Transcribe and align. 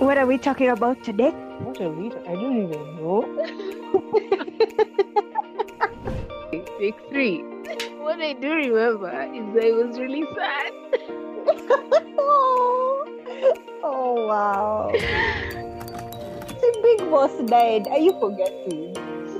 What 0.00 0.16
are 0.18 0.26
we 0.26 0.38
talking 0.38 0.68
about 0.70 1.04
today? 1.04 1.30
What 1.60 1.80
are 1.80 1.90
we? 1.90 2.06
I 2.26 2.34
don't 2.34 2.62
even 2.64 2.96
know. 2.96 3.20
Take 6.78 6.96
three. 7.10 7.42
What 8.00 8.20
I 8.20 8.32
do 8.32 8.50
remember 8.52 9.10
is 9.10 9.54
that 9.54 9.64
it 9.64 9.74
was 9.76 9.98
really 9.98 10.24
sad. 10.34 10.72
oh 12.18 13.04
oh 13.84 14.26
wow. 14.26 14.90
The 14.92 16.70
big 16.82 17.10
boss 17.10 17.30
died. 17.46 17.86
Are 17.88 17.98
you 17.98 18.12
forgetting? 18.18 18.96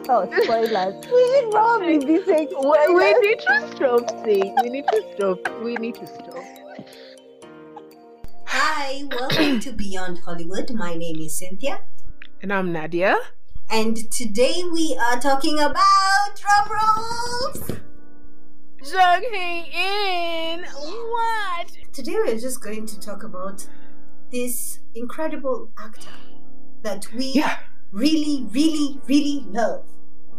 Oh, 0.09 0.29
spoilers. 0.43 0.95
We 1.13 1.23
should 1.41 1.51
probably 1.51 1.99
be 1.99 2.23
saying 2.25 2.49
We, 2.49 2.55
spoilers. 2.61 2.95
we 2.95 3.29
need 3.29 3.41
to 3.41 3.69
stop 3.77 4.11
saying. 4.25 4.55
We 4.63 4.69
need 4.71 4.87
to 4.93 5.03
stop. 5.15 5.39
We 5.63 5.75
need 5.77 5.95
to 5.97 6.07
stop. 6.07 6.40
Hi, 8.83 9.03
welcome 9.13 9.61
to 9.61 9.73
Beyond 9.73 10.21
Hollywood. 10.25 10.71
My 10.73 10.95
name 10.95 11.17
is 11.21 11.37
Cynthia, 11.37 11.83
And 12.43 12.51
I'm 12.51 12.73
Nadia. 12.73 13.15
and 13.71 13.95
today 14.11 14.63
we 14.73 14.99
are 14.99 15.21
talking 15.21 15.59
about 15.59 16.31
drum 16.41 16.79
rolls. 16.79 17.79
Jung 18.83 19.23
In. 19.35 20.65
What? 20.65 21.71
Today 21.93 22.15
we're 22.25 22.39
just 22.39 22.63
going 22.63 22.87
to 22.87 22.99
talk 22.99 23.23
about 23.23 23.69
this 24.33 24.79
incredible 24.95 25.71
actor 25.79 26.17
that 26.81 27.07
we 27.13 27.33
Yeah. 27.35 27.59
really, 27.93 28.47
really, 28.51 28.99
really 29.07 29.45
love 29.51 29.85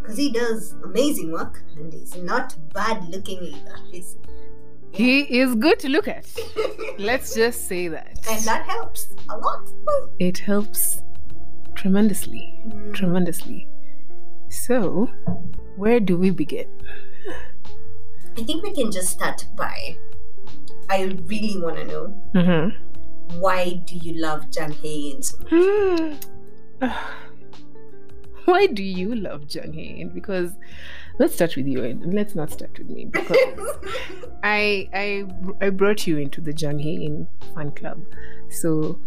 because 0.01 0.17
he 0.17 0.31
does 0.31 0.73
amazing 0.83 1.31
work 1.31 1.61
and 1.75 1.93
he's 1.93 2.15
not 2.15 2.55
bad 2.73 3.07
looking 3.07 3.43
either. 3.43 3.75
He's, 3.91 4.17
He 4.93 5.21
is 5.39 5.55
good 5.55 5.79
to 5.79 5.89
look 5.89 6.07
at. 6.07 6.25
Let's 6.97 7.33
just 7.33 7.67
say 7.67 7.87
that. 7.87 8.19
and 8.29 8.43
that 8.45 8.65
helps 8.65 9.07
a 9.29 9.37
lot. 9.37 9.67
it 10.19 10.37
helps 10.37 11.01
tremendously. 11.75 12.53
Mm. 12.67 12.93
Tremendously. 12.93 13.67
So, 14.49 15.09
where 15.77 15.99
do 15.99 16.17
we 16.17 16.29
begin? 16.29 16.67
I 18.37 18.43
think 18.43 18.63
we 18.63 18.73
can 18.73 18.91
just 18.91 19.09
start 19.09 19.45
by. 19.55 19.97
I 20.89 21.03
really 21.25 21.55
want 21.61 21.77
to 21.77 21.85
know 21.85 22.21
Mm-hmm. 22.35 23.39
why 23.39 23.73
do 23.85 23.95
you 23.97 24.13
love 24.21 24.45
Jung 24.51 24.73
Hae 24.73 25.21
so 25.21 25.37
much? 26.81 26.91
Why 28.45 28.65
do 28.65 28.83
you 28.83 29.15
love 29.15 29.43
Jung 29.53 29.71
Hae 29.71 30.03
Because 30.13 30.51
let's 31.19 31.33
start 31.35 31.55
with 31.55 31.67
you 31.67 31.83
and 31.83 32.13
let's 32.13 32.35
not 32.35 32.51
start 32.51 32.77
with 32.77 32.89
me 32.89 33.05
because 33.05 33.37
I 34.43 34.89
I 34.93 35.25
I 35.65 35.69
brought 35.69 36.07
you 36.07 36.17
into 36.17 36.41
the 36.41 36.51
Hae 36.79 37.05
In 37.05 37.27
fan 37.55 37.71
club. 37.71 38.01
So 38.49 38.99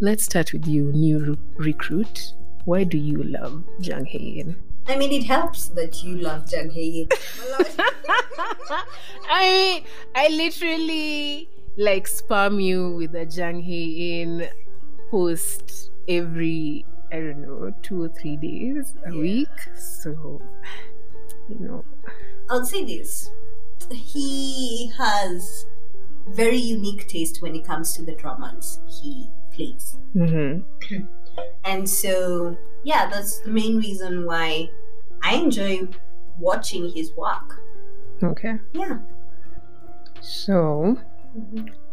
let's 0.00 0.24
start 0.24 0.52
with 0.52 0.66
you, 0.66 0.92
new 0.92 1.18
re- 1.18 1.38
recruit. 1.58 2.34
Why 2.64 2.84
do 2.84 2.98
you 2.98 3.22
love 3.22 3.64
Jung 3.80 4.04
Hae 4.04 4.40
In? 4.40 4.56
I 4.86 4.96
mean, 4.96 5.12
it 5.12 5.24
helps 5.24 5.68
that 5.68 6.02
you 6.02 6.16
love 6.18 6.50
Jung 6.50 6.70
Hae 6.70 7.02
In. 7.02 7.08
I 9.30 9.40
mean, 9.42 9.84
I 10.14 10.28
literally 10.28 11.48
like 11.76 12.06
spam 12.08 12.62
you 12.62 12.96
with 12.96 13.14
a 13.14 13.24
Jung 13.26 13.62
Hae 13.62 14.20
In 14.22 14.48
post 15.10 15.90
every 16.08 16.84
I 17.12 17.16
don't 17.16 17.42
know 17.42 17.72
two 17.82 18.02
or 18.04 18.08
three 18.08 18.36
days 18.36 18.94
a 19.04 19.12
Yeah. 19.12 19.20
week. 19.20 19.48
So 19.76 20.40
you 21.50 21.66
know, 21.66 21.84
I'll 22.48 22.64
say 22.64 22.84
this: 22.84 23.30
he 23.92 24.90
has 24.96 25.66
very 26.28 26.56
unique 26.56 27.08
taste 27.08 27.42
when 27.42 27.54
it 27.56 27.64
comes 27.66 27.92
to 27.94 28.02
the 28.02 28.12
dramas 28.12 28.80
he 28.86 29.28
plays, 29.52 29.98
hmm 30.12 30.60
and 31.64 31.88
so 31.88 32.56
yeah, 32.84 33.08
that's 33.10 33.40
the 33.40 33.50
main 33.50 33.76
reason 33.78 34.24
why 34.24 34.70
I 35.22 35.34
enjoy 35.36 35.88
watching 36.38 36.88
his 36.90 37.12
work. 37.16 37.60
okay. 38.22 38.58
Yeah. 38.72 38.98
So 40.20 40.96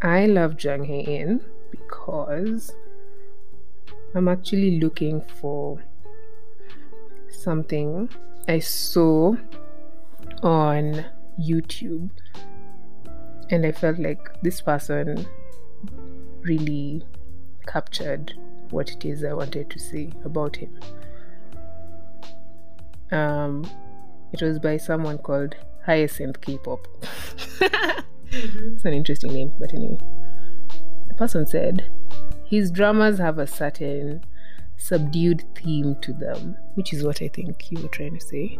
I 0.01 0.25
love 0.25 0.61
Jung 0.63 0.83
Hae 0.83 1.01
In 1.01 1.41
because 1.71 2.73
I'm 4.15 4.27
actually 4.27 4.79
looking 4.79 5.21
for 5.39 5.81
something 7.29 8.09
I 8.47 8.59
saw 8.59 9.35
on 10.43 11.05
YouTube 11.39 12.09
and 13.49 13.65
I 13.65 13.71
felt 13.71 13.99
like 13.99 14.29
this 14.41 14.61
person 14.61 15.25
really 16.41 17.05
captured 17.65 18.33
what 18.69 18.91
it 18.91 19.05
is 19.05 19.23
I 19.23 19.33
wanted 19.33 19.69
to 19.69 19.79
say 19.79 20.11
about 20.25 20.57
him. 20.57 20.79
Um, 23.11 23.69
it 24.33 24.41
was 24.41 24.59
by 24.59 24.77
someone 24.77 25.17
called 25.17 25.55
Hyacinth 25.85 26.41
K-pop. 26.41 26.87
It's 28.29 28.83
an 28.83 28.93
interesting 28.93 29.31
name, 29.31 29.53
but 29.57 29.73
anyway. 29.73 29.99
The 31.07 31.13
person 31.13 31.45
said 31.47 31.89
his 32.45 32.69
dramas 32.71 33.19
have 33.19 33.39
a 33.39 33.47
certain 33.47 34.25
subdued 34.75 35.45
theme 35.55 35.95
to 36.01 36.11
them, 36.13 36.57
which 36.75 36.93
is 36.93 37.03
what 37.03 37.21
I 37.21 37.29
think 37.29 37.71
you 37.71 37.81
were 37.81 37.87
trying 37.87 38.17
to 38.17 38.25
say. 38.25 38.59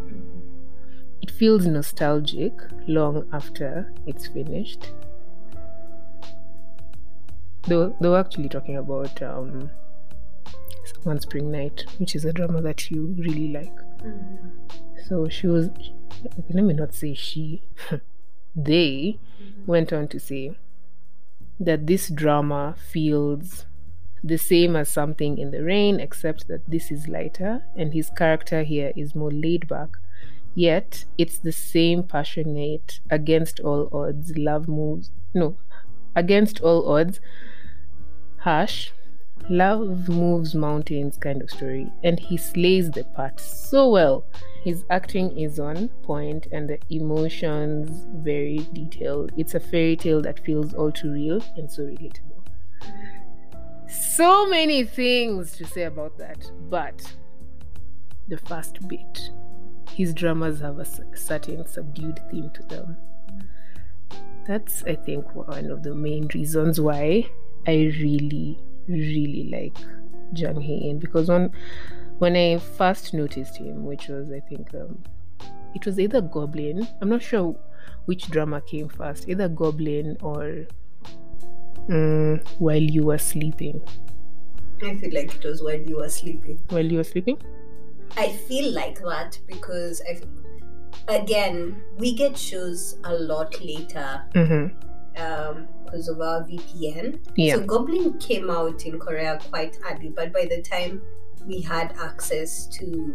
It 1.20 1.30
feels 1.30 1.66
nostalgic 1.66 2.52
long 2.86 3.28
after 3.32 3.92
it's 4.06 4.26
finished. 4.26 4.92
They 7.66 7.76
were, 7.76 7.92
they 8.00 8.08
were 8.08 8.18
actually 8.18 8.48
talking 8.48 8.76
about 8.76 9.20
um, 9.22 9.70
One 11.02 11.20
Spring 11.20 11.50
Night, 11.50 11.84
which 11.98 12.14
is 12.14 12.24
a 12.24 12.32
drama 12.32 12.62
that 12.62 12.90
you 12.90 13.14
really 13.18 13.48
like. 13.48 13.78
So 15.06 15.28
she 15.28 15.46
was, 15.46 15.68
okay, 15.68 16.54
let 16.54 16.64
me 16.64 16.74
not 16.74 16.94
say 16.94 17.14
she, 17.14 17.62
they 18.56 19.18
went 19.66 19.92
on 19.92 20.08
to 20.08 20.20
say 20.20 20.56
that 21.60 21.86
this 21.86 22.08
drama 22.08 22.74
feels 22.90 23.66
the 24.22 24.36
same 24.36 24.76
as 24.76 24.88
something 24.88 25.38
in 25.38 25.50
the 25.50 25.62
rain, 25.62 26.00
except 26.00 26.48
that 26.48 26.68
this 26.68 26.90
is 26.90 27.08
lighter 27.08 27.64
and 27.76 27.92
his 27.92 28.10
character 28.10 28.62
here 28.62 28.92
is 28.96 29.14
more 29.14 29.30
laid 29.30 29.68
back. 29.68 29.96
Yet 30.58 31.04
it's 31.16 31.38
the 31.38 31.52
same 31.52 32.02
passionate, 32.02 32.98
against 33.10 33.60
all 33.60 33.88
odds, 33.92 34.36
love 34.36 34.66
moves. 34.66 35.12
No, 35.32 35.56
against 36.16 36.60
all 36.62 36.90
odds, 36.90 37.20
harsh, 38.38 38.90
love 39.48 40.08
moves 40.08 40.56
mountains 40.56 41.16
kind 41.16 41.42
of 41.42 41.48
story. 41.48 41.92
And 42.02 42.18
he 42.18 42.36
slays 42.36 42.90
the 42.90 43.04
part 43.04 43.38
so 43.38 43.88
well. 43.88 44.24
His 44.64 44.84
acting 44.90 45.38
is 45.38 45.60
on 45.60 45.90
point 46.02 46.48
and 46.50 46.68
the 46.68 46.80
emotions 46.90 48.08
very 48.16 48.66
detailed. 48.72 49.30
It's 49.36 49.54
a 49.54 49.60
fairy 49.60 49.94
tale 49.94 50.22
that 50.22 50.44
feels 50.44 50.74
all 50.74 50.90
too 50.90 51.12
real 51.12 51.40
and 51.56 51.70
so 51.70 51.84
relatable. 51.84 52.42
So 53.88 54.44
many 54.48 54.82
things 54.82 55.52
to 55.58 55.64
say 55.64 55.84
about 55.84 56.18
that, 56.18 56.50
but 56.68 57.00
the 58.26 58.38
first 58.38 58.88
bit 58.88 59.30
his 59.90 60.14
dramas 60.14 60.60
have 60.60 60.78
a 60.78 61.16
certain 61.16 61.66
subdued 61.66 62.20
theme 62.30 62.50
to 62.50 62.62
them. 62.64 62.96
That's, 64.46 64.82
I 64.84 64.94
think, 64.94 65.34
one 65.34 65.70
of 65.70 65.82
the 65.82 65.94
main 65.94 66.28
reasons 66.34 66.80
why 66.80 67.28
I 67.66 67.92
really, 68.00 68.58
really 68.88 69.48
like 69.50 69.76
Jung 70.34 70.60
Hae 70.60 70.88
In 70.90 70.98
because 70.98 71.28
when 71.28 71.52
when 72.18 72.36
I 72.36 72.58
first 72.58 73.14
noticed 73.14 73.56
him, 73.56 73.84
which 73.84 74.08
was 74.08 74.30
I 74.30 74.40
think 74.40 74.74
um, 74.74 75.02
it 75.74 75.86
was 75.86 75.98
either 75.98 76.20
Goblin. 76.20 76.86
I'm 77.00 77.08
not 77.08 77.22
sure 77.22 77.56
which 78.06 78.28
drama 78.30 78.60
came 78.60 78.88
first, 78.88 79.28
either 79.28 79.48
Goblin 79.48 80.16
or 80.20 80.66
mm, 81.88 82.46
While 82.58 82.82
You 82.82 83.04
Were 83.04 83.18
Sleeping. 83.18 83.80
I 84.82 84.96
feel 84.96 85.12
like 85.12 85.34
it 85.34 85.44
was 85.44 85.62
while 85.62 85.80
you 85.80 85.96
were 85.96 86.08
sleeping. 86.08 86.60
While 86.68 86.86
You 86.86 86.98
Were 86.98 87.04
Sleeping. 87.04 87.38
I 88.16 88.32
feel 88.48 88.72
like 88.72 89.00
that 89.00 89.38
because 89.46 90.02
I, 90.08 90.20
again, 91.14 91.82
we 91.98 92.14
get 92.14 92.36
shows 92.36 92.98
a 93.04 93.14
lot 93.14 93.60
later 93.62 94.22
Mm-hmm. 94.34 95.20
um 95.22 95.68
because 95.84 96.08
of 96.08 96.20
our 96.20 96.42
VPN. 96.42 97.18
Yeah. 97.36 97.54
So 97.54 97.60
Goblin 97.64 98.18
came 98.18 98.50
out 98.50 98.84
in 98.84 98.98
Korea 98.98 99.38
quite 99.50 99.78
early, 99.90 100.10
but 100.10 100.32
by 100.34 100.44
the 100.44 100.60
time 100.60 101.00
we 101.46 101.62
had 101.62 101.94
access 101.98 102.66
to 102.78 103.14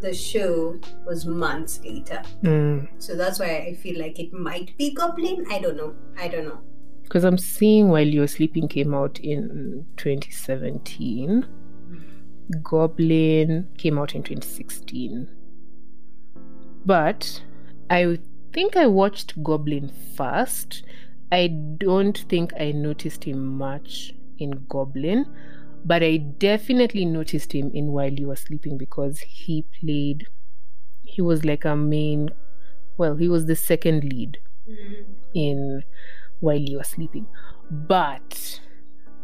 the 0.00 0.14
show 0.14 0.78
was 1.04 1.26
months 1.26 1.80
later. 1.82 2.22
Mm. 2.42 2.86
So 2.98 3.16
that's 3.16 3.40
why 3.40 3.56
I 3.68 3.74
feel 3.74 3.98
like 3.98 4.20
it 4.20 4.32
might 4.32 4.76
be 4.78 4.94
Goblin. 4.94 5.44
I 5.50 5.58
don't 5.58 5.76
know. 5.76 5.94
I 6.16 6.28
don't 6.28 6.44
know. 6.44 6.60
Because 7.02 7.24
I'm 7.24 7.38
seeing 7.38 7.88
While 7.88 8.06
You're 8.06 8.28
Sleeping 8.28 8.68
came 8.68 8.94
out 8.94 9.18
in 9.20 9.86
2017. 9.96 11.46
Goblin 12.62 13.68
came 13.76 13.98
out 13.98 14.14
in 14.14 14.22
2016. 14.22 15.28
But 16.84 17.42
I 17.90 18.18
think 18.52 18.76
I 18.76 18.86
watched 18.86 19.42
Goblin 19.42 19.90
first. 20.14 20.84
I 21.32 21.48
don't 21.48 22.16
think 22.28 22.52
I 22.58 22.70
noticed 22.72 23.24
him 23.24 23.58
much 23.58 24.14
in 24.38 24.64
Goblin, 24.68 25.26
but 25.84 26.02
I 26.02 26.18
definitely 26.18 27.04
noticed 27.04 27.52
him 27.52 27.70
in 27.74 27.88
While 27.88 28.12
You 28.12 28.28
Were 28.28 28.36
Sleeping 28.36 28.78
because 28.78 29.20
he 29.20 29.66
played, 29.80 30.28
he 31.02 31.20
was 31.20 31.44
like 31.44 31.64
a 31.64 31.74
main, 31.74 32.30
well, 32.96 33.16
he 33.16 33.28
was 33.28 33.46
the 33.46 33.56
second 33.56 34.04
lead 34.04 34.38
mm-hmm. 34.68 35.02
in 35.34 35.82
While 36.40 36.56
You 36.60 36.78
Were 36.78 36.84
Sleeping. 36.84 37.26
But 37.70 38.60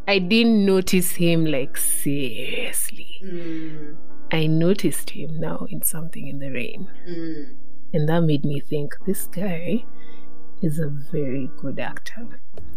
I 0.08 0.18
didn't 0.18 0.64
notice 0.66 1.12
him 1.12 1.44
like 1.46 1.76
seriously. 1.76 3.20
Mm, 3.24 3.96
I 4.32 4.46
noticed 4.46 5.10
him 5.10 5.38
now 5.40 5.66
in 5.70 5.82
Something 5.82 6.26
in 6.28 6.38
the 6.38 6.50
Rain. 6.50 6.88
mm, 7.08 7.54
And 7.94 8.08
that 8.08 8.20
made 8.22 8.44
me 8.44 8.60
think 8.60 8.94
this 9.06 9.26
guy 9.28 9.84
is 10.60 10.78
a 10.78 10.88
very 10.88 11.50
good 11.60 11.78
actor. 11.78 12.26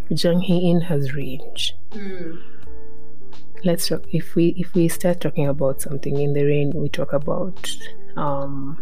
Jung 0.10 0.39
Hae 0.42 0.69
In 0.69 0.81
has 0.81 1.13
range. 1.16 1.75
mm. 1.92 2.42
Let's 3.63 3.88
talk 3.88 4.04
if 4.13 4.36
we 4.36 4.50
if 4.57 4.75
we 4.75 4.88
start 4.88 5.21
talking 5.21 5.48
about 5.48 5.81
something 5.81 6.19
in 6.21 6.33
the 6.33 6.44
rain, 6.44 6.71
we 6.75 6.88
talk 6.89 7.13
about 7.13 7.75
um 8.16 8.80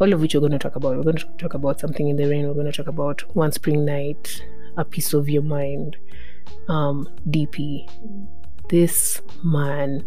all 0.00 0.10
of 0.12 0.20
which 0.20 0.34
we're 0.34 0.40
going 0.40 0.52
to 0.52 0.58
talk 0.58 0.76
about. 0.76 0.96
We're 0.96 1.02
going 1.02 1.16
to 1.16 1.26
talk 1.36 1.52
about 1.52 1.78
something 1.80 2.08
in 2.08 2.16
the 2.16 2.24
rain. 2.26 2.46
We're 2.46 2.54
going 2.54 2.70
to 2.70 2.72
talk 2.72 2.86
about 2.86 3.20
one 3.36 3.52
spring 3.52 3.84
night, 3.84 4.42
a 4.78 4.84
piece 4.84 5.12
of 5.12 5.28
your 5.28 5.42
mind, 5.42 5.96
um, 6.68 7.08
DP. 7.28 7.88
This 8.68 9.22
man 9.42 10.06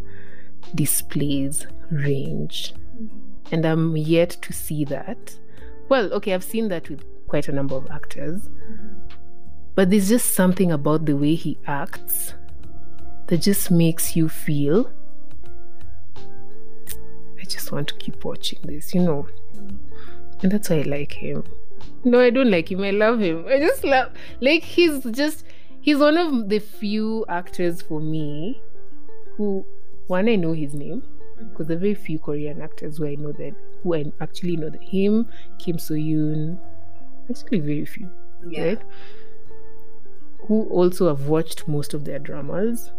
displays 0.75 1.65
range, 1.89 2.73
and 3.51 3.65
I'm 3.65 3.97
yet 3.97 4.31
to 4.41 4.53
see 4.53 4.85
that. 4.85 5.35
Well, 5.89 6.13
okay, 6.13 6.33
I've 6.33 6.43
seen 6.43 6.69
that 6.69 6.89
with 6.89 7.03
quite 7.27 7.47
a 7.47 7.51
number 7.51 7.75
of 7.75 7.89
actors, 7.89 8.49
but 9.75 9.89
there's 9.89 10.09
just 10.09 10.35
something 10.35 10.71
about 10.71 11.05
the 11.05 11.17
way 11.17 11.35
he 11.35 11.57
acts 11.65 12.33
that 13.27 13.41
just 13.41 13.71
makes 13.71 14.15
you 14.15 14.29
feel 14.29 14.91
I 17.41 17.45
just 17.45 17.71
want 17.71 17.87
to 17.87 17.95
keep 17.95 18.23
watching 18.23 18.59
this, 18.63 18.93
you 18.93 19.01
know. 19.01 19.27
And 20.43 20.51
that's 20.51 20.69
why 20.69 20.79
I 20.79 20.81
like 20.83 21.13
him. 21.13 21.43
No, 22.03 22.19
I 22.19 22.29
don't 22.29 22.51
like 22.51 22.71
him. 22.71 22.81
I 22.81 22.91
love 22.91 23.19
him. 23.19 23.45
I 23.47 23.59
just 23.59 23.83
love 23.83 24.11
like 24.39 24.63
he's 24.63 25.03
just 25.05 25.45
he's 25.81 25.97
one 25.97 26.17
of 26.17 26.49
the 26.49 26.59
few 26.59 27.25
actors 27.27 27.81
for 27.81 27.99
me 27.99 28.61
who 29.37 29.65
one 30.07 30.29
I 30.29 30.35
know 30.35 30.53
his 30.53 30.73
name 30.73 31.01
mm-hmm. 31.01 31.49
because 31.49 31.67
there 31.67 31.77
are 31.77 31.79
very 31.79 31.95
few 31.95 32.19
Korean 32.19 32.61
actors 32.61 32.97
who 32.97 33.07
I 33.07 33.15
know 33.15 33.31
that 33.33 33.53
who 33.83 33.95
I 33.95 34.11
actually 34.21 34.55
know 34.57 34.69
that 34.69 34.83
him, 34.83 35.27
Kim 35.57 35.79
So 35.79 35.95
Yoon, 35.95 36.59
actually 37.29 37.59
very 37.59 37.85
few 37.85 38.09
Yeah. 38.47 38.63
right? 38.63 38.81
Who 40.47 40.63
also 40.69 41.07
have 41.07 41.27
watched 41.27 41.67
most 41.67 41.93
of 41.93 42.05
their 42.05 42.19
dramas 42.19 42.91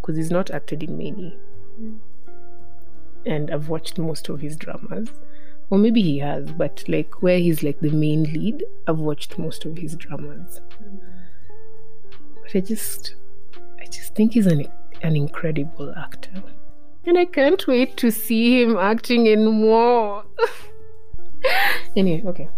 because 0.00 0.16
he's 0.16 0.30
not 0.30 0.50
acted 0.50 0.82
in 0.82 0.96
many. 0.98 1.38
Mm-hmm. 1.80 1.96
And 3.26 3.50
I've 3.50 3.68
watched 3.70 3.98
most 3.98 4.28
of 4.28 4.40
his 4.40 4.56
dramas. 4.56 5.08
Or 5.70 5.78
maybe 5.78 6.02
he 6.02 6.18
has, 6.18 6.52
but 6.52 6.84
like 6.88 7.22
where 7.22 7.38
he's 7.38 7.62
like 7.62 7.80
the 7.80 7.90
main 7.90 8.24
lead, 8.24 8.62
I've 8.86 8.98
watched 8.98 9.38
most 9.38 9.64
of 9.64 9.78
his 9.78 9.96
dramas. 9.96 10.60
Mm-hmm. 10.82 11.13
But 12.44 12.54
I 12.56 12.60
just 12.60 13.14
I 13.80 13.86
just 13.86 14.14
think 14.14 14.34
he's 14.34 14.46
an 14.46 14.66
an 15.02 15.16
incredible 15.16 15.92
actor. 15.96 16.42
And 17.06 17.18
I 17.18 17.26
can't 17.26 17.66
wait 17.66 17.96
to 17.98 18.10
see 18.10 18.62
him 18.62 18.76
acting 18.78 19.26
in 19.26 19.44
more. 19.46 20.24
anyway, 21.96 22.22
okay. 22.26 22.48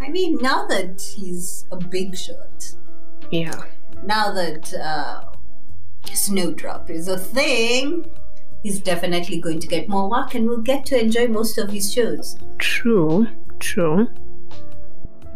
I 0.00 0.08
mean, 0.08 0.38
now 0.42 0.66
that 0.66 1.00
he's 1.00 1.64
a 1.70 1.76
big 1.76 2.16
shot, 2.16 2.74
Yeah. 3.30 3.62
now 4.04 4.32
that 4.32 4.74
uh, 4.74 5.30
Snowdrop 6.12 6.90
is 6.90 7.06
a 7.06 7.16
thing, 7.16 8.10
he's 8.64 8.80
definitely 8.80 9.40
going 9.40 9.60
to 9.60 9.68
get 9.68 9.88
more 9.88 10.10
work 10.10 10.34
and 10.34 10.48
we'll 10.48 10.58
get 10.72 10.84
to 10.86 11.00
enjoy 11.00 11.28
most 11.28 11.56
of 11.56 11.70
his 11.70 11.92
shows. 11.92 12.36
True. 12.58 13.28
True. 13.60 14.08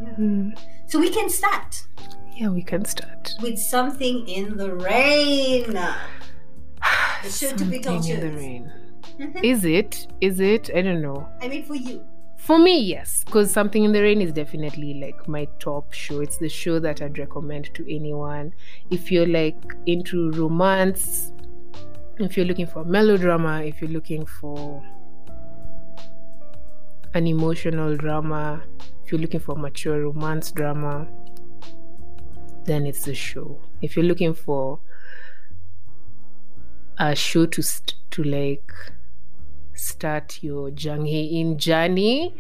Yeah. 0.02 0.08
Mm. 0.18 0.58
So 0.88 0.98
we 0.98 1.10
can 1.10 1.30
start 1.30 1.84
Yeah, 2.36 2.48
we 2.50 2.62
can 2.62 2.84
start. 2.84 3.34
with 3.40 3.58
something 3.58 4.28
in 4.28 4.56
the 4.58 4.74
rain. 4.74 5.72
The 7.22 7.30
show 7.30 7.56
to 7.56 7.64
pick 7.64 7.84
Something 7.84 8.10
in 8.10 8.20
the 8.20 8.30
rain. 8.36 8.72
Mm-hmm. 9.18 9.38
Is 9.42 9.64
it? 9.64 10.06
Is 10.20 10.38
it? 10.38 10.68
I 10.74 10.82
don't 10.82 11.00
know. 11.00 11.26
I 11.40 11.48
mean, 11.48 11.64
for 11.64 11.74
you. 11.74 12.04
For 12.36 12.58
me, 12.58 12.78
yes, 12.82 13.24
because 13.24 13.50
Something 13.50 13.84
in 13.84 13.92
the 13.92 14.02
Rain 14.02 14.20
is 14.20 14.32
definitely 14.32 14.94
like 15.00 15.26
my 15.26 15.48
top 15.58 15.94
show. 15.94 16.20
It's 16.20 16.36
the 16.36 16.50
show 16.50 16.78
that 16.78 17.00
I'd 17.00 17.18
recommend 17.18 17.74
to 17.74 17.92
anyone. 17.92 18.52
If 18.90 19.10
you're 19.10 19.26
like 19.26 19.56
into 19.86 20.30
romance, 20.32 21.32
if 22.18 22.36
you're 22.36 22.46
looking 22.46 22.66
for 22.66 22.84
melodrama, 22.84 23.62
if 23.62 23.80
you're 23.80 23.90
looking 23.90 24.26
for 24.26 24.84
an 27.14 27.26
emotional 27.26 27.96
drama, 27.96 28.62
if 29.04 29.10
you're 29.10 29.20
looking 29.20 29.40
for 29.40 29.56
mature 29.56 30.02
romance 30.02 30.52
drama, 30.52 31.08
then 32.66 32.86
it's 32.86 33.04
the 33.04 33.14
show. 33.14 33.60
If 33.80 33.96
you're 33.96 34.04
looking 34.04 34.34
for 34.34 34.80
a 36.98 37.14
show 37.14 37.46
to 37.46 37.62
st- 37.62 37.94
to 38.10 38.22
like 38.24 38.72
start 39.74 40.42
your 40.42 40.70
Hae 40.70 41.24
In 41.40 41.58
journey, 41.58 42.34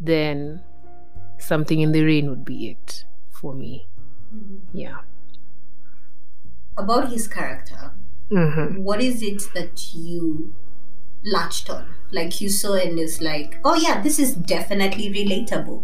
then 0.00 0.62
something 1.38 1.80
in 1.80 1.92
the 1.92 2.02
rain 2.02 2.28
would 2.28 2.44
be 2.44 2.70
it 2.70 3.04
for 3.30 3.54
me. 3.54 3.86
Yeah. 4.72 4.98
About 6.76 7.08
his 7.10 7.26
character, 7.28 7.92
Mm-hmm. 8.30 8.82
what 8.82 9.00
is 9.00 9.22
it 9.22 9.42
that 9.54 9.94
you 9.94 10.54
latched 11.24 11.70
on? 11.70 11.94
Like 12.10 12.40
you 12.42 12.48
saw 12.50 12.74
and 12.74 12.98
it's 12.98 13.20
like, 13.22 13.58
oh 13.64 13.74
yeah, 13.74 14.02
this 14.02 14.18
is 14.18 14.34
definitely 14.34 15.08
relatable. 15.10 15.82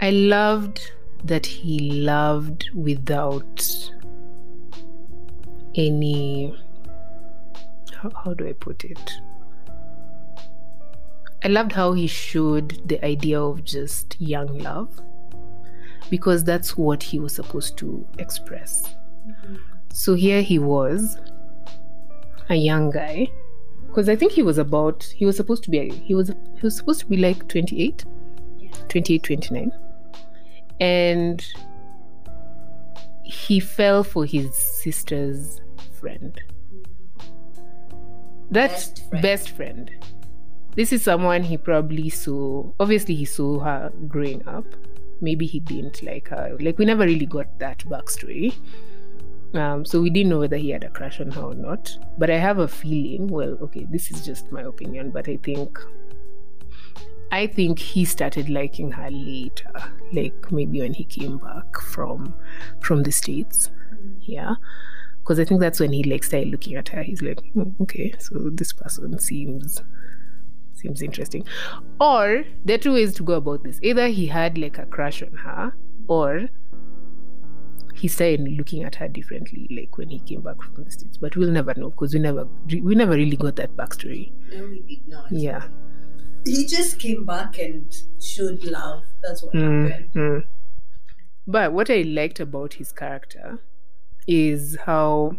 I 0.00 0.10
loved 0.10 0.92
that 1.24 1.46
he 1.46 2.02
loved 2.02 2.70
without 2.74 3.90
any. 5.74 6.56
How, 7.94 8.10
how 8.24 8.34
do 8.34 8.46
I 8.46 8.52
put 8.52 8.84
it? 8.84 9.12
I 11.44 11.48
loved 11.48 11.72
how 11.72 11.92
he 11.92 12.06
showed 12.06 12.82
the 12.88 13.04
idea 13.04 13.40
of 13.40 13.64
just 13.64 14.20
young 14.20 14.58
love 14.58 15.00
because 16.10 16.42
that's 16.42 16.76
what 16.76 17.02
he 17.02 17.20
was 17.20 17.34
supposed 17.34 17.76
to 17.78 18.06
express. 18.18 18.96
So 19.92 20.14
here 20.14 20.42
he 20.42 20.58
was, 20.58 21.18
a 22.48 22.54
young 22.54 22.90
guy, 22.90 23.28
because 23.86 24.08
I 24.08 24.16
think 24.16 24.32
he 24.32 24.42
was 24.42 24.58
about, 24.58 25.02
he 25.04 25.26
was 25.26 25.36
supposed 25.36 25.64
to 25.64 25.70
be, 25.70 25.90
he 25.90 26.14
was, 26.14 26.28
he 26.28 26.62
was 26.62 26.76
supposed 26.76 27.00
to 27.00 27.06
be 27.06 27.16
like 27.16 27.46
28, 27.48 28.04
28, 28.88 29.22
29. 29.22 29.72
And 30.80 31.44
he 33.24 33.60
fell 33.60 34.02
for 34.04 34.24
his 34.24 34.54
sister's 34.54 35.60
friend. 36.00 36.40
That's 38.50 38.86
Best 38.88 39.08
friend. 39.10 39.22
best 39.22 39.50
friend. 39.50 39.90
This 40.74 40.92
is 40.92 41.02
someone 41.02 41.42
he 41.42 41.56
probably 41.56 42.08
saw. 42.08 42.70
Obviously, 42.80 43.14
he 43.14 43.24
saw 43.24 43.58
her 43.60 43.92
growing 44.06 44.46
up. 44.46 44.64
Maybe 45.20 45.44
he 45.46 45.60
didn't 45.60 46.02
like 46.02 46.28
her. 46.28 46.56
Like 46.60 46.78
we 46.78 46.84
never 46.84 47.04
really 47.04 47.26
got 47.26 47.58
that 47.58 47.80
backstory. 47.80 48.54
Um, 49.54 49.84
so 49.84 50.00
we 50.00 50.10
didn't 50.10 50.30
know 50.30 50.38
whether 50.38 50.56
he 50.56 50.70
had 50.70 50.84
a 50.84 50.90
crush 50.90 51.20
on 51.20 51.30
her 51.32 51.42
or 51.42 51.54
not. 51.54 51.96
But 52.16 52.30
I 52.30 52.36
have 52.38 52.58
a 52.58 52.68
feeling. 52.68 53.26
Well, 53.26 53.58
okay, 53.62 53.86
this 53.90 54.10
is 54.10 54.24
just 54.24 54.52
my 54.52 54.62
opinion, 54.62 55.10
but 55.10 55.28
I 55.28 55.36
think. 55.38 55.78
I 57.30 57.46
think 57.46 57.78
he 57.78 58.04
started 58.04 58.48
liking 58.48 58.92
her 58.92 59.10
later, 59.10 59.72
like 60.12 60.50
maybe 60.50 60.80
when 60.80 60.94
he 60.94 61.04
came 61.04 61.38
back 61.38 61.80
from 61.80 62.34
from 62.80 63.02
the 63.02 63.12
states. 63.12 63.70
Yeah, 64.20 64.54
because 65.20 65.38
I 65.38 65.44
think 65.44 65.60
that's 65.60 65.80
when 65.80 65.92
he 65.92 66.02
like 66.04 66.24
started 66.24 66.48
looking 66.48 66.76
at 66.76 66.88
her. 66.88 67.02
He's 67.02 67.22
like, 67.22 67.40
"Hmm, 67.52 67.70
okay, 67.82 68.14
so 68.18 68.50
this 68.50 68.72
person 68.72 69.18
seems 69.18 69.82
seems 70.78 71.02
interesting. 71.02 71.46
Or 72.00 72.44
there 72.64 72.76
are 72.76 72.78
two 72.78 72.94
ways 72.94 73.14
to 73.14 73.22
go 73.22 73.34
about 73.34 73.64
this. 73.64 73.78
Either 73.82 74.08
he 74.08 74.26
had 74.26 74.56
like 74.56 74.78
a 74.78 74.86
crush 74.86 75.22
on 75.22 75.32
her, 75.32 75.74
or 76.06 76.48
he 77.94 78.08
started 78.08 78.40
looking 78.56 78.84
at 78.84 78.94
her 78.94 79.08
differently, 79.08 79.66
like 79.70 79.98
when 79.98 80.08
he 80.08 80.20
came 80.20 80.40
back 80.42 80.62
from 80.62 80.84
the 80.84 80.90
states. 80.90 81.18
But 81.18 81.36
we'll 81.36 81.50
never 81.50 81.74
know 81.74 81.90
because 81.90 82.14
we 82.14 82.20
never 82.20 82.46
we 82.82 82.94
never 82.94 83.12
really 83.12 83.36
got 83.36 83.56
that 83.56 83.76
backstory. 83.76 84.32
No, 84.52 84.68
we 84.68 84.80
did 84.82 85.08
not. 85.08 85.30
Yeah. 85.32 85.66
He 86.48 86.66
just 86.66 86.98
came 86.98 87.24
back 87.24 87.58
and 87.58 87.94
showed 88.20 88.64
love. 88.64 89.04
That's 89.22 89.42
what 89.42 89.54
happened. 89.54 90.10
Mm. 90.14 90.44
But 91.46 91.72
what 91.72 91.90
I 91.90 92.02
liked 92.02 92.40
about 92.40 92.74
his 92.74 92.92
character 92.92 93.58
is 94.26 94.76
how 94.84 95.36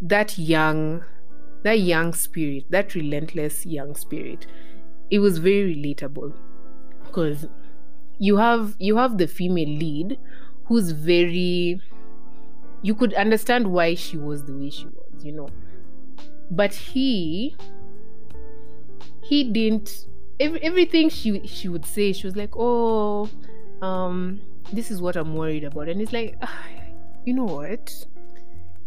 that 0.00 0.38
young 0.38 1.04
that 1.64 1.80
young 1.80 2.12
spirit, 2.12 2.64
that 2.70 2.94
relentless 2.94 3.66
young 3.66 3.94
spirit, 3.94 4.46
it 5.10 5.18
was 5.18 5.38
very 5.38 5.74
relatable. 5.74 6.32
Because 7.04 7.46
you 8.18 8.36
have 8.36 8.76
you 8.78 8.96
have 8.96 9.18
the 9.18 9.26
female 9.26 9.68
lead 9.68 10.18
who's 10.64 10.92
very 10.92 11.80
you 12.82 12.94
could 12.94 13.14
understand 13.14 13.66
why 13.66 13.94
she 13.94 14.16
was 14.16 14.44
the 14.44 14.52
way 14.52 14.70
she 14.70 14.86
was, 14.86 15.24
you 15.24 15.32
know. 15.32 15.48
But 16.50 16.72
he 16.72 17.56
he 19.28 19.44
didn't 19.44 20.06
every, 20.40 20.62
everything 20.62 21.08
she 21.08 21.46
she 21.46 21.68
would 21.68 21.84
say, 21.84 22.12
she 22.12 22.26
was 22.26 22.36
like, 22.36 22.56
"Oh, 22.56 23.28
um 23.82 24.40
this 24.72 24.90
is 24.90 25.00
what 25.00 25.16
I'm 25.16 25.34
worried 25.34 25.64
about." 25.64 25.88
And 25.88 26.00
it's 26.00 26.12
like, 26.12 26.36
ah, 26.42 26.64
you 27.24 27.34
know 27.34 27.44
what? 27.44 27.92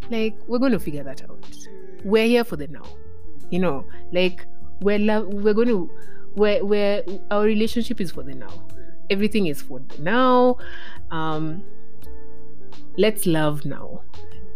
Like 0.10 0.36
we're 0.48 0.60
going 0.60 0.72
to 0.72 0.80
figure 0.80 1.04
that 1.04 1.24
out. 1.24 1.56
We're 2.04 2.28
here 2.28 2.44
for 2.44 2.56
the 2.56 2.68
now. 2.68 2.86
You 3.50 3.60
know, 3.60 3.86
like 4.12 4.46
we're 4.82 5.00
lo- 5.00 5.28
we're 5.28 5.54
going 5.54 5.68
to 5.68 5.90
we're, 6.36 6.64
we're 6.66 7.04
our 7.30 7.44
relationship 7.44 8.02
is 8.02 8.12
for 8.12 8.24
the 8.24 8.34
now. 8.34 8.68
Everything 9.10 9.48
is 9.48 9.62
for 9.62 9.80
the 9.80 10.02
now. 10.02 10.58
Um 11.12 11.64
let's 12.98 13.26
love 13.26 13.66
now. 13.66 14.02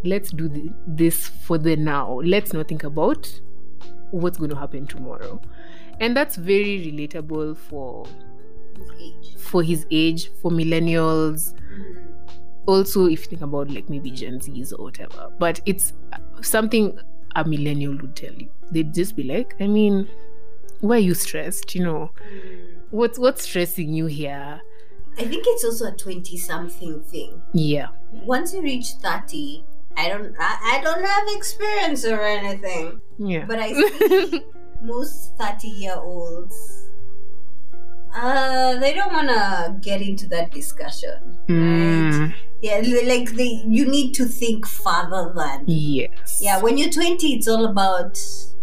Let's 0.04 0.32
do 0.32 0.48
the, 0.48 0.72
this 0.88 1.28
for 1.28 1.58
the 1.58 1.76
now. 1.76 2.22
Let's 2.24 2.54
not 2.54 2.68
think 2.68 2.84
about 2.84 3.40
what's 4.12 4.38
going 4.38 4.52
to 4.52 4.56
happen 4.56 4.88
tomorrow. 4.88 5.42
And 6.00 6.16
that's 6.16 6.36
very 6.36 6.92
relatable 6.92 7.58
for 7.58 8.06
for 9.38 9.64
his 9.64 9.86
age, 9.92 10.30
for 10.42 10.52
millennials. 10.52 11.54
Mm-hmm. 11.54 12.02
Also, 12.66 13.06
if 13.06 13.22
you 13.22 13.28
think 13.28 13.42
about 13.42 13.70
like 13.70 13.90
maybe 13.90 14.10
Gen 14.12 14.40
Zs 14.40 14.74
or 14.78 14.86
whatever, 14.86 15.32
but 15.40 15.62
it's 15.66 15.94
uh, 16.14 16.18
something 16.42 17.00
a 17.36 17.46
millennial 17.46 17.96
would 17.98 18.16
tell 18.16 18.34
you. 18.34 18.50
They'd 18.72 18.94
just 18.94 19.16
be 19.16 19.24
like, 19.24 19.56
I 19.60 19.68
mean, 19.68 20.08
why 20.80 20.96
are 20.96 21.00
you 21.00 21.14
stressed? 21.14 21.76
You 21.76 21.84
know, 21.84 22.12
mm. 22.34 22.76
what's 22.90 23.20
what's 23.20 23.44
stressing 23.44 23.94
you 23.94 24.08
here? 24.08 24.62
I 25.18 25.24
think 25.24 25.46
it's 25.48 25.64
also 25.64 25.88
a 25.88 25.92
20 25.92 26.38
something 26.38 27.02
thing. 27.04 27.42
Yeah. 27.54 27.88
Once 28.12 28.54
you 28.54 28.62
reach 28.62 28.88
30, 29.02 29.64
I 29.96 30.10
don't 30.10 30.36
I, 30.40 30.78
I 30.78 30.82
don't 30.84 31.06
have 31.06 31.24
experience 31.30 32.06
or 32.06 32.22
anything. 32.22 33.00
Yeah. 33.18 33.46
But 33.46 33.60
I 33.60 33.74
see 34.00 34.44
most 34.82 35.36
30 35.38 35.68
year 35.68 35.96
olds 35.98 36.82
uh 38.14 38.76
they 38.80 38.94
don't 38.94 39.12
wanna 39.12 39.78
get 39.82 40.02
into 40.02 40.28
that 40.30 40.52
discussion. 40.52 41.38
Right? 41.50 41.56
Mm, 41.58 42.34
Yeah, 42.62 42.82
like 43.06 43.32
they 43.32 43.62
you 43.68 43.86
need 43.86 44.14
to 44.16 44.26
think 44.26 44.66
farther 44.66 45.34
than 45.36 45.64
yes. 45.68 46.40
Yeah, 46.42 46.62
when 46.62 46.78
you're 46.78 46.90
20 46.90 47.34
it's 47.36 47.48
all 47.48 47.66
about 47.66 48.18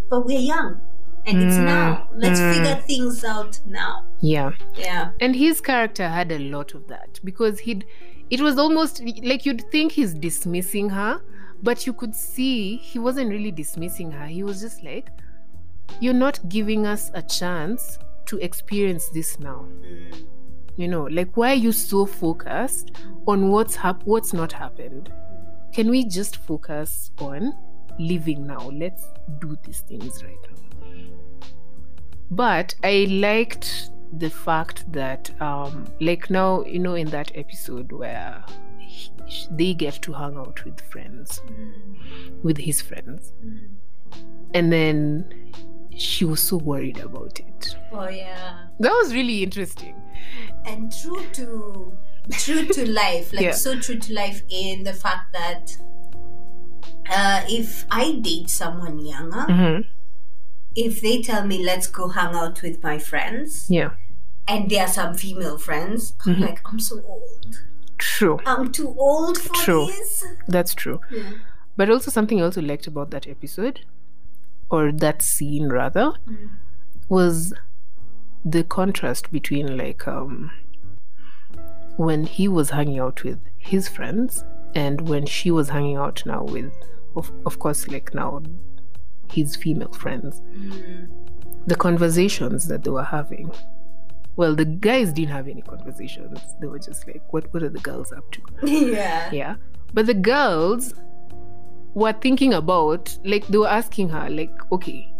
but 0.08 0.26
we're 0.26 0.38
young. 0.40 0.80
And 1.24 1.40
it's 1.40 1.54
Mm, 1.56 1.64
now. 1.66 2.08
Let's 2.16 2.40
mm. 2.40 2.52
figure 2.54 2.74
things 2.82 3.24
out 3.24 3.60
now. 3.64 4.06
Yeah. 4.20 4.50
Yeah. 4.76 5.10
And 5.20 5.36
his 5.36 5.60
character 5.60 6.08
had 6.08 6.32
a 6.32 6.38
lot 6.38 6.74
of 6.74 6.88
that 6.88 7.20
because 7.22 7.60
he'd 7.60 7.84
it 8.30 8.40
was 8.40 8.58
almost 8.58 9.02
like 9.22 9.44
you'd 9.46 9.62
think 9.70 9.92
he's 9.92 10.14
dismissing 10.14 10.88
her, 10.90 11.20
but 11.62 11.86
you 11.86 11.92
could 11.92 12.14
see 12.14 12.76
he 12.78 12.98
wasn't 12.98 13.30
really 13.30 13.52
dismissing 13.52 14.10
her. 14.10 14.26
He 14.26 14.42
was 14.42 14.60
just 14.62 14.82
like, 14.82 15.10
You're 16.00 16.14
not 16.14 16.48
giving 16.48 16.86
us 16.86 17.10
a 17.14 17.22
chance 17.22 17.98
to 18.26 18.38
experience 18.38 19.08
this 19.10 19.38
now. 19.38 19.66
Mm. 19.82 20.26
You 20.76 20.88
know, 20.88 21.04
like 21.04 21.36
why 21.36 21.52
are 21.52 21.54
you 21.54 21.72
so 21.72 22.06
focused 22.06 22.92
on 23.26 23.50
what's 23.50 23.76
hap- 23.76 24.04
what's 24.04 24.32
not 24.32 24.52
happened? 24.52 25.12
Can 25.72 25.90
we 25.90 26.04
just 26.04 26.36
focus 26.36 27.10
on 27.18 27.52
living 27.98 28.46
now? 28.46 28.70
Let's 28.70 29.04
do 29.38 29.56
these 29.64 29.80
things 29.80 30.22
right 30.24 30.36
now. 30.50 30.62
But 32.30 32.74
I 32.82 33.06
liked 33.10 33.90
the 34.12 34.30
fact 34.30 34.90
that, 34.92 35.30
um, 35.40 35.86
like 36.00 36.30
now, 36.30 36.64
you 36.64 36.78
know, 36.78 36.94
in 36.94 37.08
that 37.10 37.32
episode 37.34 37.92
where 37.92 38.42
he, 38.78 39.10
they 39.50 39.74
get 39.74 40.00
to 40.02 40.12
hang 40.12 40.36
out 40.36 40.64
with 40.64 40.80
friends, 40.80 41.40
with 42.42 42.56
his 42.56 42.80
friends, 42.80 43.32
and 44.54 44.72
then 44.72 45.52
she 45.96 46.24
was 46.24 46.40
so 46.40 46.56
worried 46.56 46.98
about 46.98 47.38
it. 47.40 47.76
Oh 47.92 48.08
yeah. 48.08 48.66
That 48.80 48.92
was 48.92 49.12
really 49.14 49.42
interesting. 49.42 49.94
and 50.64 50.92
true 50.92 51.24
to 51.32 51.92
true 52.30 52.64
to 52.66 52.88
life 53.02 53.32
like 53.32 53.42
Yeah. 53.42 53.52
so 53.52 53.78
true 53.78 53.98
to 53.98 54.12
life 54.14 54.42
in 54.48 54.84
the 54.84 54.92
fact 54.92 55.32
that 55.32 55.76
uh, 57.10 57.42
if 57.48 57.84
i 57.90 58.12
date 58.20 58.48
someone 58.48 59.04
younger 59.04 59.44
Mm-hmm. 59.48 59.82
if 60.76 61.00
they 61.00 61.20
tell 61.22 61.44
me 61.46 61.64
let's 61.64 61.86
go 61.88 62.08
hang 62.08 62.34
out 62.34 62.62
with 62.62 62.82
my 62.82 62.98
friends 62.98 63.66
Yeah, 63.68 63.90
and 64.46 64.70
there 64.70 64.82
are 64.86 64.88
some 65.00 65.14
female 65.14 65.58
friends 65.58 66.14
i'm 66.24 66.36
Mhm. 66.36 66.40
like 66.40 66.60
i'm 66.64 66.78
so 66.78 67.00
old 67.08 67.60
true. 67.98 68.38
i'm 68.46 68.70
too 68.72 68.94
old 68.98 69.38
for 69.38 69.54
True. 69.64 69.86
this 69.86 70.24
That's 70.48 70.74
true. 70.74 71.00
Yeah. 71.10 71.30
But 71.76 71.88
also 71.90 72.10
something 72.10 72.38
I 72.40 72.44
also 72.44 72.60
liked 72.60 72.86
about 72.86 73.10
that 73.12 73.26
episode, 73.26 73.80
or 74.72 74.90
that 74.90 75.22
scene 75.22 75.68
rather, 75.68 76.12
Mm. 76.26 76.48
was 77.08 77.52
the 78.44 78.64
contrast 78.64 79.30
between 79.30 79.76
like 79.76 80.08
um 80.08 80.50
when 81.96 82.24
he 82.24 82.48
was 82.48 82.70
hanging 82.70 82.98
out 82.98 83.22
with 83.22 83.38
his 83.58 83.86
friends 83.88 84.44
and 84.74 85.08
when 85.08 85.26
she 85.26 85.50
was 85.50 85.68
hanging 85.68 85.96
out 85.96 86.22
now 86.26 86.42
with 86.42 86.72
of, 87.14 87.30
of 87.46 87.58
course 87.58 87.86
like 87.88 88.12
now 88.14 88.42
his 89.30 89.54
female 89.56 89.92
friends 89.92 90.40
Mm. 90.40 91.08
the 91.66 91.76
conversations 91.76 92.66
that 92.68 92.82
they 92.84 92.90
were 92.90 93.04
having 93.04 93.52
well 94.36 94.54
the 94.56 94.64
guys 94.64 95.12
didn't 95.12 95.30
have 95.30 95.46
any 95.46 95.62
conversations 95.62 96.40
they 96.60 96.66
were 96.66 96.78
just 96.78 97.06
like 97.06 97.22
what 97.32 97.52
what 97.52 97.62
are 97.62 97.68
the 97.68 97.78
girls 97.90 98.10
up 98.12 98.24
to 98.32 98.40
yeah 98.96 99.30
yeah 99.30 99.54
but 99.94 100.06
the 100.06 100.14
girls 100.14 100.94
were 101.94 102.12
thinking 102.12 102.54
about 102.54 103.16
like 103.24 103.46
they 103.48 103.58
were 103.58 103.68
asking 103.68 104.08
her 104.08 104.28
like 104.30 104.72
okay 104.72 105.12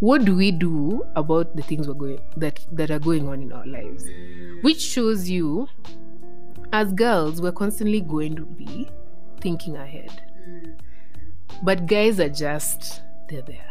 what 0.00 0.24
do 0.24 0.36
we 0.36 0.52
do 0.52 1.04
about 1.16 1.56
the 1.56 1.62
things 1.62 1.88
we're 1.88 1.94
going 1.94 2.20
that 2.36 2.64
that 2.70 2.90
are 2.90 3.00
going 3.00 3.28
on 3.28 3.42
in 3.42 3.52
our 3.52 3.66
lives? 3.66 4.04
Which 4.62 4.80
shows 4.80 5.28
you 5.28 5.68
as 6.72 6.92
girls 6.92 7.40
we're 7.40 7.50
constantly 7.50 8.00
going 8.00 8.36
to 8.36 8.44
be 8.44 8.88
thinking 9.40 9.76
ahead. 9.76 10.22
But 11.64 11.86
guys 11.86 12.20
are 12.20 12.28
just 12.28 13.02
they're 13.28 13.42
there. 13.42 13.64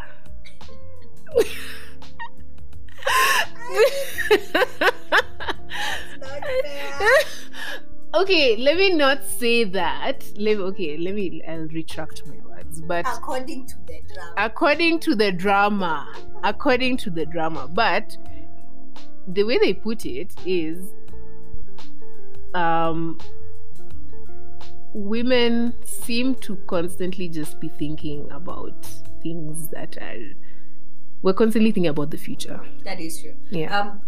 okay 8.13 8.55
let 8.57 8.77
me 8.77 8.93
not 8.93 9.23
say 9.23 9.63
that. 9.63 10.23
Let 10.37 10.57
me, 10.57 10.63
okay 10.63 10.97
let 10.97 11.13
me 11.13 11.41
i'll 11.47 11.67
retract 11.67 12.25
my 12.27 12.35
words 12.47 12.81
but 12.81 13.05
according 13.07 13.67
to 13.67 13.75
the 13.85 14.01
drama. 14.13 14.33
according 14.37 14.99
to 14.99 15.15
the 15.15 15.31
drama 15.31 16.13
according 16.43 16.97
to 16.97 17.09
the 17.09 17.25
drama. 17.25 17.67
But 17.67 18.17
the 19.27 19.43
way 19.43 19.57
they 19.57 19.73
put 19.73 20.05
it 20.05 20.33
is 20.45 20.93
um 22.53 23.19
women 24.93 25.73
seem 25.85 26.33
to 26.35 26.55
constantly 26.67 27.27
just 27.27 27.59
be 27.59 27.67
thinking 27.69 28.29
about 28.31 28.85
things 29.21 29.67
that 29.69 29.97
are 29.97 30.33
we're 31.21 31.33
constantly 31.33 31.71
thinking 31.71 31.89
about 31.89 32.11
the 32.11 32.17
future. 32.17 32.61
That 32.83 32.99
is 32.99 33.21
true. 33.21 33.35
Yeah. 33.49 33.77
Um 33.77 34.01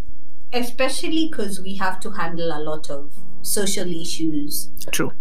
especially 0.53 1.27
because 1.29 1.59
we 1.61 1.75
have 1.75 1.99
to 1.99 2.09
handle 2.11 2.51
a 2.51 2.61
lot 2.61 2.89
of 2.89 3.13
social 3.41 3.87
issues. 4.01 4.69
True. 4.91 5.11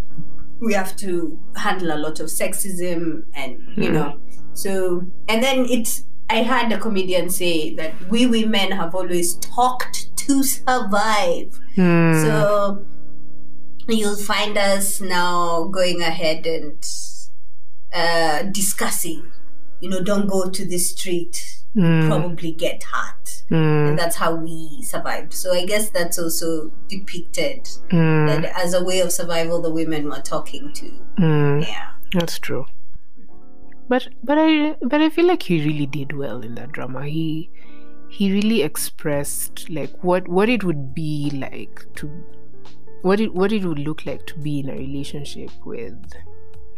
We 0.60 0.74
have 0.74 0.96
to 0.96 1.38
handle 1.56 1.92
a 1.92 1.98
lot 1.98 2.18
of 2.20 2.26
sexism 2.26 3.22
and 3.34 3.58
you 3.76 3.88
Hmm. 3.88 3.94
know. 3.94 4.20
So 4.54 5.02
and 5.28 5.42
then 5.42 5.66
it's 5.68 6.04
i 6.30 6.42
had 6.42 6.70
a 6.72 6.78
comedian 6.78 7.30
say 7.30 7.74
that 7.76 7.94
we 8.10 8.26
women 8.26 8.72
have 8.72 8.94
always 8.94 9.34
talked 9.36 10.14
to 10.16 10.42
survive. 10.42 11.58
Hmm. 11.76 12.12
so 12.24 12.84
you'll 13.88 14.16
find 14.16 14.58
us 14.58 15.00
now 15.00 15.64
going 15.64 16.02
ahead 16.02 16.46
and 16.46 16.84
uh, 17.94 18.42
discussing. 18.42 19.30
You 19.80 19.90
know 19.90 20.02
don't 20.02 20.26
go 20.28 20.50
to 20.50 20.64
the 20.66 20.78
street 20.78 21.57
Hmm. 21.74 22.08
probably 22.08 22.52
get 22.52 22.82
hurt 22.82 23.42
Hmm. 23.50 23.88
and 23.88 23.98
that's 23.98 24.16
how 24.16 24.34
we 24.34 24.82
survived 24.82 25.32
so 25.34 25.52
i 25.54 25.64
guess 25.66 25.90
that's 25.90 26.18
also 26.18 26.70
depicted 26.88 27.68
Hmm. 27.90 28.26
that 28.26 28.44
as 28.64 28.74
a 28.74 28.82
way 28.82 29.00
of 29.00 29.12
survival 29.12 29.60
the 29.60 29.72
women 29.72 30.08
were 30.08 30.22
talking 30.22 30.72
to 30.74 30.86
Hmm. 31.18 31.60
yeah 31.60 31.90
That's 32.14 32.38
true. 32.38 32.64
But 33.88 34.08
but 34.24 34.38
I 34.40 34.76
but 34.82 35.00
I 35.00 35.08
feel 35.10 35.26
like 35.26 35.42
he 35.42 35.56
really 35.64 35.86
did 35.86 36.12
well 36.16 36.40
in 36.42 36.54
that 36.56 36.72
drama. 36.72 37.04
He 37.06 37.50
he 38.08 38.30
really 38.32 38.62
expressed 38.62 39.68
like 39.70 39.92
what 40.02 40.28
what 40.28 40.48
it 40.54 40.64
would 40.64 40.94
be 40.94 41.30
like 41.34 41.84
to 41.96 42.08
what 43.02 43.20
it 43.20 43.34
what 43.34 43.52
it 43.52 43.64
would 43.64 43.78
look 43.78 44.04
like 44.06 44.26
to 44.32 44.38
be 44.48 44.60
in 44.60 44.68
a 44.70 44.76
relationship 44.76 45.50
with 45.64 46.16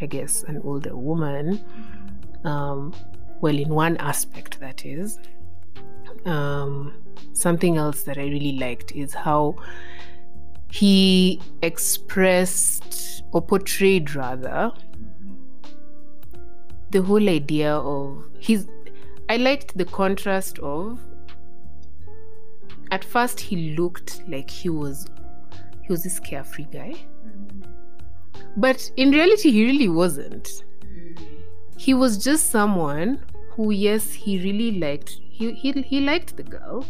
I 0.00 0.06
guess 0.06 0.42
an 0.44 0.60
older 0.64 0.96
woman. 0.96 1.60
Um 2.44 2.92
well 3.40 3.58
in 3.58 3.68
one 3.68 3.96
aspect 3.98 4.60
that 4.60 4.84
is. 4.84 5.18
Um 6.24 6.94
something 7.32 7.76
else 7.76 8.02
that 8.02 8.18
I 8.18 8.24
really 8.24 8.52
liked 8.58 8.92
is 8.92 9.14
how 9.14 9.56
he 10.70 11.40
expressed 11.62 13.22
or 13.32 13.42
portrayed 13.42 14.14
rather 14.14 14.72
the 16.90 17.02
whole 17.02 17.28
idea 17.28 17.74
of 17.74 18.24
his 18.38 18.68
I 19.28 19.36
liked 19.36 19.76
the 19.76 19.84
contrast 19.84 20.58
of 20.58 20.98
at 22.90 23.04
first 23.04 23.38
he 23.38 23.74
looked 23.76 24.22
like 24.28 24.50
he 24.50 24.68
was 24.68 25.06
he 25.82 25.92
was 25.92 26.02
this 26.02 26.18
carefree 26.18 26.66
guy. 26.72 26.94
But 28.56 28.90
in 28.96 29.12
reality 29.12 29.52
he 29.52 29.64
really 29.64 29.88
wasn't. 29.88 30.64
He 31.76 31.94
was 31.94 32.22
just 32.22 32.50
someone 32.50 33.22
who 33.60 33.72
yes, 33.72 34.14
he 34.14 34.38
really 34.42 34.78
liked 34.80 35.20
he 35.28 35.52
he, 35.52 35.72
he 35.82 36.00
liked 36.00 36.34
the 36.36 36.42
girl 36.42 36.86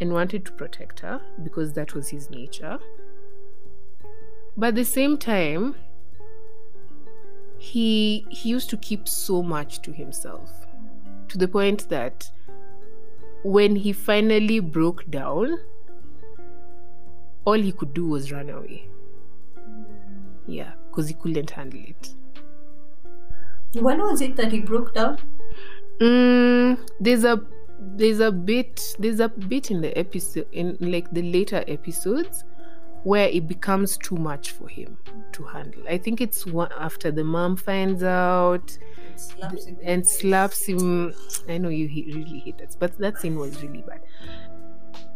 and 0.00 0.12
wanted 0.12 0.44
to 0.44 0.50
protect 0.50 1.00
her 1.00 1.20
because 1.44 1.72
that 1.74 1.94
was 1.94 2.08
his 2.08 2.30
nature. 2.30 2.78
But 4.56 4.70
at 4.70 4.74
the 4.74 4.84
same 4.84 5.16
time, 5.16 5.76
he 7.58 8.26
he 8.28 8.48
used 8.48 8.70
to 8.70 8.76
keep 8.88 9.06
so 9.06 9.40
much 9.52 9.80
to 9.82 9.92
himself 9.92 10.66
to 11.28 11.38
the 11.38 11.46
point 11.46 11.88
that 11.90 12.28
when 13.44 13.76
he 13.76 13.92
finally 13.92 14.58
broke 14.58 15.08
down 15.12 15.56
all 17.44 17.66
he 17.68 17.70
could 17.70 17.94
do 17.94 18.08
was 18.08 18.32
run 18.32 18.50
away 18.50 18.84
yeah 20.46 20.72
because 20.88 21.08
he 21.08 21.14
couldn't 21.14 21.50
handle 21.50 21.80
it 21.94 22.14
When 23.74 23.98
was 23.98 24.20
it 24.20 24.36
that 24.36 24.52
he 24.52 24.60
broke 24.60 24.94
down? 24.94 25.18
mm, 26.00 26.78
there's 27.00 27.24
a 27.24 27.40
there's 27.96 28.20
a 28.20 28.32
bit 28.32 28.80
there's 28.98 29.20
a 29.20 29.28
bit 29.28 29.70
in 29.70 29.80
the 29.80 29.96
episode 29.98 30.46
in 30.52 30.76
like 30.80 31.10
the 31.12 31.22
later 31.22 31.62
episodes 31.68 32.44
where 33.04 33.28
it 33.28 33.46
becomes 33.46 33.96
too 33.98 34.16
much 34.16 34.52
for 34.52 34.66
him 34.66 34.96
to 35.32 35.44
handle 35.44 35.82
i 35.88 35.98
think 35.98 36.20
it's 36.20 36.46
one 36.46 36.70
after 36.78 37.10
the 37.12 37.22
mom 37.22 37.56
finds 37.56 38.02
out 38.02 38.76
Slaps 39.16 39.66
him 39.66 39.76
and 39.84 40.04
slaps 40.04 40.64
him. 40.64 41.14
I 41.48 41.58
know 41.58 41.68
you 41.68 41.86
he- 41.86 42.10
really 42.12 42.40
hate 42.40 42.58
that, 42.58 42.74
but 42.80 42.98
that 42.98 43.20
scene 43.20 43.36
was 43.38 43.62
really 43.62 43.82
bad. 43.82 44.00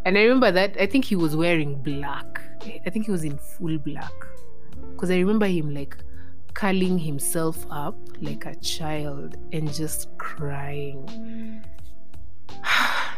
And 0.05 0.17
I 0.17 0.23
remember 0.23 0.53
that 0.53 0.77
I 0.79 0.87
think 0.87 1.05
he 1.05 1.17
was 1.17 1.35
wearing 1.35 1.83
black. 1.83 2.41
I 2.87 2.91
think 2.91 3.07
he 3.07 3.11
was 3.11 3.25
in 3.25 3.39
full 3.39 3.77
black 3.79 4.13
because 4.93 5.11
I 5.11 5.19
remember 5.19 5.47
him 5.47 5.75
like 5.75 5.97
curling 6.59 6.99
himself 6.99 7.65
up 7.71 7.95
like 8.21 8.45
a 8.45 8.55
child 8.57 9.37
and 9.53 9.73
just 9.73 10.09
crying. 10.19 11.65
I 12.65 13.13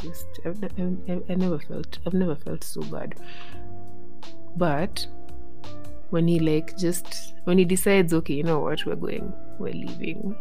just 0.00 0.26
I've, 0.44 0.62
I've, 0.62 1.22
I 1.28 1.34
never 1.34 1.58
felt 1.58 1.98
I've 2.06 2.14
never 2.14 2.36
felt 2.36 2.62
so 2.62 2.80
bad. 2.82 3.16
But 4.56 5.04
when 6.10 6.28
he 6.28 6.38
like 6.38 6.76
just 6.78 7.34
when 7.42 7.58
he 7.58 7.64
decides 7.64 8.14
okay 8.14 8.34
you 8.34 8.44
know 8.44 8.60
what 8.60 8.86
we're 8.86 8.94
going 8.94 9.32
we're 9.58 9.72
leaving 9.72 10.36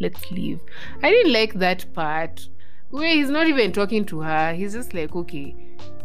let's 0.00 0.30
leave 0.30 0.60
i 1.02 1.08
didn't 1.08 1.32
like 1.32 1.54
that 1.54 1.86
part 1.94 2.46
where 2.90 3.08
he's 3.08 3.30
not 3.30 3.46
even 3.46 3.72
talking 3.72 4.04
to 4.04 4.20
her 4.20 4.52
he's 4.52 4.74
just 4.74 4.92
like 4.92 5.16
okay 5.16 5.56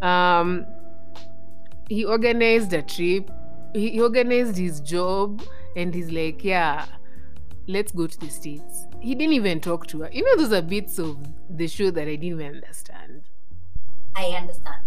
um 0.02 0.66
he 1.90 2.06
organized 2.06 2.72
a 2.72 2.82
trip 2.82 3.30
he 3.74 3.92
he 3.92 4.02
organized 4.02 4.58
his 4.58 4.80
job 4.82 5.44
and 5.76 5.94
he's 5.94 6.12
like 6.12 6.44
yeah 6.44 6.86
let's 7.68 7.92
go 7.92 8.08
to 8.08 8.20
the 8.20 8.30
states 8.30 8.86
he 9.02 9.14
didn't 9.14 9.34
even 9.34 9.60
talk 9.60 9.88
to 9.88 10.02
her 10.02 10.10
you 10.12 10.24
know 10.24 10.36
those 10.42 10.54
are 10.54 10.62
bits 10.62 10.98
of 10.98 11.18
the 11.50 11.68
show 11.68 11.92
that 11.92 12.04
i 12.04 12.16
didn't 12.16 12.24
even 12.24 12.56
understand 12.56 13.24
I 14.18 14.30
understand. 14.30 14.82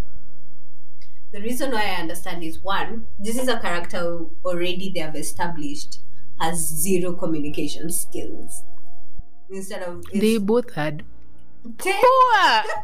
The 1.32 1.40
reason 1.40 1.70
why 1.70 1.84
I 1.84 2.00
understand 2.00 2.42
is 2.42 2.58
one, 2.58 3.06
this 3.20 3.38
is 3.38 3.46
a 3.46 3.60
character 3.60 4.00
who 4.00 4.32
already 4.44 4.90
they 4.92 4.98
have 5.00 5.14
established 5.14 6.00
has 6.40 6.58
zero 6.66 7.12
communication 7.12 7.92
skills. 7.92 8.64
Instead 9.48 9.82
of 9.82 10.04
they 10.12 10.38
both 10.38 10.74
had 10.74 11.04
Damn, 11.76 12.02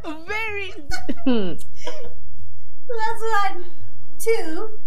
poor 0.04 0.24
very 0.26 0.72
that's 1.26 1.64
one. 3.42 3.64
Two, 4.20 4.78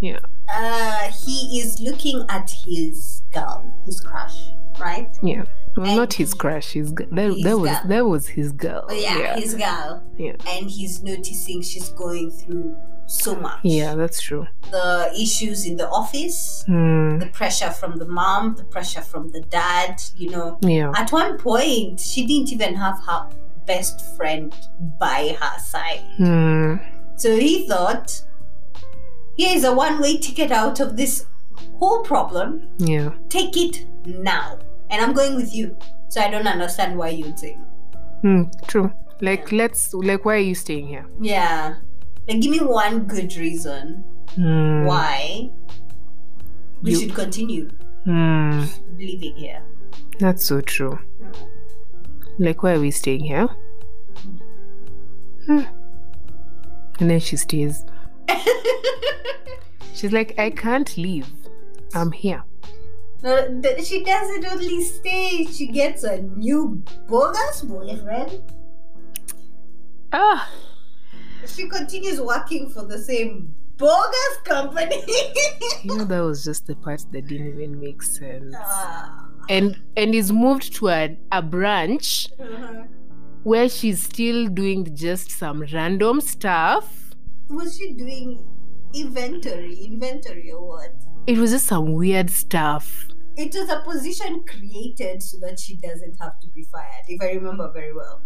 yeah 0.00 0.18
uh, 0.52 1.10
he 1.24 1.60
is 1.60 1.80
looking 1.80 2.24
at 2.28 2.50
his 2.50 3.22
girl, 3.32 3.64
his 3.84 4.00
crush, 4.00 4.50
right? 4.80 5.08
Yeah. 5.22 5.44
Well, 5.76 5.86
And 5.86 5.96
not 5.96 6.12
his 6.14 6.32
crush. 6.32 6.72
His 6.72 6.92
that, 6.94 7.12
his 7.34 7.42
that 7.44 7.58
was 7.58 7.70
girl. 7.70 7.82
that 7.86 8.06
was 8.06 8.28
his 8.28 8.52
girl. 8.52 8.86
Oh, 8.88 8.94
yeah, 8.94 9.18
yeah. 9.18 9.36
his 9.36 9.54
girl. 9.54 10.02
Yeah. 10.16 10.36
And 10.48 10.70
he's 10.70 11.02
noticing 11.02 11.60
she's 11.62 11.90
going 11.90 12.30
through 12.30 12.74
so 13.06 13.36
much. 13.36 13.60
Yeah, 13.62 13.94
that's 13.94 14.20
true. 14.20 14.46
The 14.70 15.12
issues 15.20 15.66
in 15.66 15.76
the 15.76 15.88
office, 15.88 16.64
Hmm. 16.66 17.18
the 17.18 17.26
pressure 17.26 17.70
from 17.70 17.98
the 17.98 18.06
mom, 18.06 18.54
the 18.56 18.64
pressure 18.64 19.02
from 19.02 19.28
the 19.30 19.40
dad, 19.42 20.00
you 20.16 20.30
know. 20.30 20.58
Yeah. 20.62 20.92
At 20.96 21.12
one 21.12 21.36
point, 21.38 22.00
she 22.00 22.26
didn't 22.26 22.52
even 22.52 22.74
have 22.74 22.98
her 23.06 23.28
best 23.66 24.00
friend 24.16 24.54
by 24.98 25.36
her 25.40 25.58
side. 25.60 26.04
Hmm. 26.16 26.76
So 27.16 27.36
he 27.36 27.66
thought, 27.68 28.22
here 29.36 29.56
is 29.56 29.64
a 29.64 29.74
one 29.74 30.00
way 30.00 30.16
ticket 30.18 30.50
out 30.50 30.80
of 30.80 30.96
this 30.96 31.26
whole 31.78 32.02
problem. 32.02 32.68
Yeah. 32.78 33.10
Take 33.28 33.56
it 33.56 33.86
now. 34.06 34.58
And 34.90 35.02
I'm 35.02 35.12
going 35.12 35.34
with 35.36 35.54
you. 35.54 35.76
So 36.08 36.20
I 36.20 36.30
don't 36.30 36.46
understand 36.46 36.96
why 36.96 37.08
you'd 37.10 37.38
say. 37.38 37.58
Hmm. 38.22 38.44
True. 38.66 38.92
Like 39.20 39.50
let's 39.52 39.92
like 39.94 40.24
why 40.24 40.34
are 40.36 40.46
you 40.50 40.54
staying 40.54 40.88
here? 40.88 41.06
Yeah. 41.20 41.76
Like, 42.28 42.40
give 42.40 42.50
me 42.50 42.60
one 42.60 43.04
good 43.04 43.34
reason 43.36 44.04
Hmm. 44.34 44.84
why 44.84 45.50
we 46.82 46.90
You- 46.92 47.00
should 47.00 47.14
continue 47.14 47.70
Hmm. 48.04 48.64
living 48.98 49.34
here. 49.36 49.62
That's 50.20 50.44
so 50.44 50.60
true. 50.60 50.98
Like 52.38 52.62
why 52.62 52.74
are 52.74 52.80
we 52.80 52.90
staying 52.90 53.24
here? 53.24 53.48
Hmm. 55.46 55.62
And 57.00 57.10
then 57.10 57.20
she 57.20 57.36
stays. 57.36 57.84
She's 59.94 60.12
like, 60.12 60.38
I 60.38 60.50
can't 60.50 60.96
leave. 60.96 61.28
I'm 61.94 62.12
here. 62.12 62.42
No, 63.22 63.60
th- 63.62 63.84
she 63.86 64.04
doesn't 64.04 64.44
only 64.46 64.82
stay, 64.84 65.46
she 65.50 65.66
gets 65.68 66.04
a 66.04 66.20
new 66.22 66.82
bogus 67.08 67.62
boyfriend. 67.62 68.42
Ah. 70.12 70.48
She 71.46 71.68
continues 71.68 72.20
working 72.20 72.68
for 72.70 72.84
the 72.84 72.98
same 72.98 73.54
bogus 73.76 74.36
company. 74.44 75.02
You 75.84 75.98
know 75.98 76.04
that 76.04 76.20
was 76.20 76.44
just 76.44 76.66
the 76.66 76.74
part 76.74 77.04
that 77.12 77.26
didn't 77.28 77.48
even 77.54 77.78
make 77.80 78.02
sense. 78.02 78.54
Ah. 78.58 79.26
and 79.48 79.78
and 79.96 80.14
is 80.14 80.32
moved 80.32 80.74
to 80.76 80.88
a, 80.88 81.16
a 81.30 81.40
branch 81.42 82.26
Uh-huh. 82.40 82.82
where 83.44 83.68
she's 83.68 84.02
still 84.02 84.48
doing 84.48 84.94
just 84.96 85.30
some 85.30 85.64
random 85.72 86.20
stuff 86.20 87.05
Was 87.48 87.76
she 87.78 87.92
doing 87.94 88.44
inventory? 88.94 89.74
Inventory 89.84 90.50
or 90.52 90.66
what? 90.68 90.92
it 91.26 91.38
was 91.38 91.50
just 91.50 91.66
some 91.66 91.92
weird 91.94 92.30
stuff 92.30 93.08
It 93.36 93.52
was 93.54 93.68
a 93.68 93.80
position 93.80 94.44
created 94.48 95.22
so 95.22 95.38
that 95.40 95.58
she 95.58 95.76
doesn't 95.76 96.16
have 96.20 96.38
to 96.40 96.48
be 96.54 96.62
fired, 96.70 97.04
if 97.08 97.20
I 97.20 97.32
remember 97.32 97.70
very 97.72 97.92
well. 97.94 98.22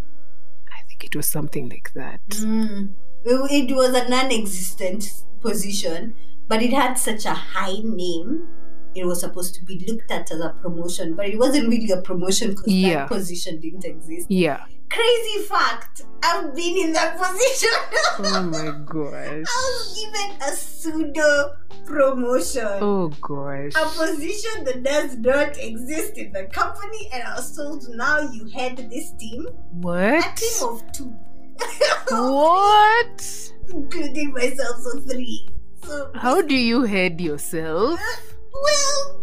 i 0.72 0.82
think 0.88 1.04
it 1.04 1.16
was 1.16 1.26
something 1.30 1.68
like 1.68 1.90
that 1.94 2.20
Mm. 2.30 2.92
It, 3.24 3.68
it 3.70 3.74
was 3.74 3.94
a 3.94 4.08
non 4.08 4.30
existent 4.32 5.04
position, 5.42 6.14
but 6.48 6.62
it 6.62 6.72
had 6.72 6.94
such 6.94 7.26
a 7.26 7.34
high 7.34 7.78
name. 7.84 8.48
It 8.94 9.04
was 9.06 9.20
supposed 9.20 9.54
to 9.56 9.64
be 9.64 9.78
looked 9.86 10.10
at 10.10 10.30
as 10.32 10.40
a 10.40 10.50
promotion, 10.62 11.14
but 11.16 11.26
it 11.28 11.38
wasn't 11.38 11.68
really 11.68 11.90
a 11.90 12.00
promotion 12.02 12.50
because 12.50 12.66
Yeah. 12.72 12.94
that 13.00 13.08
position 13.08 13.60
didn't 13.60 13.84
exist. 13.84 14.26
yeah 14.30 14.64
Crazy 14.90 15.44
fact 15.44 16.02
I've 16.22 16.54
been 16.54 16.76
in 16.76 16.92
that 16.92 17.16
position. 17.16 17.70
oh 18.18 18.42
my 18.42 18.72
gosh 18.84 19.46
I 19.46 19.70
was 19.70 19.98
given 19.98 20.42
a 20.42 20.52
pseudo 20.54 21.56
promotion. 21.86 22.66
oh 22.80 23.08
gosh 23.20 23.72
A 23.76 23.86
position 23.86 24.64
that 24.64 24.82
does 24.82 25.16
not 25.18 25.56
exist 25.58 26.18
in 26.18 26.32
the 26.32 26.44
company, 26.52 27.08
and 27.12 27.22
I 27.22 27.36
was 27.36 27.56
told 27.56 27.88
now 27.90 28.18
you 28.32 28.46
head 28.48 28.90
this 28.90 29.12
team. 29.12 29.46
What? 29.72 30.24
A 30.24 30.34
team 30.36 30.68
of 30.68 30.82
two. 30.92 31.14
what 32.10 33.52
Including 33.68 34.32
myself, 34.32 34.80
so 34.80 34.98
three. 35.00 35.48
So 35.84 36.10
how 36.14 36.42
do 36.42 36.54
you 36.54 36.82
head 36.82 37.20
yourself 37.20 38.00
well 38.52 39.22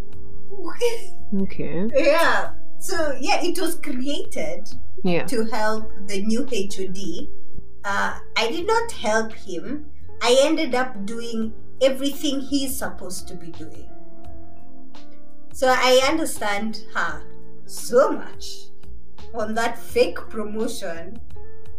okay 1.44 1.90
Yeah. 1.96 2.54
So 2.88 3.18
yeah, 3.20 3.44
it 3.44 3.60
was 3.60 3.76
created 3.76 4.70
yeah 5.04 5.26
to 5.26 5.44
help 5.52 5.92
the 6.08 6.22
new 6.24 6.48
HOD. 6.48 7.28
Uh, 7.84 8.20
I 8.38 8.48
did 8.50 8.66
not 8.66 8.94
help 8.94 9.34
him. 9.34 9.92
I 10.22 10.40
ended 10.44 10.74
up 10.74 11.06
doing 11.06 11.52
everything 11.82 12.40
he's 12.40 12.78
supposed 12.78 13.28
to 13.28 13.36
be 13.36 13.52
doing. 13.52 13.90
So 15.52 15.68
I 15.68 16.00
understand 16.08 16.86
her 16.96 17.24
so 17.66 18.12
much 18.12 18.72
on 19.34 19.54
that 19.56 19.78
fake 19.78 20.20
promotion. 20.30 21.20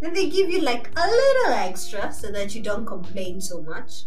Then 0.03 0.13
they 0.13 0.29
give 0.29 0.51
you 0.51 0.61
like 0.61 0.91
a 0.95 1.07
little 1.07 1.55
extra 1.55 2.13
so 2.13 2.31
that 2.33 2.55
you 2.55 2.63
don't 2.63 2.85
complain 2.85 3.41
so 3.41 3.63
much. 3.63 4.05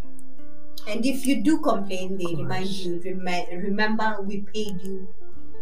And 0.88 1.04
if 1.04 1.26
you 1.26 1.42
do 1.42 1.58
complain, 1.62 2.18
they 2.20 2.36
remind 2.36 2.70
you, 2.70 3.02
remi- 3.04 3.48
remember 3.52 4.22
we 4.22 4.42
paid 4.42 4.82
you 4.84 5.08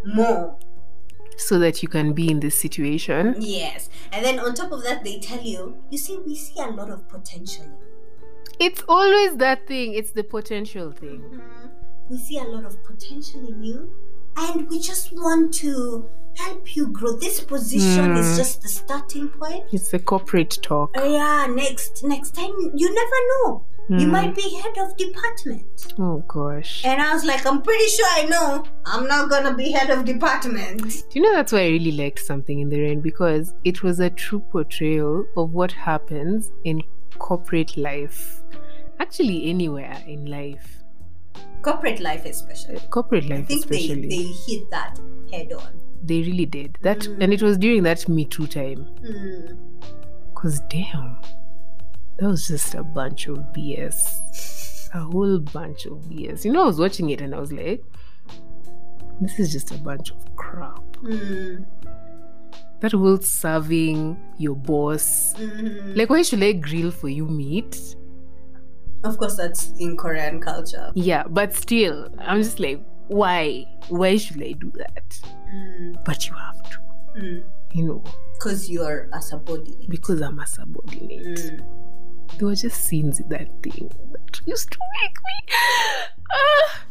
more. 0.04 0.58
So 1.40 1.58
that 1.60 1.82
you 1.82 1.88
can 1.90 2.14
be 2.14 2.30
in 2.30 2.40
this 2.42 2.56
situation. 2.56 3.36
Yes. 3.40 3.90
And 4.12 4.24
then 4.26 4.40
on 4.40 4.54
top 4.54 4.72
of 4.72 4.84
that, 4.84 5.04
they 5.04 5.20
tell 5.20 5.42
you, 5.42 5.78
you 5.90 5.98
see, 5.98 6.18
we 6.26 6.36
see 6.36 6.60
a 6.62 6.68
lot 6.68 6.90
of 6.90 7.08
potential. 7.08 7.66
It's 8.60 8.84
always 8.90 9.38
that 9.38 9.66
thing. 9.68 9.94
It's 9.94 10.12
the 10.12 10.24
potential 10.24 10.92
thing. 10.92 11.22
Mhm. 11.22 11.70
We 12.10 12.18
see 12.18 12.38
a 12.40 12.44
lot 12.44 12.66
of 12.66 12.84
potential 12.84 13.48
in 13.48 13.64
you, 13.64 13.90
and 14.36 14.70
we 14.70 14.80
just 14.80 15.14
want 15.14 15.54
to 15.56 16.06
help 16.36 16.76
you 16.76 16.88
grow. 16.88 17.14
This 17.16 17.40
position 17.40 18.18
is 18.18 18.32
Hmm. 18.32 18.38
just 18.38 18.62
the 18.62 18.68
starting 18.70 19.30
point. 19.30 19.64
It's 19.72 19.90
the 19.92 20.00
corporate 20.00 20.60
talk. 20.62 20.90
Uh, 20.98 21.04
yeah, 21.04 21.46
next 21.50 22.04
next 22.04 22.36
time 22.36 22.52
you 22.76 22.94
never 22.94 23.20
know. 23.32 23.64
You 23.90 24.06
Hmm. 24.06 24.12
might 24.12 24.36
be 24.36 24.48
head 24.62 24.78
of 24.78 24.96
department. 24.98 25.94
Oh 25.98 26.24
gosh. 26.28 26.86
And 26.86 27.02
I 27.02 27.12
was 27.14 27.26
like, 27.26 27.44
I'm 27.48 27.62
pretty 27.64 27.88
sure 27.88 28.06
I 28.12 28.26
know 28.26 28.64
I'm 28.86 29.08
not 29.08 29.30
gonna 29.32 29.54
be 29.56 29.72
head 29.72 29.90
of 29.90 30.06
department. 30.06 30.82
Do 30.84 31.04
you 31.14 31.22
know 31.22 31.34
that's 31.34 31.52
why 31.52 31.62
I 31.62 31.68
really 31.70 31.94
liked 31.94 32.20
something 32.20 32.60
in 32.60 32.70
the 32.70 32.80
rain 32.80 33.02
because 33.02 33.54
it 33.64 33.82
was 33.82 34.00
a 34.00 34.10
true 34.12 34.42
portrayal 34.52 35.26
of 35.36 35.54
what 35.54 35.72
happens 35.72 36.52
in 36.66 36.84
corporate 37.18 37.78
life. 37.78 38.44
Actually, 39.00 39.50
anywhere 39.50 39.98
in 40.06 40.26
life. 40.28 40.84
Corporate 41.64 42.00
life 42.00 42.26
especially. 42.26 42.80
Corporate 42.92 43.26
life. 43.28 43.40
I 43.40 43.44
think 43.46 43.66
they, 43.68 43.78
especially. 43.80 44.08
they 44.10 44.24
hit 44.54 44.70
that 44.70 45.00
head 45.32 45.52
on. 45.54 45.82
They 46.04 46.22
really 46.22 46.46
did 46.46 46.78
that, 46.82 47.00
Mm. 47.00 47.18
and 47.24 47.34
it 47.34 47.42
was 47.42 47.58
during 47.58 47.84
that 47.84 48.08
Me 48.08 48.24
Too 48.26 48.46
time. 48.48 48.86
Hmm. 49.06 49.56
Cause 50.36 50.62
damn, 50.70 51.18
that 52.20 52.28
was 52.28 52.48
just 52.48 52.76
a 52.76 52.84
bunch 52.84 53.28
of 53.28 53.38
BS, 53.54 54.90
a 54.94 55.00
whole 55.00 55.40
bunch 55.40 55.86
of 55.86 55.98
BS. 56.10 56.46
You 56.46 56.52
know, 56.52 56.64
I 56.64 56.68
was 56.68 56.80
watching 56.80 57.10
it 57.10 57.22
and 57.22 57.34
I 57.34 57.40
was 57.40 57.52
like, 57.52 57.84
this 59.22 59.40
is 59.40 59.52
just 59.52 59.72
a 59.72 59.78
bunch 59.78 60.12
of 60.12 60.36
crap. 60.36 60.82
Hmm. 60.98 61.64
That 62.82 62.94
whole 62.94 63.18
serving 63.20 64.18
your 64.38 64.56
boss. 64.56 65.34
Mhm. 65.38 65.98
Like, 65.98 66.10
why 66.10 66.22
should 66.22 66.42
I 66.44 66.54
grill 66.54 66.92
for 66.92 67.10
you 67.10 67.26
meat? 67.28 67.96
Of 69.04 69.18
course, 69.18 69.36
that's 69.36 69.72
in 69.80 69.98
Korean 69.98 70.40
culture. 70.42 70.92
Yeah, 70.96 71.24
but 71.30 71.54
still, 71.54 72.08
I'm 72.20 72.42
just 72.42 72.60
like, 72.60 72.82
why? 73.08 73.66
Why 73.90 74.18
should 74.18 74.42
I 74.44 74.52
do 74.54 74.72
that? 74.76 75.20
But 76.06 76.28
you 76.28 76.34
have 76.36 76.62
to, 76.72 77.44
you 77.74 77.84
know, 77.84 78.04
Because 78.34 78.70
you're 78.70 79.10
a 79.14 79.22
subordinate. 79.22 79.90
because 79.90 80.22
I'm 80.22 80.40
a 80.40 80.48
subordinate. 80.48 81.26
Mm. 81.26 81.66
There 82.38 82.48
were 82.48 82.56
just 82.56 82.84
scenes 82.84 83.20
in 83.20 83.30
that 83.30 83.62
thing 83.64 83.92
that 84.12 84.42
used 84.46 84.72
to 84.72 84.80
make 85.02 85.16
me. 85.18 85.56
Ah. 86.32 86.86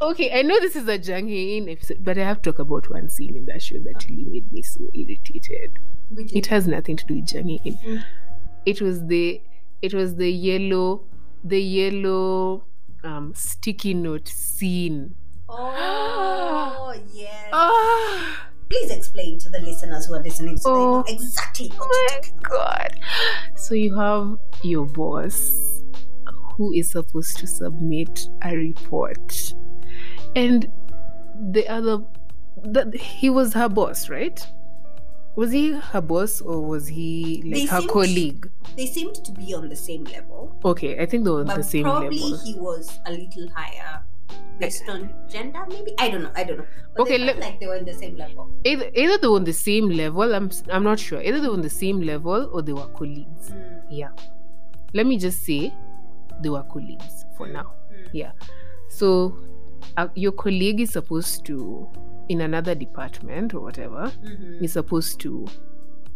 Okay, 0.00 0.38
I 0.38 0.42
know 0.42 0.60
this 0.60 0.76
is 0.76 0.86
a 0.86 0.96
Jang-in 0.96 1.68
episode, 1.68 2.04
but 2.04 2.16
I 2.16 2.22
have 2.22 2.40
to 2.42 2.52
talk 2.52 2.60
about 2.60 2.88
one 2.88 3.08
scene 3.08 3.36
in 3.36 3.46
that 3.46 3.60
show 3.60 3.78
that 3.80 4.06
really 4.08 4.26
made 4.26 4.52
me 4.52 4.62
so 4.62 4.88
irritated. 4.94 5.78
It 6.16 6.46
has 6.46 6.68
nothing 6.68 6.96
to 6.96 7.04
do 7.04 7.14
with 7.16 7.26
Jang-in. 7.26 7.74
Mm. 7.74 8.04
It 8.64 8.80
was 8.80 9.06
the 9.06 9.42
it 9.82 9.94
was 9.94 10.16
the 10.16 10.30
yellow 10.30 11.04
the 11.42 11.60
yellow 11.60 12.64
um 13.02 13.32
sticky 13.34 13.94
note 13.94 14.28
scene. 14.28 15.16
Oh, 15.48 16.94
yes. 17.12 17.48
Ah, 17.52 18.47
Please 18.70 18.90
explain 18.90 19.38
to 19.40 19.48
the 19.50 19.60
listeners 19.60 20.06
who 20.06 20.14
are 20.14 20.22
listening 20.22 20.56
so 20.58 20.70
Oh. 20.74 21.04
exactly 21.08 21.68
what 21.76 21.88
oh 21.90 22.08
my 22.22 22.48
god! 22.48 23.00
So 23.56 23.74
you 23.74 23.96
have 23.96 24.38
your 24.62 24.84
boss 24.86 25.82
who 26.56 26.72
is 26.72 26.90
supposed 26.90 27.38
to 27.38 27.46
submit 27.46 28.28
a 28.42 28.54
report, 28.56 29.54
and 30.36 30.70
the 31.52 31.66
other, 31.68 31.98
the, 32.62 32.90
he 32.98 33.30
was 33.30 33.54
her 33.54 33.68
boss, 33.68 34.08
right? 34.08 34.44
Was 35.36 35.52
he 35.52 35.70
her 35.70 36.00
boss 36.00 36.40
or 36.40 36.60
was 36.66 36.88
he 36.88 37.42
like 37.44 37.54
They 37.54 37.66
her 37.66 37.78
seemed- 37.78 37.90
colleague? 37.92 38.50
They 38.76 38.86
seemed 38.86 39.14
to 39.24 39.30
be 39.32 39.54
on 39.54 39.68
the 39.68 39.76
same 39.76 40.02
level, 40.04 40.56
Okay, 40.64 40.98
I 41.00 41.06
think 41.06 41.24
they 41.24 41.30
were 41.30 41.40
on 41.40 41.46
the 41.46 41.62
same 41.62 41.84
probably 41.84 42.18
level. 42.18 42.30
Probably 42.38 42.52
he 42.52 42.58
was 42.58 42.98
a 43.06 43.12
little 43.12 43.48
higher 43.54 44.02
based 44.58 44.88
on 44.88 45.10
gender, 45.28 45.64
maybe? 45.68 45.92
I 45.98 46.08
don't 46.10 46.22
know. 46.22 46.30
I 46.34 46.44
don't 46.44 46.58
know. 46.58 46.66
But 46.96 47.02
Okay, 47.02 47.18
like 47.18 47.60
they 47.60 47.66
were 47.66 47.76
in 47.76 47.84
the 47.84 47.94
same 47.94 48.16
level. 48.16 48.50
Either, 48.64 48.90
either 48.94 49.18
they 49.18 49.28
were 49.28 49.36
on 49.36 49.44
the 49.44 49.52
same 49.52 49.88
level. 49.88 50.34
I'm 50.34 50.50
I'm 50.70 50.84
not 50.84 50.98
sure. 50.98 51.20
Either 51.22 51.40
they 51.40 51.48
were 51.48 51.54
on 51.54 51.62
the 51.62 51.70
same 51.70 52.00
level 52.00 52.50
or 52.52 52.62
they 52.62 52.72
were 52.72 52.86
colleagues. 52.88 53.50
Mm. 53.50 53.80
Yeah. 53.90 54.10
Let 54.94 55.06
me 55.06 55.18
just 55.18 55.42
say 55.44 55.72
they 56.42 56.48
were 56.48 56.62
colleagues 56.64 57.24
for 57.36 57.46
now. 57.46 57.72
Mm. 57.92 58.08
Yeah. 58.12 58.32
So 58.88 59.36
uh, 59.96 60.08
your 60.14 60.32
colleague 60.32 60.80
is 60.80 60.90
supposed 60.90 61.44
to, 61.46 61.88
in 62.28 62.40
another 62.40 62.74
department 62.74 63.54
or 63.54 63.60
whatever, 63.60 64.10
Mhm. 64.24 64.62
is 64.62 64.72
supposed 64.72 65.20
to. 65.20 65.46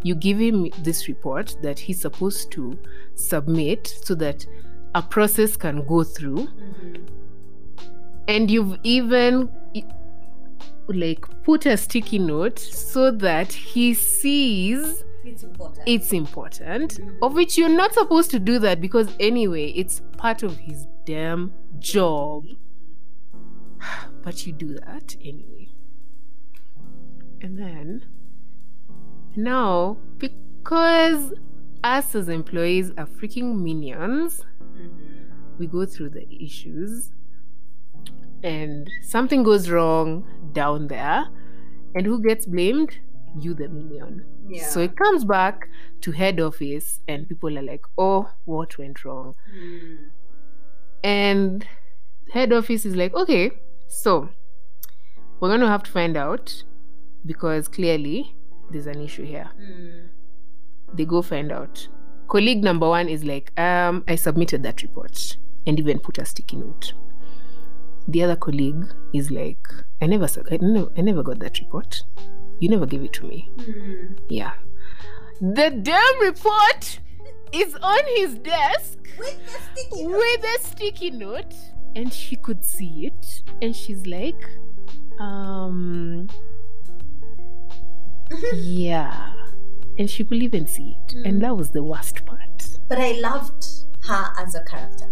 You 0.04 0.16
give 0.16 0.38
him 0.40 0.68
this 0.82 1.06
report 1.06 1.54
that 1.62 1.78
he's 1.78 2.00
supposed 2.00 2.50
to 2.52 2.76
submit 3.14 3.86
so 4.02 4.14
that 4.16 4.44
a 4.96 5.02
process 5.02 5.56
can 5.56 5.86
go 5.86 6.02
through, 6.02 6.48
Mhm. 6.48 7.06
And 8.28 8.50
you've 8.50 8.78
even 8.82 9.48
like 10.88 11.24
put 11.44 11.64
a 11.66 11.76
sticky 11.76 12.18
note 12.18 12.58
so 12.58 13.10
that 13.10 13.52
he 13.52 13.94
sees 13.94 15.04
It's 15.24 15.42
important. 15.44 15.82
it's 15.88 16.12
important 16.12 17.00
Mhm. 17.00 17.18
of 17.22 17.34
which 17.34 17.56
you're 17.56 17.68
not 17.68 17.94
supposed 17.94 18.30
to 18.32 18.38
do 18.38 18.58
that 18.58 18.80
because 18.80 19.08
anyway 19.20 19.70
it's 19.70 20.02
part 20.18 20.42
of 20.42 20.56
his 20.58 20.86
damn 21.06 21.52
job 21.78 22.44
but 24.22 24.46
you 24.46 24.52
do 24.52 24.74
that 24.74 25.16
anyway 25.20 25.68
and 27.40 27.58
then 27.58 28.04
now 29.36 29.96
because 30.18 31.32
us 31.84 32.14
as 32.14 32.28
employees 32.28 32.90
are 32.98 33.06
freaking 33.06 33.60
minions 33.62 34.42
Mhm. 34.74 35.58
we 35.58 35.66
go 35.66 35.86
through 35.86 36.10
the 36.10 36.26
issues 36.44 37.12
and 38.42 38.90
something 39.02 39.42
goes 39.42 39.70
wrong 39.70 40.24
down 40.52 40.88
there 40.88 41.26
and 41.94 42.06
who 42.06 42.22
gets 42.22 42.46
blamed 42.46 42.98
you 43.38 43.54
the 43.54 43.68
million. 43.68 44.24
Yeah. 44.48 44.66
so 44.66 44.80
it 44.80 44.96
comes 44.96 45.24
back 45.24 45.68
to 46.02 46.10
head 46.10 46.40
office, 46.40 47.00
and 47.08 47.28
people 47.28 47.56
are 47.58 47.62
like, 47.62 47.84
oh, 47.96 48.28
what 48.44 48.76
went 48.78 49.04
wrong? 49.04 49.34
Mm. 49.56 49.96
And 51.04 51.66
head 52.32 52.52
office 52.52 52.84
is 52.84 52.96
like, 52.96 53.14
okay, 53.14 53.52
so 53.88 54.28
we're 55.40 55.48
going 55.48 55.60
to 55.60 55.68
have 55.68 55.82
to 55.84 55.90
find 55.90 56.16
out 56.16 56.62
because 57.24 57.68
clearly 57.68 58.34
there's 58.70 58.86
an 58.86 59.00
issue 59.00 59.24
here. 59.24 59.50
Mm. 59.60 60.08
They 60.94 61.04
go 61.04 61.22
find 61.22 61.52
out. 61.52 61.88
Colleague 62.28 62.62
number 62.62 62.88
one 62.88 63.08
is 63.08 63.24
like, 63.24 63.58
um, 63.58 64.04
I 64.08 64.16
submitted 64.16 64.62
that 64.62 64.82
report 64.82 65.36
and 65.66 65.78
even 65.78 65.98
put 65.98 66.18
a 66.18 66.24
sticky 66.24 66.56
note. 66.56 66.94
The 68.08 68.22
other 68.24 68.36
colleague 68.36 68.84
is 69.12 69.30
like, 69.30 69.66
I 70.00 70.06
never, 70.06 70.26
I 70.50 70.56
never, 70.60 70.90
I 70.96 71.00
never 71.02 71.22
got 71.22 71.38
that 71.40 71.58
report. 71.60 72.02
You 72.60 72.68
never 72.68 72.86
gave 72.86 73.02
it 73.02 73.12
to 73.14 73.24
me. 73.24 73.48
Mm. 73.56 74.18
Yeah. 74.28 74.52
The 75.40 75.70
damn 75.82 76.20
report 76.20 77.00
is 77.52 77.74
on 77.82 78.00
his 78.16 78.34
desk 78.38 78.98
With 79.18 79.38
the 79.46 79.58
sticky 79.72 80.02
note. 80.06 80.16
with 80.18 80.44
a 80.44 80.62
sticky 80.66 81.10
note, 81.10 81.54
and 81.96 82.12
she 82.12 82.36
could 82.36 82.64
see 82.64 83.06
it, 83.06 83.42
and 83.60 83.74
she's 83.74 84.06
like, 84.06 84.42
um, 85.20 86.28
yeah. 88.54 89.32
And 89.98 90.08
she 90.08 90.24
could 90.24 90.42
even 90.42 90.66
see 90.66 90.96
it. 91.06 91.14
Mm. 91.16 91.28
And 91.28 91.42
that 91.42 91.56
was 91.56 91.70
the 91.70 91.82
worst 91.82 92.24
part. 92.24 92.66
But 92.88 92.98
I 92.98 93.12
loved 93.12 93.64
her 94.06 94.32
as 94.38 94.54
a 94.54 94.64
character. 94.64 95.06